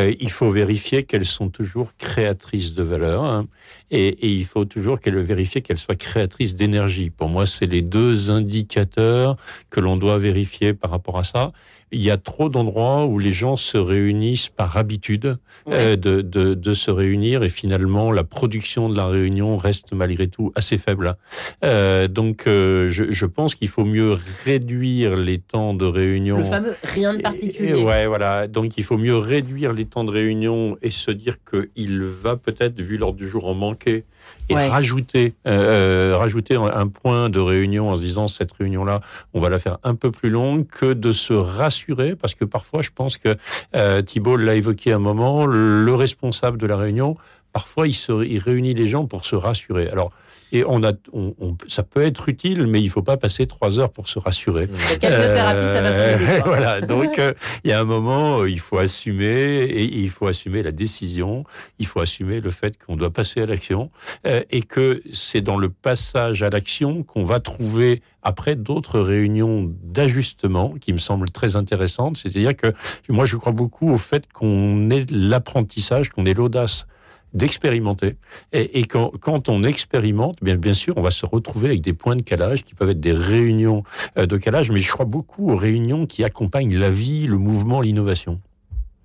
euh, 0.10 0.14
il 0.20 0.32
faut 0.32 0.50
vérifier 0.50 1.04
qu'elles 1.04 1.26
sont 1.26 1.50
toujours 1.50 1.92
créatrices 1.98 2.74
de 2.74 2.82
valeur 2.82 3.24
hein, 3.24 3.46
et, 3.92 4.08
et 4.08 4.30
il 4.32 4.46
faut 4.46 4.66
toujours 4.66 5.00
qu'elles 5.00 5.20
vérifier 5.20 5.62
qu'elles 5.62 5.78
soient 5.78 5.96
créatrices 5.96 6.56
d'énergie. 6.56 7.12
Pour 7.12 7.30
moi, 7.30 7.46
c'est 7.46 7.68
les 7.68 7.84
deux 7.84 8.32
indicateurs 8.32 9.38
que 9.70 9.80
l'on 9.80 9.98
doit 9.98 10.18
vérifier 10.18 10.74
par 10.74 10.90
rapport 10.92 11.18
à 11.20 11.24
ça. 11.24 11.52
Il 11.92 12.02
y 12.02 12.10
a 12.10 12.18
trop 12.18 12.50
d'endroits 12.50 13.06
où 13.06 13.20
les 13.20 13.32
gens 13.32 13.56
se 13.58 13.78
réunissent 13.78 14.50
par 14.50 14.76
habitude 14.78 15.38
euh, 15.70 15.96
de, 15.96 16.22
de, 16.22 16.54
de 16.54 16.74
se 16.74 16.92
réunir 16.92 17.44
et 17.44 17.50
finalement 17.50 18.12
la 18.12 18.24
production 18.24 18.90
de 18.90 18.98
la 18.98 19.08
réunion 19.08 19.58
reste 19.58 19.94
malgré 19.94 20.28
tout 20.28 20.52
assez 20.56 20.78
faible. 20.78 21.16
Euh, 21.64 22.08
donc 22.08 22.48
euh, 22.48 22.90
je, 22.90 23.12
je 23.12 23.26
pense 23.26 23.56
qu'il 23.56 23.68
faut 23.68 23.86
mieux 23.86 24.18
réduire 24.44 25.16
les 25.16 25.38
temps 25.38 25.74
de 25.74 25.86
réunion. 25.86 26.38
Le 26.38 26.44
fameux 26.44 26.76
rien 26.84 27.14
de 27.14 27.22
particulier. 27.22 27.70
et 27.70 27.84
ouais, 27.84 28.08
voilà. 28.08 28.48
Donc 28.48 28.78
il 28.78 28.84
faut 28.84 28.98
mieux 28.98 29.18
réduire 29.18 29.72
les 29.72 29.86
temps 29.86 30.04
de 30.04 30.12
réunion 30.12 30.78
et 30.82 30.92
se 30.92 31.12
dire 31.12 31.38
qu'il 31.44 32.02
va 32.02 32.36
peut-être, 32.36 32.82
vu 32.82 32.98
l'ordre 32.98 33.18
du 33.18 33.28
jour, 33.28 33.46
en 33.46 33.54
manquer 33.54 34.04
et 34.50 34.56
Ouais. 34.56 34.68
rajouter, 34.68 35.34
euh, 35.48 36.12
euh, 36.14 36.18
rajouter 36.18 36.56
un, 36.56 36.88
point 36.88 37.30
de 37.30 37.40
réunion 37.40 37.90
en 37.90 37.96
se 37.96 38.02
disant 38.02 38.28
cette 38.28 38.52
réunion-là, 38.52 39.02
on 39.34 39.40
va 39.40 39.50
la 39.50 39.60
faire 39.60 39.78
un 39.84 39.96
peu 39.96 40.12
plus 40.12 40.30
longue 40.30 40.68
que 40.68 40.94
de 40.94 41.12
se 41.12 41.34
rassurer 41.34 42.16
parce 42.16 42.36
que 42.36 42.46
parfois, 42.46 42.82
je 42.82 42.92
pense 42.94 43.18
que 43.18 43.36
euh, 43.76 44.02
Thibault 44.02 44.38
l'a 44.38 44.56
évoqué 44.56 44.92
un 44.92 45.00
moment, 45.00 45.46
le 45.46 45.94
responsable 45.94 46.58
de 46.58 46.68
la 46.68 46.78
réunion, 46.78 47.18
parfois 47.54 47.88
il, 47.88 47.94
se, 47.94 48.24
il 48.26 48.40
réunit 48.40 48.74
les 48.74 48.88
gens 48.88 49.06
pour 49.06 49.26
se 49.26 49.36
rassurer. 49.36 49.90
Alors, 49.90 50.12
et 50.52 50.64
on 50.66 50.84
a, 50.84 50.92
on, 51.14 51.34
on- 51.40 51.58
ça 51.68 51.84
peut 51.84 52.04
être 52.06 52.30
utile, 52.30 52.68
mais 52.68 52.82
il 52.82 52.90
faut 52.90 53.02
pas 53.02 53.18
passer 53.18 53.48
trois 53.48 53.80
heures 53.80 53.92
pour 53.92 54.08
se 54.10 54.20
rassurer. 54.20 54.68
La 54.90 54.96
calmothérapie, 54.98 55.66
ça 55.66 55.82
va 55.82 55.90
Euh, 55.90 56.18
quoi. 56.42 56.44
voilà, 56.46 56.82
donc 56.82 57.20
euh, 57.20 57.34
il 57.64 57.70
y 57.70 57.74
a 57.74 57.80
un 57.80 57.84
moment, 57.84 58.40
euh, 58.42 58.50
il 58.50 58.60
faut 58.60 58.78
assumer, 58.78 59.64
et 59.64 59.84
il 59.84 60.10
faut 60.10 60.28
assumer 60.28 60.64
la 60.64 60.72
décision, 60.72 61.44
il 61.80 61.88
faut 61.88 62.00
assumer 62.00 62.42
le 62.42 62.50
fait 62.50 62.78
qu'on 62.78 62.96
doit 62.96 63.12
passer 63.12 63.42
à 63.42 63.46
l'action, 63.46 63.90
euh, 64.28 64.42
et 64.52 64.62
que 64.62 65.02
c'est 65.14 65.42
dans 65.42 65.58
le 65.58 65.70
passage 65.70 66.44
à 66.44 66.50
l'action 66.50 67.04
qu'on 67.04 67.24
va 67.24 67.40
trouver 67.40 68.02
après 68.22 68.56
d'autres 68.56 69.00
réunions 69.00 69.72
d'ajustement 69.84 70.74
qui 70.82 70.94
me 70.94 70.98
semblent 70.98 71.30
très 71.30 71.56
intéressantes. 71.56 72.18
C'est-à-dire 72.18 72.56
que 72.56 72.74
moi, 73.10 73.26
je 73.26 73.38
crois 73.38 73.52
beaucoup 73.52 73.92
au 73.92 73.98
fait 73.98 74.26
qu'on 74.34 74.90
ait 74.90 75.06
l'apprentissage, 75.12 76.10
qu'on 76.10 76.26
ait 76.26 76.34
l'audace 76.34 76.88
d'expérimenter. 77.36 78.16
Et, 78.54 78.80
et 78.80 78.86
quand, 78.86 79.12
quand 79.20 79.50
on 79.50 79.64
expérimente, 79.64 80.38
bien, 80.42 80.56
bien 80.56 80.74
sûr, 80.74 80.98
on 80.98 81.02
va 81.02 81.12
se 81.12 81.26
retrouver 81.26 81.68
avec 81.68 81.82
des 81.82 81.94
points 81.94 82.16
de 82.16 82.24
calage 82.24 82.64
qui 82.64 82.74
peuvent 82.74 82.90
être 82.90 83.00
des 83.00 83.12
réunions 83.12 83.84
euh, 84.18 84.26
de 84.26 84.38
calage, 84.38 84.72
mais 84.72 84.80
je 84.80 84.90
crois 84.90 85.06
beaucoup 85.06 85.52
aux 85.52 85.56
réunions 85.56 86.08
qui 86.08 86.24
accompagnent 86.24 86.78
la 86.78 86.90
vie, 86.90 87.28
le 87.28 87.38
mouvement, 87.38 87.82
l'innovation. 87.82 88.42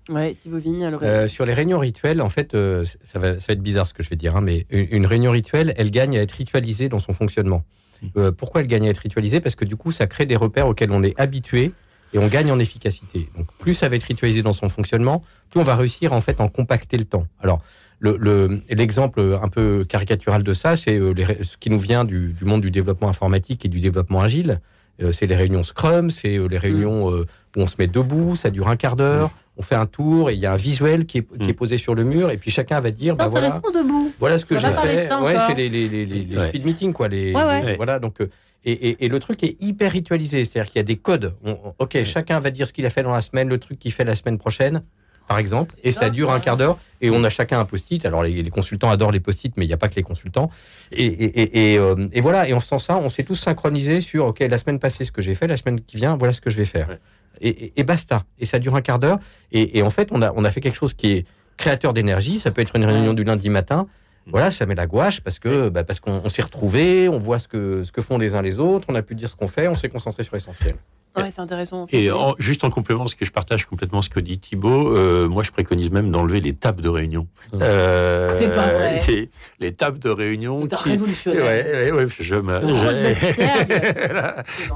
Ouais, 0.08 0.34
Vigne, 0.44 0.84
alors. 0.84 1.00
Euh, 1.02 1.28
sur 1.28 1.44
les 1.44 1.54
réunions 1.54 1.78
rituelles, 1.78 2.22
en 2.22 2.30
fait, 2.30 2.54
euh, 2.54 2.84
ça, 3.04 3.18
va, 3.18 3.38
ça 3.38 3.46
va 3.48 3.54
être 3.54 3.62
bizarre 3.62 3.86
ce 3.86 3.94
que 3.94 4.02
je 4.02 4.08
vais 4.08 4.16
dire, 4.16 4.36
hein, 4.36 4.40
mais 4.40 4.66
une, 4.70 4.88
une 4.90 5.06
réunion 5.06 5.30
rituelle, 5.30 5.74
elle 5.76 5.90
gagne 5.90 6.18
à 6.18 6.22
être 6.22 6.32
ritualisée 6.32 6.88
dans 6.88 6.98
son 6.98 7.12
fonctionnement. 7.12 7.64
Euh, 8.16 8.32
pourquoi 8.32 8.62
elle 8.62 8.66
gagne 8.66 8.86
à 8.86 8.90
être 8.90 8.98
ritualisée? 8.98 9.40
Parce 9.40 9.54
que 9.54 9.64
du 9.64 9.76
coup, 9.76 9.92
ça 9.92 10.06
crée 10.06 10.26
des 10.26 10.36
repères 10.36 10.66
auxquels 10.66 10.90
on 10.90 11.02
est 11.02 11.18
habitué 11.20 11.72
et 12.12 12.18
on 12.18 12.28
gagne 12.28 12.50
en 12.50 12.58
efficacité. 12.58 13.28
Donc, 13.36 13.46
plus 13.58 13.74
ça 13.74 13.88
va 13.88 13.96
être 13.96 14.04
ritualisé 14.04 14.42
dans 14.42 14.54
son 14.54 14.68
fonctionnement, 14.68 15.22
plus 15.50 15.60
on 15.60 15.64
va 15.64 15.76
réussir 15.76 16.12
en 16.12 16.20
fait 16.20 16.40
à 16.40 16.44
en 16.44 16.48
compacter 16.48 16.96
le 16.96 17.04
temps. 17.04 17.26
Alors, 17.40 17.60
le- 18.00 18.16
le- 18.18 18.60
l'exemple 18.70 19.38
un 19.40 19.48
peu 19.48 19.84
caricatural 19.88 20.42
de 20.42 20.52
ça, 20.54 20.74
c'est 20.76 20.96
euh, 20.98 21.14
ce 21.42 21.56
qui 21.58 21.70
nous 21.70 21.78
vient 21.78 22.04
du, 22.04 22.32
du 22.32 22.44
monde 22.44 22.60
du 22.62 22.70
développement 22.70 23.08
informatique 23.08 23.64
et 23.64 23.68
du 23.68 23.78
développement 23.80 24.20
agile. 24.22 24.60
Euh, 25.02 25.12
c'est 25.12 25.26
les 25.26 25.36
réunions 25.36 25.62
Scrum, 25.62 26.10
c'est 26.10 26.36
euh, 26.36 26.46
les 26.48 26.58
réunions 26.58 27.10
euh, 27.14 27.26
où 27.56 27.60
on 27.62 27.66
se 27.66 27.76
met 27.78 27.86
debout, 27.86 28.36
ça 28.36 28.50
dure 28.50 28.68
un 28.68 28.76
quart 28.76 28.96
d'heure, 28.96 29.30
on 29.56 29.62
fait 29.62 29.74
un 29.74 29.86
tour 29.86 30.28
et 30.30 30.34
il 30.34 30.40
y 30.40 30.46
a 30.46 30.52
un 30.52 30.56
visuel 30.56 31.06
qui 31.06 31.18
est, 31.18 31.38
qui 31.38 31.48
est 31.50 31.54
posé 31.54 31.78
sur 31.78 31.94
le 31.94 32.04
mur 32.04 32.30
et 32.30 32.36
puis 32.36 32.50
chacun 32.50 32.80
va 32.80 32.90
dire 32.90 33.14
bah 33.16 33.28
voilà, 33.28 33.46
intéressant 33.46 33.70
debout. 33.82 34.12
voilà 34.18 34.36
ce 34.38 34.44
que 34.46 34.54
On 34.54 34.58
j'ai 34.58 34.72
fait. 34.72 35.14
Ouais, 35.14 35.36
c'est 35.46 35.54
les, 35.54 35.68
les, 35.68 35.88
les, 35.88 36.04
les- 36.06 36.24
les 36.24 36.36
Ouais. 36.36 36.48
speed 36.48 36.64
meetings 36.66 36.92
quoi. 36.92 37.08
Les, 37.08 37.34
Ouais, 37.34 37.44
ouais. 37.44 37.66
les- 37.66 37.76
voilà 37.76 37.98
donc. 37.98 38.16
Et, 38.66 38.72
et, 38.72 39.04
et 39.06 39.08
le 39.08 39.18
truc 39.20 39.42
est 39.42 39.56
hyper 39.62 39.90
ritualisé, 39.92 40.44
c'est-à-dire 40.44 40.70
qu'il 40.70 40.78
y 40.78 40.80
a 40.80 40.84
des 40.84 40.96
codes. 40.96 41.34
On- 41.44 41.56
ok, 41.78 42.02
chacun 42.04 42.40
va 42.40 42.50
dire 42.50 42.66
ce 42.68 42.74
qu'il 42.74 42.84
a 42.84 42.90
fait 42.90 43.02
dans 43.02 43.14
la 43.14 43.22
semaine, 43.22 43.48
le 43.48 43.56
truc 43.58 43.78
qu'il 43.78 43.90
fait 43.92 44.04
la 44.04 44.14
semaine 44.14 44.36
prochaine, 44.36 44.82
par 45.30 45.38
exemple, 45.38 45.76
et 45.84 45.92
ça 45.92 46.06
top, 46.06 46.14
dure 46.14 46.32
un 46.32 46.40
quart 46.40 46.56
d'heure. 46.56 46.76
Et 47.00 47.08
on 47.08 47.22
a 47.22 47.30
chacun 47.30 47.60
un 47.60 47.64
post-it. 47.64 48.04
Alors 48.04 48.24
les, 48.24 48.42
les 48.42 48.50
consultants 48.50 48.90
adorent 48.90 49.12
les 49.12 49.20
post-it, 49.20 49.56
mais 49.56 49.64
il 49.64 49.68
n'y 49.68 49.72
a 49.72 49.76
pas 49.76 49.88
que 49.88 49.94
les 49.94 50.02
consultants. 50.02 50.50
Et, 50.90 51.06
et, 51.06 51.40
et, 51.40 51.74
et, 51.74 51.78
euh, 51.78 51.94
et 52.12 52.20
voilà. 52.20 52.48
Et 52.48 52.52
en 52.52 52.58
faisant 52.58 52.80
ça, 52.80 52.96
on 52.96 53.08
s'est 53.08 53.22
tous 53.22 53.36
synchronisés 53.36 54.00
sur 54.00 54.26
ok, 54.26 54.40
la 54.40 54.58
semaine 54.58 54.80
passée 54.80 55.04
ce 55.04 55.12
que 55.12 55.22
j'ai 55.22 55.34
fait, 55.34 55.46
la 55.46 55.56
semaine 55.56 55.82
qui 55.82 55.98
vient, 55.98 56.16
voilà 56.16 56.32
ce 56.32 56.40
que 56.40 56.50
je 56.50 56.56
vais 56.56 56.64
faire. 56.64 56.88
Ouais. 56.88 56.98
Et, 57.76 57.84
basta. 57.84 58.24
Et 58.40 58.44
ça 58.44 58.58
dure 58.58 58.74
un 58.74 58.80
quart 58.80 58.98
d'heure. 58.98 59.20
Et, 59.52 59.80
en 59.82 59.90
fait, 59.90 60.08
on 60.10 60.20
a, 60.20 60.32
on 60.34 60.44
a 60.44 60.50
fait 60.50 60.60
quelque 60.60 60.74
chose 60.74 60.94
qui 60.94 61.12
est 61.12 61.26
créateur 61.56 61.92
d'énergie. 61.92 62.40
Ça 62.40 62.50
peut 62.50 62.60
être 62.60 62.74
une 62.74 62.84
réunion 62.84 63.14
du 63.14 63.22
lundi 63.22 63.50
matin. 63.50 63.86
Voilà, 64.26 64.50
ça 64.50 64.66
met 64.66 64.74
la 64.74 64.88
gouache 64.88 65.20
parce 65.20 65.38
que 65.38 65.68
bah, 65.68 65.84
parce 65.84 66.00
qu'on 66.00 66.22
on 66.24 66.28
s'est 66.28 66.42
retrouvés, 66.42 67.08
on 67.08 67.20
voit 67.20 67.38
ce 67.38 67.46
que 67.46 67.84
ce 67.84 67.92
que 67.92 68.02
font 68.02 68.18
les 68.18 68.34
uns 68.34 68.42
les 68.42 68.58
autres, 68.58 68.86
on 68.90 68.96
a 68.96 69.02
pu 69.02 69.14
dire 69.14 69.30
ce 69.30 69.36
qu'on 69.36 69.48
fait, 69.48 69.68
on 69.68 69.76
s'est 69.76 69.88
concentré 69.88 70.24
sur 70.24 70.34
l'essentiel. 70.34 70.74
Ouais, 71.16 71.30
c'est 71.30 71.40
intéressant. 71.40 71.86
Et 71.90 72.10
en- 72.10 72.34
juste 72.38 72.62
en 72.64 72.70
complément, 72.70 73.06
ce 73.08 73.16
que 73.16 73.24
je 73.24 73.32
partage 73.32 73.66
complètement 73.66 74.00
ce 74.02 74.08
que 74.10 74.20
dit 74.20 74.38
Thibaut, 74.38 74.94
euh, 74.94 75.28
moi 75.28 75.42
je 75.42 75.50
préconise 75.50 75.90
même 75.90 76.10
d'enlever 76.10 76.40
les 76.40 76.54
tables 76.54 76.82
de 76.82 76.88
réunion. 76.88 77.26
Euh, 77.54 78.28
C'est 78.38 78.48
pas 78.54 78.68
vrai. 78.70 79.00
c'est 79.02 79.28
Les 79.58 79.72
tables 79.74 79.98
de 79.98 80.08
réunion. 80.10 80.60
C'est 80.60 80.74
qui- 80.76 80.90
révolutionnaire. 80.90 81.44
Ouais, 81.44 81.90
ouais, 81.90 81.92
ouais, 81.92 82.06
je 82.20 82.34
me. 82.36 82.60
Je-. 82.60 83.70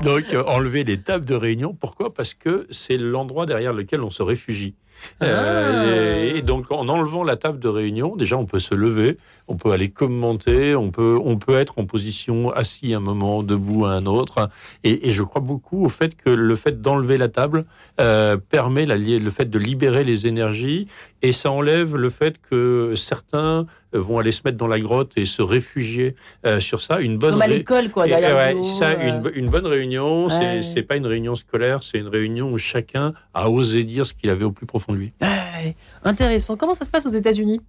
Donc 0.05 0.25
euh, 0.33 0.43
enlever 0.47 0.85
les 0.85 0.99
tables 1.01 1.25
de 1.25 1.35
réunion, 1.35 1.73
pourquoi? 1.75 2.13
Parce 2.13 2.35
que 2.35 2.67
c'est 2.71 2.97
l'endroit 2.97 3.47
derrière 3.47 3.73
lequel 3.73 4.03
on 4.03 4.11
se 4.11 4.23
réfugie. 4.23 4.75
Euh, 5.23 6.33
Ah. 6.33 6.37
et 6.37 6.43
donc 6.43 6.71
en 6.71 6.89
enlevant 6.89 7.25
la 7.25 7.37
table 7.37 7.59
de 7.59 7.69
réunion, 7.69 8.17
déjà 8.17 8.37
on 8.37 8.47
peut 8.47 8.59
se 8.59 8.75
lever, 8.75 9.19
on 9.49 9.57
peut 9.57 9.73
aller 9.73 9.91
commenter, 9.91 10.75
on 10.75 10.91
peut, 10.91 11.19
on 11.23 11.37
peut 11.39 11.55
être 11.55 11.79
en 11.79 11.87
position 11.87 12.51
assis 12.51 12.95
un 12.95 13.01
moment, 13.01 13.43
debout 13.43 13.85
à 13.85 13.93
un 13.93 14.07
autre. 14.07 14.49
Et, 14.83 15.09
et 15.09 15.13
je 15.13 15.23
crois 15.23 15.41
beaucoup 15.43 15.85
au 15.85 15.89
fait 15.89 16.17
que 16.17 16.31
le 16.31 16.55
fait 16.57 16.81
d'enlever 16.81 17.19
la 17.19 17.29
table 17.29 17.65
euh, 18.01 18.37
permet 18.37 18.87
la, 18.87 18.97
le 18.97 19.31
fait 19.31 19.49
de 19.51 19.59
libérer 19.59 20.05
les 20.05 20.27
énergies 20.27 20.89
et 21.23 21.33
ça 21.33 21.51
enlève 21.51 21.97
le 21.97 22.09
fait 22.09 22.37
que 22.51 22.95
certains 22.97 23.67
vont 23.99 24.19
aller 24.19 24.33
se 24.33 24.43
mettre 24.45 24.57
dans 24.57 24.67
la 24.67 24.81
grotte 24.81 25.13
et 25.17 25.25
se 25.25 25.43
réfugier 25.43 26.15
euh, 26.47 26.61
sur 26.61 26.81
ça. 26.81 27.01
Une 27.01 27.17
bonne 27.19 27.33
Comme 27.33 27.43
à 27.43 27.47
l'école, 27.47 27.91
quoi, 27.91 28.07
derrière 28.07 28.37
ouais, 28.57 28.63
ça, 28.65 28.91
euh. 28.91 29.09
une, 29.09 29.21
bo- 29.23 29.31
une 29.35 29.49
bonne 29.49 29.67
réunion, 29.67 30.29
c'est- 30.29 30.39
Ouais. 30.39 30.63
c'est 30.63 30.83
pas 30.83 30.97
une 30.97 31.07
réunion 31.07 31.35
scolaire, 31.35 31.83
c'est 31.83 31.99
une 31.99 32.09
réunion 32.09 32.53
où 32.53 32.59
chacun 32.59 33.15
a 33.35 33.49
osé 33.51 33.85
dire 33.85 34.07
ce 34.07 34.15
qu'il 34.15 34.31
avait 34.31 34.45
au 34.45 34.53
plus 34.53 34.67
profond 34.67 34.93
de 34.93 34.99
lui. 34.99 35.13
Ouais, 35.21 35.77
Intéressant. 36.05 36.57
Comment 36.57 36.75
ça 36.75 36.85
se 36.85 36.91
passe 36.91 37.07
aux 37.07 37.11
États-Unis? 37.11 37.61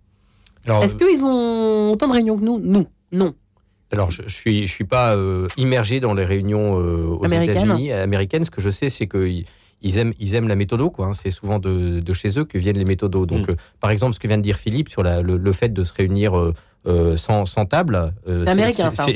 Alors, 0.66 0.84
Est-ce 0.84 0.98
qu'ils 0.98 1.24
ont 1.24 1.92
autant 1.92 2.08
de 2.08 2.14
réunions 2.14 2.38
que 2.38 2.44
nous? 2.44 2.60
Nous, 2.60 2.86
non. 3.12 3.34
Alors, 3.92 4.10
je, 4.10 4.24
je 4.26 4.34
suis, 4.34 4.66
je 4.68 4.72
suis 4.72 4.84
pas 4.84 5.16
euh, 5.16 5.48
immergé 5.58 6.00
dans 6.00 6.14
les 6.16 6.26
réunions 6.26 6.80
euh, 6.80 7.06
aux 7.20 7.26
Américaines. 7.26 7.66
États-Unis 7.66 7.92
américaines. 7.92 8.44
Ce 8.44 8.50
que 8.50 8.62
je 8.62 8.72
sais, 8.72 8.90
c'est 8.90 9.08
qu'ils 9.08 9.46
ils 9.88 9.98
aiment, 9.98 10.14
ils 10.20 10.36
aiment 10.36 10.48
la 10.48 10.56
méthodo, 10.56 10.90
quoi. 10.90 11.08
hein. 11.08 11.12
C'est 11.14 11.30
souvent 11.30 11.60
de, 11.60 12.00
de 12.00 12.14
chez 12.14 12.38
eux 12.40 12.46
que 12.46 12.58
viennent 12.58 12.78
les 12.78 12.86
méthodos. 12.86 13.26
Donc, 13.26 13.48
Mm. 13.48 13.52
euh, 13.52 13.56
par 13.80 13.90
exemple, 13.92 14.14
ce 14.16 14.20
que 14.20 14.28
vient 14.28 14.38
de 14.38 14.44
dire 14.44 14.58
Philippe 14.58 14.90
sur 14.90 15.04
la- 15.04 15.22
le, 15.22 15.38
le 15.38 15.52
fait 15.54 15.70
de 15.74 15.84
se 15.84 15.94
réunir 15.94 16.38
euh, 16.38 16.54
euh, 16.88 17.18
sans, 17.18 17.46
sans 17.46 17.66
table, 17.66 18.14
euh, 18.28 18.46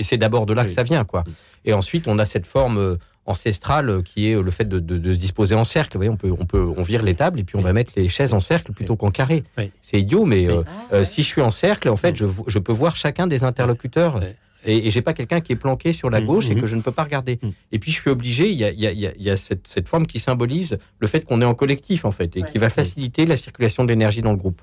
C'est 0.01 0.17
d'abord 0.17 0.45
de 0.45 0.53
là 0.53 0.63
que 0.65 0.71
ça 0.71 0.83
vient, 0.83 1.03
quoi. 1.05 1.23
Et 1.65 1.73
ensuite, 1.73 2.07
on 2.07 2.17
a 2.19 2.25
cette 2.25 2.45
forme 2.47 2.97
ancestrale 3.25 4.01
qui 4.03 4.31
est 4.31 4.41
le 4.41 4.49
fait 4.51 4.65
de, 4.67 4.79
de- 4.79 4.97
de 4.97 5.13
se 5.13 5.19
disposer 5.19 5.53
en 5.53 5.63
cercle. 5.65 5.97
Vous 5.97 5.99
voyez, 5.99 6.09
on 6.11 6.15
peut, 6.17 6.31
on 6.31 6.45
peut, 6.45 6.67
on 6.77 6.81
vire 6.83 7.03
les 7.03 7.13
tables 7.13 7.39
et 7.39 7.43
puis 7.43 7.57
on 7.57 7.61
va 7.61 7.73
mettre 7.73 7.91
les 7.95 8.09
chaises 8.09 8.33
en 8.33 8.39
cercle 8.39 8.71
plutôt 8.71 8.95
qu'en 8.95 9.11
carré. 9.11 9.43
Oui. 9.57 9.71
C'est 9.83 9.99
idiot, 9.99 10.25
mais 10.25 10.47
euh, 10.47 10.63
Ah, 10.65 10.95
euh, 10.95 11.03
si 11.03 11.21
je 11.21 11.27
suis 11.27 11.41
en 11.41 11.51
cercle, 11.51 11.89
en 11.89 11.97
fait, 11.97 12.15
je 12.15 12.59
peux 12.59 12.71
voir 12.73 12.95
chacun 12.95 13.27
des 13.27 13.43
interlocuteurs. 13.43 14.19
Et, 14.65 14.87
et 14.87 14.91
j'ai 14.91 15.01
pas 15.01 15.13
quelqu'un 15.13 15.39
qui 15.39 15.53
est 15.53 15.55
planqué 15.55 15.93
sur 15.93 16.09
la 16.09 16.19
Mhm, 16.19 16.27
gauche 16.27 16.49
et 16.49 16.55
mhm. 16.55 16.61
que 16.61 16.67
je 16.67 16.75
ne 16.75 16.81
peux 16.81 16.91
pas 16.91 17.03
regarder. 17.03 17.39
Mhm. 17.41 17.51
Et 17.71 17.79
puis 17.79 17.91
je 17.91 18.01
suis 18.01 18.09
obligé, 18.09 18.49
il 18.49 18.57
y 18.57 18.65
a, 18.65 18.71
il 18.71 18.79
y 18.79 18.87
a- 18.87 18.91
il 18.91 18.99
y 18.99 19.07
a- 19.07 19.13
il 19.15 19.23
y 19.23 19.29
a 19.29 19.37
cette, 19.37 19.67
cette 19.67 19.87
forme 19.87 20.05
qui 20.05 20.19
symbolise 20.19 20.77
le 20.99 21.07
fait 21.07 21.21
qu'on 21.25 21.41
est 21.41 21.45
en 21.45 21.53
collectif 21.55 22.03
en 22.03 22.11
fait 22.11 22.35
et 22.35 22.41
Ouais. 22.43 22.49
qui 22.51 22.57
va 22.57 22.69
faciliter 22.69 23.25
la 23.25 23.37
circulation 23.37 23.83
de 23.85 23.89
l'énergie 23.89 24.21
dans 24.21 24.31
le 24.31 24.37
groupe. 24.37 24.61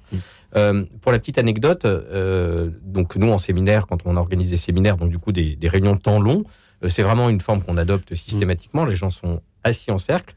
Euh, 0.55 0.85
pour 1.01 1.13
la 1.13 1.19
petite 1.19 1.39
anecdote, 1.39 1.85
euh, 1.87 2.71
donc 2.83 3.17
nous 3.17 3.31
en 3.31 3.39
séminaire, 3.39 3.87
quand 3.87 4.01
on 4.05 4.17
organise 4.17 4.51
des 4.51 4.57
séminaires, 4.59 4.97
donc 4.99 5.11
du 5.11 5.19
coup 5.19 5.33
des, 5.33 5.57
des 5.57 5.69
réunions 5.69 5.95
de 5.95 6.01
temps 6.01 6.21
long, 6.21 6.45
euh, 6.85 6.89
c'est 6.91 7.03
vraiment 7.03 7.29
une 7.31 7.41
forme 7.41 7.63
qu'on 7.63 7.79
adopte 7.79 8.15
systématiquement. 8.15 8.85
Les 8.85 8.97
gens 8.97 9.11
sont 9.11 9.41
assis 9.65 9.91
en 9.91 9.99
cercle. 9.99 10.35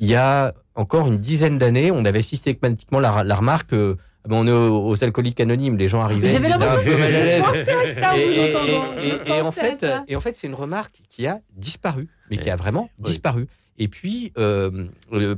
Il 0.00 0.08
y 0.08 0.14
a 0.16 0.52
encore 0.74 1.06
une 1.06 1.18
dizaine 1.18 1.58
d'années, 1.58 1.90
on 1.90 2.04
avait 2.04 2.22
systématiquement 2.22 2.98
la, 3.00 3.22
la 3.22 3.34
remarque. 3.36 3.72
On 4.28 4.46
est 4.46 4.52
aux, 4.52 4.88
aux 4.88 5.04
alcooliques 5.04 5.40
anonymes, 5.40 5.76
les 5.76 5.88
gens 5.88 6.02
arrivaient. 6.02 6.28
J'avais 6.28 6.48
l'impression 6.48 6.76
peu 6.84 6.90
que 6.90 6.96
mal 6.98 7.02
à 7.02 7.10
je 7.10 7.18
à 8.00 8.00
ça 8.00 8.16
Et, 9.36 9.40
en 9.40 9.50
fait, 9.50 9.78
ça. 9.80 10.04
et 10.08 10.16
en 10.16 10.20
fait, 10.20 10.36
c'est 10.36 10.46
une 10.46 10.54
remarque 10.54 11.00
qui 11.08 11.26
a 11.26 11.40
disparu, 11.56 12.08
mais 12.30 12.36
qui 12.36 12.50
a 12.50 12.56
vraiment 12.56 12.90
Oui. 12.98 13.10
disparu. 13.10 13.46
Et 13.82 13.88
puis, 13.88 14.30
euh, 14.36 14.88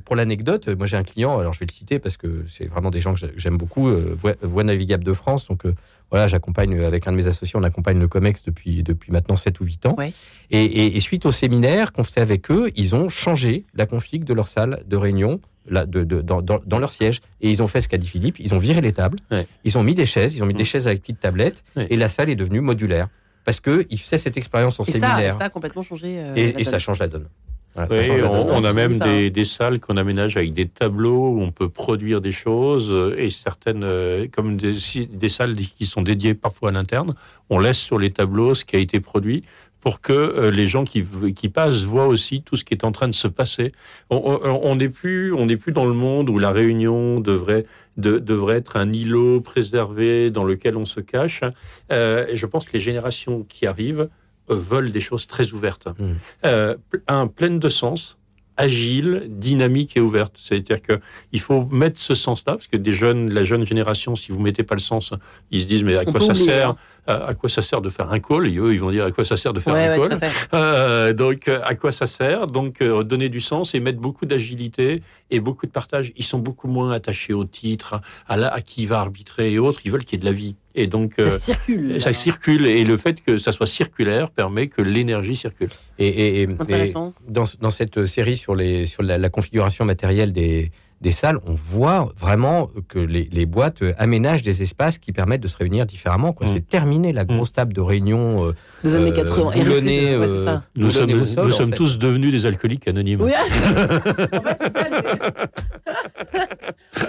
pour 0.05 0.17
l'anecdote, 0.17 0.67
moi 0.69 0.89
j'ai 0.89 0.97
un 0.97 1.05
client, 1.05 1.39
alors 1.39 1.53
je 1.53 1.61
vais 1.61 1.67
le 1.67 1.73
citer 1.73 2.01
parce 2.01 2.17
que 2.17 2.45
c'est 2.49 2.67
vraiment 2.67 2.91
des 2.91 3.01
gens 3.01 3.15
que 3.15 3.21
j'ai- 3.21 3.33
j'aime 3.37 3.57
beaucoup, 3.57 3.89
euh, 3.89 4.17
Voie, 4.43 4.65
Navigable 4.65 5.05
de 5.05 5.13
France. 5.13 5.47
Donc 5.47 5.65
euh, 5.65 5.75
voilà, 6.11 6.27
j'accompagne 6.27 6.77
euh, 6.77 6.89
avec 6.89 7.07
un 7.07 7.13
de 7.13 7.17
mes 7.19 7.29
associés, 7.29 7.57
on 7.57 7.63
accompagne 7.63 8.01
le 8.01 8.09
COMEX 8.09 8.43
depuis, 8.45 8.83
depuis 8.83 9.13
maintenant 9.13 9.37
7 9.37 9.61
ou 9.61 9.65
8 9.65 9.87
ans. 9.87 9.95
Ouais. 9.97 10.13
Et, 10.51 10.65
et- 10.65 10.97
et 10.97 11.01
suite 11.01 11.25
au 11.25 11.31
séminaire 11.31 11.93
qu'on 11.93 12.03
fait 12.03 12.21
avec 12.21 12.51
eux, 12.51 12.73
ils 12.75 12.97
ont 12.97 13.09
changé 13.09 13.65
la 13.75 13.87
config 13.87 14.25
de 14.25 14.35
leur 14.35 14.49
salle 14.49 14.83
de 14.89 14.97
réunion. 14.97 15.41
Là, 15.69 15.87
de, 15.87 16.05
de- 16.05 16.21
dans, 16.21 16.43
dans- 16.43 16.61
dans 16.67 16.79
leur 16.79 16.93
siège 16.93 17.21
et 17.41 17.51
ils 17.51 17.63
ont 17.63 17.67
fait 17.67 17.81
ce 17.81 17.89
qu'a 17.89 17.99
dit 17.99 18.09
Philippe 18.09 18.37
ils 18.41 18.53
ont 18.55 18.59
viré 18.59 18.81
les 18.81 18.93
tables 18.93 19.19
Ouais. 19.31 19.47
ils 19.65 19.79
ont 19.79 19.83
mis 19.83 19.95
des 19.95 20.07
chaises 20.07 20.35
ils 20.35 20.43
ont 20.43 20.47
mis 20.47 20.55
des 20.55 20.63
Mm. 20.63 20.67
chaises 20.67 20.87
avec 20.89 21.01
petites 21.03 21.21
tablettes 21.21 21.63
Ouais. 21.77 21.87
et 21.91 21.97
la 21.97 22.09
salle 22.09 22.31
est 22.31 22.37
devenue 22.37 22.61
modulaire 22.61 23.09
parce 23.45 23.61
que 23.61 23.87
ils 23.91 23.99
faisaient 23.99 24.19
cette 24.19 24.37
expérience 24.37 24.79
en 24.81 24.85
Et 24.85 24.93
ça, 24.93 24.99
séminaire 25.09 25.37
ça 25.39 25.45
a 25.45 25.51
complètement 25.51 25.83
changé. 25.83 26.19
euh, 26.19 26.35
et, 26.37 26.65
ça 26.65 26.73
donne. 26.73 26.81
change 26.81 26.99
la 27.01 27.09
donne. 27.09 27.27
Voilà, 27.75 27.89
ça 27.89 28.13
Oui, 28.15 28.21
on, 28.51 28.65
a 28.65 28.73
même 28.75 28.99
des, 28.99 29.31
des 29.31 29.45
salles 29.47 29.81
qu'on 29.81 29.97
aménage 29.97 30.37
avec 30.37 30.53
des 30.53 30.69
tableaux 30.69 31.31
où 31.31 31.41
on 31.41 31.51
peut 31.53 31.71
produire 31.71 32.21
des 32.21 32.31
choses 32.31 32.93
euh, 32.93 33.15
et 33.19 33.31
certaines, 33.31 33.83
euh, 33.83 34.27
comme 34.31 34.59
des 34.59 35.29
salles 35.31 35.57
qui 35.57 35.87
sont 35.87 36.03
dédiées 36.03 36.35
parfois 36.35 36.69
à 36.69 36.73
l'interne, 36.73 37.15
on 37.49 37.59
laisse 37.59 37.79
sur 37.79 37.99
les 37.99 38.11
tableaux 38.11 38.53
ce 38.55 38.65
qui 38.67 38.77
a 38.77 38.79
été 38.79 39.01
produit 39.01 39.43
pour 39.83 40.01
que 40.01 40.13
euh, 40.13 40.51
les 40.51 40.67
gens 40.67 40.85
qui, 40.85 41.05
qui 41.35 41.49
passent 41.51 41.83
voient 41.83 42.07
aussi 42.07 42.41
tout 42.43 42.57
ce 42.57 42.65
qui 42.65 42.73
est 42.73 42.85
en 42.85 42.93
train 42.93 43.09
de 43.09 43.15
se 43.15 43.29
passer. 43.29 43.73
On- 44.11 44.39
On 44.45 44.61
on 44.71 44.77
n'est 44.77 44.89
plus, 44.89 45.33
on 45.35 45.45
n'est 45.47 45.57
plus 45.59 45.73
dans 45.73 45.85
le 45.87 45.93
monde 45.93 46.31
où 46.31 46.39
la 46.39 46.53
réunion 46.53 47.21
devrait, 47.21 47.67
de- 47.97 48.19
devrait 48.21 48.57
être 48.59 48.77
un 48.77 48.91
îlot 48.93 49.41
préservé 49.41 50.31
dans 50.31 50.45
lequel 50.45 50.77
on 50.77 50.85
se 50.87 51.01
cache. 51.01 51.43
Euh, 51.91 52.27
et 52.29 52.37
je 52.37 52.47
pense 52.47 52.65
que 52.65 52.73
les 52.75 52.81
générations 52.81 53.43
qui 53.49 53.67
arrivent 53.67 54.09
euh, 54.51 54.55
veulent 54.55 54.93
des 54.93 55.01
choses 55.01 55.27
très 55.27 55.53
ouvertes. 55.53 55.89
Mm. 55.99 56.13
Euh, 56.47 56.77
un 57.09 57.27
pleine 57.27 57.59
de 57.59 57.69
sens, 57.69 58.17
agile, 58.57 59.25
dynamique 59.29 59.97
et 59.97 60.01
ouverte. 60.01 60.35
C'est-à-dire 60.37 60.81
que 60.83 61.01
il 61.33 61.41
faut 61.41 61.65
mettre 61.73 61.99
ce 61.99 62.15
sens-là, 62.15 62.53
parce 62.53 62.67
que 62.69 62.77
des 62.77 62.93
jeunes, 62.93 63.33
la 63.33 63.45
jeune 63.45 63.67
génération, 63.67 64.15
si 64.15 64.31
vous 64.31 64.39
mettez 64.41 64.63
pas 64.63 64.75
le 64.75 64.81
sens, 64.81 65.13
ils 65.51 65.63
se 65.63 65.67
disent 65.67 65.83
mais 65.85 65.97
à 65.97 66.05
quoi 66.05 66.21
ça 66.21 66.35
sert 66.35 66.69
hein. 66.71 66.77
À, 67.07 67.27
à 67.27 67.35
quoi 67.35 67.49
ça 67.49 67.63
sert 67.63 67.81
de 67.81 67.89
faire 67.89 68.11
un 68.13 68.21
call 68.21 68.47
Et 68.49 68.57
eux, 68.59 68.73
ils 68.73 68.81
vont 68.81 68.91
dire 68.91 69.05
à 69.05 69.11
quoi 69.11 69.25
ça 69.25 69.37
sert 69.37 69.53
de 69.53 69.61
faire 69.61 69.75
Ouais, 69.75 69.87
un 69.87 69.99
ouais, 69.99 70.09
call. 70.09 70.19
Euh, 70.55 71.13
donc, 71.13 71.49
euh, 71.49 71.61
à 71.65 71.75
quoi 71.75 71.91
ça 71.93 72.07
sert 72.07 72.47
Donc, 72.47 72.81
euh, 72.81 73.03
donner 73.03 73.29
du 73.29 73.41
sens 73.41 73.75
et 73.75 73.81
mettre 73.81 73.99
beaucoup 73.99 74.27
d'agilité 74.27 75.03
et 75.31 75.41
beaucoup 75.41 75.67
de 75.67 75.71
partage. 75.73 76.13
Ils 76.17 76.25
sont 76.25 76.39
beaucoup 76.39 76.69
moins 76.69 76.91
attachés 76.93 77.33
au 77.33 77.45
titre, 77.45 78.01
à, 78.29 78.37
la, 78.37 78.49
à 78.53 78.61
qui 78.61 78.87
va 78.87 79.01
arbitrer 79.01 79.53
et 79.53 79.59
autres. 79.59 79.81
Ils 79.85 79.91
veulent 79.91 80.05
qu'il 80.05 80.19
y 80.19 80.21
ait 80.21 80.25
de 80.25 80.25
la 80.27 80.37
vie. 80.37 80.55
Et 80.75 80.87
donc, 80.87 81.15
Ça 81.19 81.23
euh, 81.25 81.31
circule. 81.39 82.01
ça 82.01 82.13
circule. 82.13 82.67
Et 82.67 82.85
le 82.85 82.97
fait 82.97 83.21
que 83.21 83.37
ça 83.39 83.53
soit 83.53 83.67
circulaire 83.67 84.31
permet 84.31 84.69
que 84.69 84.81
l'énergie 84.83 85.37
circule. 85.37 85.71
Et, 85.99 86.07
et- 86.09 86.43
et- 86.43 86.49
Intéressant. 86.59 87.13
et 87.29 87.33
dans, 87.33 87.45
dans 87.61 87.71
cette 87.71 88.07
série 88.07 88.37
sur, 88.37 88.55
les, 88.55 88.87
sur 88.87 89.03
la, 89.03 89.19
la 89.19 89.29
configuration 89.29 89.85
matérielle 89.85 90.33
des, 90.33 90.71
des 91.03 91.13
salles, 91.13 91.39
on 91.47 91.55
voit 91.55 92.09
vraiment 92.19 92.71
que 92.89 92.99
les, 92.99 93.29
les 93.33 93.45
boîtes 93.45 93.83
euh, 93.83 93.93
aménagent 93.99 94.43
des 94.43 94.63
espaces 94.63 94.99
qui 94.99 95.13
permettent 95.13 95.41
de 95.43 95.49
se 95.49 95.57
réunir 95.57 95.85
différemment. 95.85 96.33
quoi. 96.33 96.47
Mm. 96.47 96.51
C'est 96.51 96.69
terminé 96.69 97.13
la 97.13 97.25
grosse 97.25 97.53
table 97.53 97.73
de 97.73 97.81
réunion. 97.81 98.47
euh, 98.47 98.53
Des 98.85 98.95
années 98.95 99.11
euh, 99.11 99.13
80. 99.13 99.51
héritée 99.53 99.65
boulonnée, 99.69 100.13
de- 100.13 100.19
ouais, 100.19 100.27
c'est 100.27 100.33
euh, 100.33 100.45
ça. 100.45 100.63
Nous 100.77 100.91
sommes, 100.91 101.07
boulonnée 101.07 101.23
au 101.23 101.27
sol, 101.27 101.47
nous 101.49 101.53
en 101.53 101.57
sommes 101.57 101.71
fait. 101.71 101.77
tous 101.77 101.99
devenus 101.99 102.31
des 102.33 102.47
alcooliques 102.47 102.87
anonymes. 102.89 103.21
Oui, 103.21 103.33
en 103.41 104.41
fait, 104.43 104.59
c'est 104.63 104.73
ça. 104.73 105.47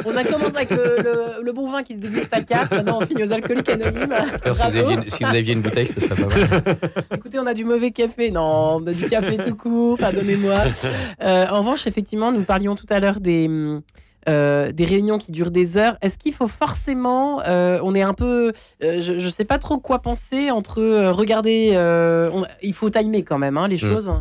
On 0.05 0.15
a 0.15 0.23
commencé 0.23 0.55
avec 0.55 0.69
le, 0.71 0.97
le- 1.03 1.43
le 1.43 1.51
bon 1.53 1.69
vin 1.71 1.83
qui 1.83 1.95
se 1.95 1.99
déguste 1.99 2.29
à 2.31 2.41
quatre. 2.41 2.71
Maintenant, 2.71 2.99
on 3.01 3.05
finit 3.05 3.23
aux 3.23 3.31
alcooliques 3.33 3.69
anonymes. 3.69 4.13
Si, 4.45 4.49
vous 4.49 4.61
aviez, 4.61 5.09
si 5.09 5.23
vous 5.23 5.29
aviez 5.35 5.53
une 5.53 5.61
bouteille, 5.61 5.87
ce 5.87 5.99
serait 5.99 6.15
pas 6.15 6.27
mal. 6.27 6.75
Écoutez, 7.15 7.39
on 7.39 7.45
a 7.45 7.53
du 7.53 7.65
mauvais 7.65 7.91
café. 7.91 8.31
Non, 8.31 8.77
on 8.81 8.87
a 8.87 8.93
du 8.93 9.07
café 9.07 9.37
tout 9.37 9.55
court. 9.55 9.97
Pardonnez-moi. 9.97 10.61
Euh, 11.21 11.45
en 11.49 11.59
revanche, 11.59 11.85
effectivement, 11.87 12.31
nous 12.31 12.43
parlions 12.43 12.75
tout 12.75 12.87
à 12.89 12.99
l'heure 12.99 13.19
des. 13.19 13.49
Euh, 14.29 14.71
des 14.71 14.85
réunions 14.85 15.17
qui 15.17 15.31
durent 15.31 15.51
des 15.51 15.77
heures. 15.77 15.97
Est-ce 16.01 16.17
qu'il 16.17 16.33
faut 16.33 16.47
forcément, 16.47 17.41
euh, 17.45 17.79
on 17.83 17.93
est 17.95 18.01
un 18.01 18.13
peu, 18.13 18.53
euh, 18.83 19.01
je 19.01 19.13
ne 19.13 19.29
sais 19.29 19.45
pas 19.45 19.57
trop 19.57 19.77
quoi 19.79 19.99
penser 19.99 20.51
entre 20.51 20.79
euh, 20.81 21.11
regarder, 21.11 21.71
euh, 21.73 22.29
on- 22.33 22.45
il 22.61 22.73
faut 22.73 22.89
timer 22.89 23.23
quand 23.23 23.37
même 23.37 23.57
hein, 23.57 23.67
les 23.67 23.77
choses. 23.77 24.11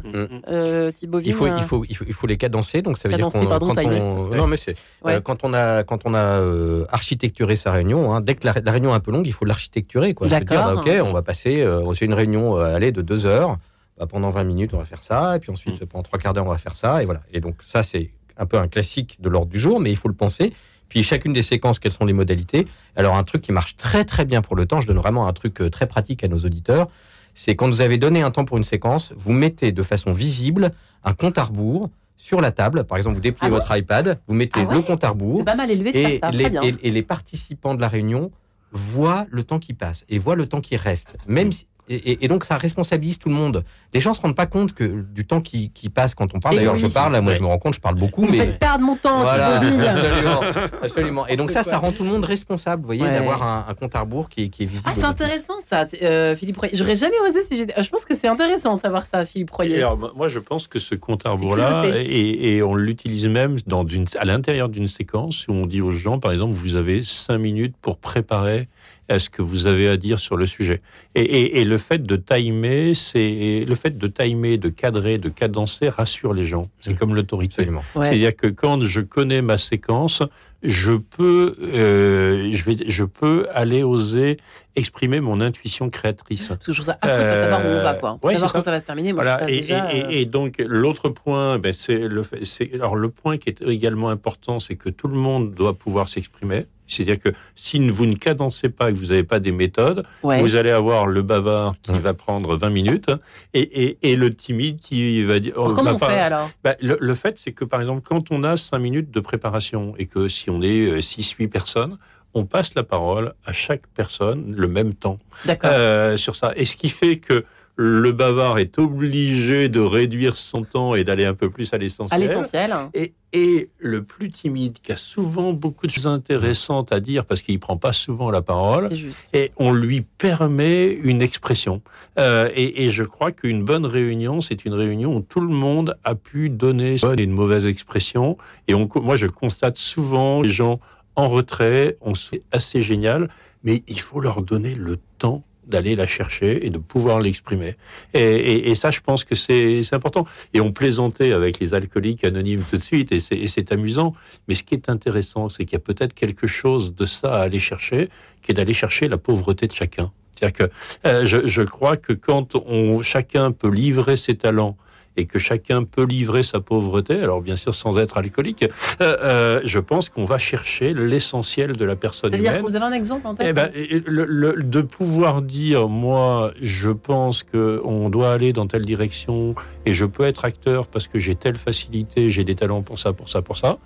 Thibaut 0.95 1.21
Il 1.21 1.33
faut, 1.33 1.45
Vine, 1.47 1.55
il, 1.59 1.65
faut, 1.65 1.85
il, 1.89 1.97
faut, 1.97 2.05
il 2.07 2.13
faut 2.15 2.27
les 2.27 2.37
cadencer, 2.37 2.83
donc 2.83 2.99
ça 2.99 3.09
veut 3.09 3.15
Cadencer, 3.17 3.39
dire 3.41 3.47
qu'on 3.49 3.51
pardon, 3.51 3.67
quand 3.75 3.81
timer. 3.81 4.01
on, 4.01 4.35
non 4.35 4.47
mais 4.47 4.57
c'est 4.57 4.77
Ouais. 5.05 5.15
euh, 5.15 5.21
quand 5.21 5.45
on 5.45 5.53
a 5.55 5.83
quand 5.83 6.01
on 6.05 6.15
a 6.15 6.19
euh, 6.23 6.85
architecturé 6.91 7.57
sa 7.57 7.73
réunion, 7.73 8.15
hein, 8.15 8.21
dès 8.21 8.35
que 8.35 8.47
la, 8.47 8.55
la 8.65 8.73
réunion 8.73 8.91
est 8.91 8.95
un 8.97 9.01
peu 9.01 9.11
longue, 9.11 9.27
il 9.27 9.33
faut 9.33 9.45
l'architecturer 9.45 10.15
quoi. 10.15 10.29
Se 10.29 10.35
dire, 10.35 10.45
D'accord. 10.45 10.75
bah, 10.77 10.81
ok, 10.81 10.91
on 11.09 11.13
va 11.13 11.23
passer, 11.23 11.63
euh, 11.63 11.93
c'est 11.95 12.05
une 12.05 12.15
réunion 12.15 12.59
euh, 12.59 12.75
allez, 12.77 12.93
de 12.93 13.03
deux 13.03 13.27
heures, 13.27 13.57
Bah, 13.99 14.07
pendant 14.09 14.31
20 14.31 14.45
minutes 14.45 14.73
on 14.75 14.79
va 14.79 14.85
faire 14.85 15.03
ça, 15.03 15.37
et 15.37 15.39
puis 15.39 15.51
ensuite 15.53 15.83
Mm. 15.83 15.87
pendant 15.87 16.03
trois 16.03 16.19
quarts 16.19 16.33
d'heure 16.35 16.47
on 16.47 16.51
va 16.51 16.59
faire 16.59 16.77
ça, 16.77 17.03
et 17.03 17.05
voilà. 17.05 17.21
Et 17.33 17.41
donc 17.41 17.57
ça 17.67 17.83
c'est 17.83 18.11
un 18.39 18.47
peu 18.47 18.59
un 18.59 18.69
classique 18.69 19.17
de 19.21 19.29
l'ordre 19.29 19.51
du 19.51 19.59
jour, 19.61 19.81
mais 19.81 19.91
il 19.91 19.97
faut 19.97 20.09
le 20.09 20.15
penser. 20.15 20.53
Puis 20.89 21.03
chacune 21.03 21.33
des 21.33 21.43
séquences, 21.43 21.79
quelles 21.79 21.93
sont 21.93 22.05
les 22.05 22.13
modalités? 22.13 22.67
Alors 22.97 23.17
un 23.17 23.25
truc 23.25 23.41
qui 23.43 23.53
marche 23.53 23.77
très 23.77 24.05
très 24.05 24.25
bien 24.25 24.43
pour 24.43 24.57
le 24.57 24.67
temps, 24.67 24.81
je 24.81 24.87
donne 24.87 24.99
vraiment 24.99 25.27
un 25.27 25.33
truc 25.33 25.61
euh, 25.61 25.71
très 25.71 25.87
pratique 25.87 26.23
à 26.25 26.29
nos 26.29 26.39
auditeurs, 26.41 26.89
c'est 27.35 27.57
quand 27.57 27.67
vous 27.69 27.81
avez 27.81 27.97
donné 27.97 28.23
un 28.23 28.31
temps 28.31 28.45
pour 28.45 28.59
une 28.59 28.65
séquence, 28.65 29.13
vous 29.17 29.33
mettez 29.33 29.73
de 29.73 29.83
façon 29.83 30.13
visible 30.13 30.71
un 31.03 31.15
compte 31.15 31.39
à 31.39 31.45
rebours 31.45 31.89
sur 32.19 32.41
la 32.43 32.53
table. 32.53 32.85
Par 32.85 32.99
exemple, 32.99 33.15
vous 33.17 33.23
dépliez 33.23 33.49
Ah 33.51 33.55
votre 33.55 33.75
iPad, 33.77 34.21
vous 34.29 34.35
mettez 34.35 34.61
Ah 34.61 34.65
ouais 34.65 34.75
le 34.75 34.83
compte 34.83 35.03
à 35.03 35.09
rebours 35.09 35.39
c'est 35.39 35.45
pas 35.45 35.55
mal 35.55 35.71
élevé 35.71 35.91
et 35.99 36.19
ça. 36.19 36.31
les, 36.31 36.45
et- 36.45 36.75
et 36.83 36.91
les 36.91 37.03
participants 37.03 37.75
de 37.75 37.81
la 37.81 37.89
réunion 37.89 38.31
voient 38.71 39.27
le 39.31 39.45
temps 39.45 39.59
qui 39.59 39.75
passe 39.75 40.05
et 40.09 40.19
voient 40.19 40.37
le 40.37 40.47
temps 40.47 40.61
qui 40.61 40.77
reste. 40.77 41.17
Même 41.27 41.53
si- 41.53 41.67
Et, 41.93 42.29
donc 42.29 42.45
ça 42.45 42.57
responsabilise 42.57 43.19
tout 43.19 43.29
le 43.29 43.35
monde. 43.35 43.65
Les 43.95 44.01
gens 44.01 44.15
se 44.15 44.21
rendent 44.21 44.37
pas 44.37 44.47
compte 44.47 44.73
que 44.73 44.85
du 45.13 45.27
temps 45.27 45.41
qui, 45.41 45.71
qui 45.71 45.89
passe 45.91 46.15
quand 46.15 46.35
on 46.35 46.41
parle. 46.41 46.57
D'ailleurs, 46.57 46.75
oui. 46.75 46.81
je 46.81 46.93
parle, 46.93 47.13
là, 47.13 47.21
moi 47.21 47.35
je 47.35 47.41
me 47.41 47.47
rends 47.47 47.59
compte, 47.59 47.75
je 47.75 47.81
parle 47.81 47.97
beaucoup, 47.97 48.23
Vous 48.25 48.33
mais 48.33 48.39
faites 48.39 48.59
perdre 48.59 48.85
mon 48.85 48.97
temps, 48.97 49.21
voilà, 49.21 49.57
absolument, 49.59 50.41
absolument. 50.83 51.27
Et 51.27 51.37
donc 51.37 51.51
ça, 51.51 51.63
ça 51.63 51.79
rend 51.79 51.93
tout 51.93 52.05
le 52.05 52.11
monde 52.11 52.25
responsable, 52.25 52.83
vous 52.83 52.87
voyez, 52.87 53.03
Ouais. 53.03 53.13
d'avoir 53.13 53.43
un, 53.43 53.67
un 53.69 53.75
compte 53.75 53.95
à 53.97 54.01
rebours 54.01 54.29
qui, 54.29 54.45
est- 54.45 54.49
qui 54.49 54.63
est 54.63 54.67
visible. 54.67 54.89
Ah, 54.89 54.93
c'est 54.95 55.05
intéressant 55.05 55.55
ça, 55.67 55.87
euh, 56.03 56.37
Philippe 56.37 56.57
Royer. 56.59 56.77
J'aurais 56.77 56.97
jamais 56.97 57.19
osé 57.29 57.43
si 57.43 57.57
j'étais. 57.59 57.83
Je 57.83 57.89
pense 57.89 58.05
que 58.05 58.15
c'est 58.15 58.29
intéressant 58.29 58.77
de 58.77 58.81
savoir 58.81 59.05
ça, 59.07 59.25
Philippe 59.25 59.51
Royer. 59.51 59.77
alors, 59.79 59.99
moi, 60.17 60.29
je 60.29 60.39
pense 60.39 60.67
que 60.67 60.79
ce 60.79 60.95
compte 60.95 61.27
à 61.27 61.31
rebours-là, 61.31 61.83
cruauté. 61.83 62.01
et, 62.03 62.57
et 62.57 62.63
on 62.63 62.75
l'utilise 62.75 63.27
même 63.29 63.57
dans 63.67 63.85
à 64.19 64.25
l'intérieur 64.25 64.69
d'une 64.69 64.87
séquence 64.89 65.47
où 65.49 65.53
on 65.53 65.67
dit 65.67 65.81
aux 65.83 65.91
gens, 65.91 66.19
par 66.19 66.33
exemple, 66.33 66.55
vous 66.55 66.75
avez 66.75 67.03
cinq 67.03 67.39
minutes 67.39 67.75
pour 67.83 67.99
préparer 67.99 68.69
à 69.13 69.19
ce 69.19 69.31
que 69.31 69.43
vous 69.43 69.67
avez 69.67 69.89
à 69.89 69.97
dire 69.97 70.19
sur 70.19 70.37
le 70.37 70.47
sujet. 70.47 70.83
Et, 71.15 71.23
et- 71.23 71.61
et 71.61 71.65
le 71.65 71.79
fait 71.79 72.03
de 72.03 72.17
timer, 72.17 72.95
c'est 72.95 73.65
le 73.69 73.75
fait 73.75 73.97
de 73.97 74.07
timer, 74.07 74.57
de 74.59 74.69
cadrer, 74.69 75.19
de 75.19 75.29
cadencer 75.29 75.89
rassure 75.89 76.33
les 76.33 76.45
gens. 76.45 76.69
C'est 76.81 76.99
comme 76.99 77.15
l'autorité. 77.15 77.69
Ouais. 77.95 78.09
C'est-à-dire 78.09 78.35
que 78.37 78.49
quand 78.49 78.81
je 78.83 79.01
connais 79.01 79.43
ma 79.43 79.59
séquence, 79.59 80.23
je 80.63 80.93
peux, 80.93 81.55
euh, 81.63 82.51
je 82.53 82.65
vais, 82.65 82.77
je 82.87 83.05
peux 83.05 83.47
aller 83.53 83.83
oser 83.83 84.37
exprimer 84.77 85.21
mon 85.21 85.41
intuition 85.41 85.91
créatrice. 85.91 86.49
Parce 86.49 86.65
que 86.67 86.73
je 86.73 86.79
trouve 86.81 86.87
ça 86.87 86.99
affreux 87.03 87.19
de 87.19 87.25
pas 87.25 87.35
savoir 87.37 87.61
où 87.61 87.69
on 87.69 87.83
va, 87.83 87.95
quoi. 87.95 88.11
Euh, 88.23 88.27
ouais, 88.27 88.33
savoir 88.35 88.53
quand 88.53 88.59
ça. 88.61 88.65
ça 88.67 88.71
va 88.71 88.81
se 88.81 88.85
terminer. 88.85 89.13
Moi, 89.13 89.23
Voilà, 89.23 89.39
je 89.39 89.45
trouve 89.45 89.49
ça 89.51 89.59
et, 89.59 89.61
déjà, 89.61 89.93
et- 89.95 90.05
euh, 90.05 90.09
et- 90.11 90.21
et 90.23 90.25
donc 90.25 90.55
l'autre 90.67 91.09
point, 91.11 91.59
ben, 91.59 91.73
c'est 91.75 92.09
le 92.09 92.23
fait- 92.23 92.45
c'est 92.45 92.73
alors 92.75 92.95
le 92.97 93.09
point 93.11 93.37
qui 93.37 93.51
est 93.51 93.61
également 93.63 94.09
important, 94.09 94.61
c'est 94.61 94.77
que 94.77 94.89
tout 94.89 95.09
le 95.09 95.17
monde 95.17 95.53
doit 95.55 95.75
pouvoir 95.75 96.09
s'exprimer. 96.09 96.67
C'est-à-dire 96.97 97.19
que 97.23 97.31
si 97.57 97.79
vous 97.89 98.07
ne 98.07 98.15
cadencez 98.15 98.69
pas 98.69 98.91
et 98.91 98.93
que 98.95 98.99
vous 98.99 99.07
n'avez 99.07 99.25
pas 99.25 99.41
des 99.41 99.53
méthodes, 99.53 100.05
ouais. 100.23 100.41
vous 100.41 100.57
allez 100.57 100.71
avoir 100.71 101.07
le 101.07 101.23
bavard 101.23 101.75
qui 101.83 101.99
va 101.99 102.15
prendre 102.15 102.57
20 102.57 102.71
minutes 102.71 103.11
et, 103.55 103.61
et- 103.85 103.99
et 104.11 104.17
le 104.17 104.33
timide 104.35 104.79
qui 104.81 105.23
va 105.23 105.39
dire. 105.41 105.53
Alors, 105.55 105.69
oh, 105.71 105.75
comment 105.75 105.97
va 105.97 106.07
on 106.07 106.11
fait 106.11 106.19
alors? 106.19 106.51
Bah, 106.65 106.75
le, 106.81 106.97
le 107.01 107.15
fait, 107.15 107.39
c'est 107.39 107.53
que 107.53 107.65
par 107.65 107.81
exemple, 107.81 108.03
quand 108.05 108.31
on 108.31 108.45
a 108.45 108.57
5 108.57 108.79
minutes 108.79 109.11
de 109.11 109.21
préparation 109.21 109.95
et 109.99 110.07
que 110.07 110.29
si 110.29 110.51
on 110.51 110.63
est 110.63 111.01
6-8 111.01 111.49
personnes, 111.49 111.99
on 112.35 112.47
passe 112.47 112.75
la 112.75 112.83
parole 112.83 113.35
à 113.45 113.53
chaque 113.53 113.83
personne 113.95 114.55
le 114.57 114.67
même 114.69 114.95
temps 114.95 115.19
euh, 115.65 116.17
sur 116.17 116.35
ça. 116.35 116.53
Et 116.57 116.65
ce 116.65 116.77
qui 116.77 116.89
fait 116.89 117.17
que 117.19 117.45
le 117.77 118.13
bavard 118.13 118.59
est 118.59 118.79
obligé 118.79 119.69
de 119.69 119.81
réduire 119.81 120.37
son 120.37 120.63
temps 120.63 120.95
et 120.95 121.05
d'aller 121.05 121.25
un 121.25 121.35
peu 121.35 121.49
plus 121.49 121.73
à 121.73 121.77
à 121.77 121.79
l'essentiel. 121.79 122.21
l'essentiel. 122.21 122.75
Et, 122.93 123.15
et 123.33 123.71
le 123.79 124.03
plus 124.03 124.31
timide, 124.31 124.79
qui 124.83 124.93
a 124.93 124.99
souvent 124.99 125.55
beaucoup 125.55 125.87
de 125.87 125.91
choses 125.91 126.07
intéressantes 126.07 126.93
à 126.93 127.01
dire 127.01 127.25
parce 127.25 127.41
qu'il 127.41 127.59
prend 127.59 127.79
pas 127.79 127.95
souvent 127.95 128.31
la 128.31 128.43
parole, 128.43 128.95
juste. 128.95 129.35
et 129.35 129.53
on 129.57 129.73
lui 129.73 130.03
permet 130.03 130.93
une 130.93 131.23
expression. 131.23 131.81
Euh, 132.19 132.51
et, 132.55 132.85
et 132.85 132.91
je 132.91 133.05
crois 133.05 133.33
qu'une 133.33 133.65
bonne 133.65 133.87
réunion, 133.87 134.43
c'est 134.43 134.67
une 134.67 134.75
réunion 134.75 135.17
où 135.17 135.21
tout 135.21 135.41
le 135.41 135.55
monde 135.55 135.97
a 136.05 136.15
pu 136.15 136.51
donner 136.51 136.93
une 136.93 136.99
bonne 136.99 137.21
et 137.21 137.23
une 137.23 137.33
mauvaise 137.33 137.65
expression. 137.65 138.37
Et 138.69 138.75
on, 138.75 138.89
moi, 138.97 139.17
je 139.17 139.27
constate 139.27 139.79
souvent 139.79 140.43
les 140.43 140.51
gens 140.51 140.79
en 141.17 141.29
retrait, 141.29 141.97
on 142.01 142.15
se 142.15 142.29
fait 142.29 142.43
assez 142.53 142.83
génial, 142.83 143.29
mais 143.65 143.83
il 143.87 144.01
faut 144.01 144.21
leur 144.21 144.43
donner 144.43 144.75
le 144.75 144.99
temps 145.19 145.43
d'aller 145.67 145.97
la 145.97 146.07
chercher 146.07 146.67
et 146.67 146.71
de 146.71 146.79
pouvoir 146.79 147.21
l'exprimer. 147.21 147.77
Et, 148.15 148.75
ça, 148.75 148.91
je 148.91 149.01
pense 149.01 149.25
que 149.25 149.35
c'est 149.35 149.83
important. 149.93 150.27
Et 150.55 150.61
on 150.61 150.73
plaisantait 150.73 151.33
avec 151.33 151.61
les 151.61 151.75
alcooliques 151.75 152.25
anonymes 152.25 152.63
tout 152.69 152.79
de 152.79 152.83
suite, 152.83 153.13
et 153.13 153.21
c'est- 153.21 153.37
et 153.37 153.49
c'est 153.49 153.73
amusant. 153.73 154.15
Mais 154.49 154.55
ce 154.55 154.65
qui 154.65 154.75
est 154.75 154.89
intéressant, 154.89 155.49
c'est 155.49 155.65
qu'il 155.65 155.75
y 155.75 155.77
a 155.77 155.81
peut-être 155.81 156.15
quelque 156.15 156.47
chose 156.47 156.95
de 156.95 157.05
ça 157.05 157.35
à 157.35 157.43
aller 157.43 157.61
chercher, 157.61 158.09
qui 158.43 158.51
est 158.51 158.55
d'aller 158.55 158.75
chercher 158.75 159.09
la 159.09 159.19
pauvreté 159.19 159.67
de 159.67 159.73
chacun. 159.73 160.11
C'est-à-dire 160.35 160.67
que 160.69 160.73
euh, 161.09 161.27
je, 161.27 161.47
je 161.47 161.63
crois 161.63 161.97
que 161.97 162.13
quand 162.13 162.57
on, 162.57 163.03
chacun 163.03 163.53
peut 163.53 163.71
livrer 163.71 164.17
ses 164.17 164.35
talents 164.37 164.77
et 165.17 165.27
que 165.27 165.39
chacun 165.39 165.85
peut 165.85 166.05
livrer 166.05 166.43
sa 166.43 166.61
pauvreté, 166.61 167.21
alors 167.21 167.41
bien 167.43 167.57
sûr 167.57 167.75
sans 167.75 167.99
être 167.99 168.17
alcoolique, 168.17 168.65
euh, 169.01 169.17
euh, 169.23 169.61
je 169.65 169.79
pense 169.79 170.09
qu'on 170.09 170.25
va 170.25 170.39
chercher 170.39 170.95
l'essentiel 170.95 171.77
de 171.77 171.85
la 171.85 171.97
personne 171.97 172.31
C'est-à-dire 172.31 172.51
humaine. 172.51 172.63
que 172.63 172.69
vous 172.71 172.77
avez 172.77 172.85
un 172.87 172.93
exemple 172.93 173.27
en 173.27 173.35
tête 173.35 173.47
Eh 173.51 173.53
ben, 173.53 173.71
le- 174.07 174.25
le- 174.25 174.63
de 174.63 174.81
pouvoir 174.81 175.43
dire, 175.43 175.89
moi, 175.89 176.53
je 176.61 176.91
pense 176.91 177.43
que 177.43 177.81
on 177.85 178.09
doit 178.09 178.33
aller 178.33 178.53
dans 178.53 178.67
telle 178.67 178.85
direction 178.87 179.55
et 179.87 179.93
je 179.93 180.05
peux 180.05 180.25
être 180.25 180.45
acteur 180.45 180.87
parce 180.87 181.09
que 181.09 181.19
j'ai 181.19 181.35
telle 181.35 181.57
facilité, 181.57 182.31
j'ai 182.31 182.45
des 182.45 182.55
talents 182.55 182.83
pour 182.83 182.99
ça, 182.99 183.13
pour 183.13 183.29
ça, 183.29 183.43
pour 183.43 183.57
ça. 183.57 183.79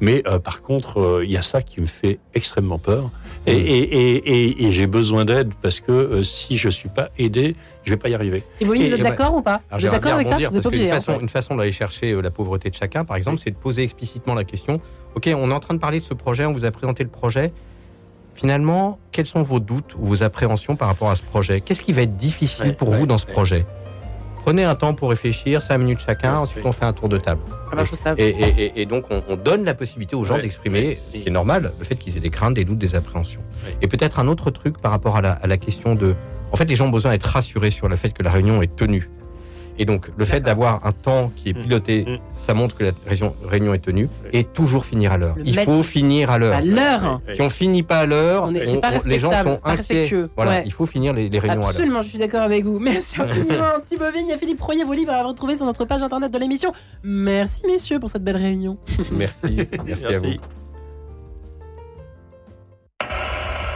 Mais 0.00 0.22
euh, 0.26 0.38
par 0.40 0.62
contre, 0.62 0.98
euh, 1.00 1.24
il 1.24 1.30
y 1.30 1.36
a 1.36 1.42
ça 1.42 1.62
qui 1.62 1.80
me 1.80 1.86
fait 1.86 2.18
extrêmement 2.34 2.78
peur. 2.78 3.10
Et, 3.46 3.52
et- 3.52 4.16
et- 4.16 4.16
et- 4.16 4.66
et 4.66 4.72
j'ai 4.72 4.88
besoin 4.88 5.24
d'aide 5.24 5.52
parce 5.62 5.78
que 5.80 5.92
euh, 5.92 6.22
si 6.24 6.56
je 6.58 6.68
suis 6.68 6.88
pas 6.88 7.10
aidé, 7.18 7.54
je 7.84 7.90
vais 7.90 7.96
pas 7.96 8.08
y 8.08 8.14
arriver. 8.14 8.42
Et- 8.60 8.64
vous 8.64 8.74
êtes 8.74 9.00
d'accord 9.00 9.34
ou 9.36 9.42
pas 9.42 9.60
Vous 9.72 9.84
êtes 9.86 9.92
d'accord 9.92 10.12
avec 10.14 10.26
ça 10.26 10.36
Vous 10.36 10.56
êtes 10.56 10.66
obligé. 10.66 10.90
hein. 10.90 10.94
façon, 10.94 11.18
une 11.20 11.28
façon 11.28 11.56
d'aller 11.56 11.72
chercher 11.72 12.12
euh, 12.12 12.20
la 12.20 12.30
pauvreté 12.30 12.70
de 12.70 12.74
chacun, 12.74 13.04
par 13.04 13.16
exemple, 13.16 13.38
c'est 13.42 13.50
de 13.50 13.56
poser 13.56 13.82
explicitement 13.82 14.34
la 14.34 14.44
question 14.44 14.80
Ok, 15.14 15.28
on 15.34 15.50
est 15.50 15.54
en 15.54 15.60
train 15.60 15.74
de 15.74 15.78
parler 15.80 16.00
de 16.00 16.04
ce 16.04 16.14
projet, 16.14 16.44
on 16.46 16.52
vous 16.52 16.64
a 16.64 16.70
présenté 16.70 17.02
le 17.04 17.10
projet. 17.10 17.52
Finalement, 18.34 18.98
quels 19.12 19.26
sont 19.26 19.42
vos 19.42 19.60
doutes 19.60 19.94
ou 19.98 20.06
vos 20.06 20.22
appréhensions 20.22 20.74
par 20.74 20.88
rapport 20.88 21.10
à 21.10 21.16
ce 21.16 21.22
projet? 21.22 21.60
Qu'est-ce 21.60 21.82
qui 21.82 21.92
va 21.92 22.02
être 22.02 22.16
difficile 22.16 22.68
Ouais, 22.68 22.72
pour 22.72 22.88
ouais, 22.88 22.98
vous 22.98 23.06
dans 23.06 23.18
ce 23.18 23.26
ouais. 23.26 23.32
projet? 23.32 23.66
Prenez 24.44 24.64
un 24.64 24.74
temps 24.74 24.94
pour 24.94 25.10
réfléchir, 25.10 25.62
cinq 25.62 25.78
minutes 25.78 26.00
chacun, 26.00 26.38
ensuite 26.38 26.64
Oui. 26.64 26.68
on 26.70 26.72
fait 26.72 26.84
un 26.84 26.92
tour 26.92 27.08
de 27.08 27.18
table. 27.18 27.42
Ah 27.70 27.76
bah, 27.76 27.84
ça- 27.86 28.14
Et, 28.18 28.28
et- 28.30 28.64
et- 28.64 28.80
et 28.82 28.86
donc 28.86 29.04
on, 29.10 29.22
on 29.28 29.36
donne 29.36 29.64
la 29.64 29.74
possibilité 29.74 30.16
aux 30.16 30.24
gens 30.24 30.34
Ouais. 30.36 30.40
d'exprimer, 30.42 30.98
ce 31.14 31.18
qui 31.20 31.28
est 31.28 31.30
normal, 31.30 31.72
le 31.78 31.84
fait 31.84 31.94
qu'ils 31.94 32.16
aient 32.16 32.20
des 32.20 32.30
craintes, 32.30 32.54
des 32.54 32.64
doutes, 32.64 32.78
des 32.78 32.96
appréhensions. 32.96 33.40
Ouais. 33.66 33.76
Et 33.82 33.86
peut-être 33.86 34.18
un 34.18 34.26
autre 34.26 34.50
truc 34.50 34.78
par 34.80 34.90
rapport 34.90 35.16
à 35.16 35.20
la, 35.20 35.32
à 35.32 35.46
la 35.46 35.58
question 35.58 35.94
de... 35.94 36.16
En 36.52 36.56
fait, 36.56 36.66
les 36.66 36.76
gens 36.76 36.86
ont 36.86 36.90
besoin 36.90 37.12
d'être 37.12 37.24
rassurés 37.24 37.70
sur 37.70 37.88
le 37.88 37.96
fait 37.96 38.10
que 38.10 38.22
la 38.22 38.30
réunion 38.30 38.62
est 38.62 38.74
tenue. 38.76 39.08
Et 39.78 39.86
donc, 39.86 40.10
le 40.18 40.26
fait 40.26 40.40
d'avoir 40.40 40.84
un 40.86 40.92
temps 40.92 41.32
qui 41.34 41.48
est 41.48 41.56
Mm. 41.58 41.62
piloté, 41.62 42.04
Mm. 42.06 42.18
ça 42.36 42.52
montre 42.52 42.76
que 42.76 42.84
la 42.84 42.90
réunion, 43.06 43.34
réunion 43.42 43.72
est 43.72 43.78
tenue. 43.78 44.06
Et 44.34 44.44
toujours 44.44 44.84
finir 44.84 45.12
à 45.12 45.16
l'heure. 45.18 45.34
Il 45.42 45.56
maître- 45.56 45.72
faut 45.72 45.82
finir 45.82 46.30
à 46.30 46.36
l'heure. 46.38 46.54
À 46.54 46.60
l'heure. 46.60 47.22
Si 47.32 47.40
on 47.40 47.48
finit 47.48 47.82
pas 47.82 48.00
à 48.00 48.06
l'heure, 48.06 48.44
On 48.44 48.54
est- 48.54 48.68
on- 48.68 48.74
c'est 48.74 48.80
pas 48.82 48.90
on- 49.02 49.08
les 49.08 49.18
gens 49.18 49.30
sont 49.30 49.58
inquiets. 49.64 49.76
respectueux. 49.76 50.28
Voilà, 50.36 50.50
Ouais. 50.50 50.62
il 50.66 50.72
faut 50.74 50.84
finir 50.84 51.14
les, 51.14 51.30
les 51.30 51.38
réunions 51.38 51.54
à 51.54 51.58
l'heure. 51.60 51.68
Absolument, 51.70 52.02
je 52.02 52.08
suis 52.08 52.18
d'accord 52.18 52.42
avec 52.42 52.66
vous. 52.66 52.78
Merci 52.78 53.18
infiniment, 53.22 53.64
Thibaut 53.88 54.10
Vigne 54.14 54.28
et 54.28 54.36
Philippe 54.36 54.60
Royer. 54.60 54.84
Vos 54.84 54.92
livres 54.92 55.12
à 55.12 55.22
retrouver 55.24 55.56
sur 55.56 55.64
notre 55.64 55.86
page 55.86 56.02
internet 56.02 56.30
de 56.30 56.38
l'émission. 56.38 56.72
Merci, 57.02 57.62
messieurs, 57.66 57.98
pour 57.98 58.10
cette 58.10 58.24
belle 58.24 58.36
réunion. 58.36 58.76
Merci, 59.10 59.56
merci, 59.86 60.04
à 60.04 60.18
vous. 60.18 60.34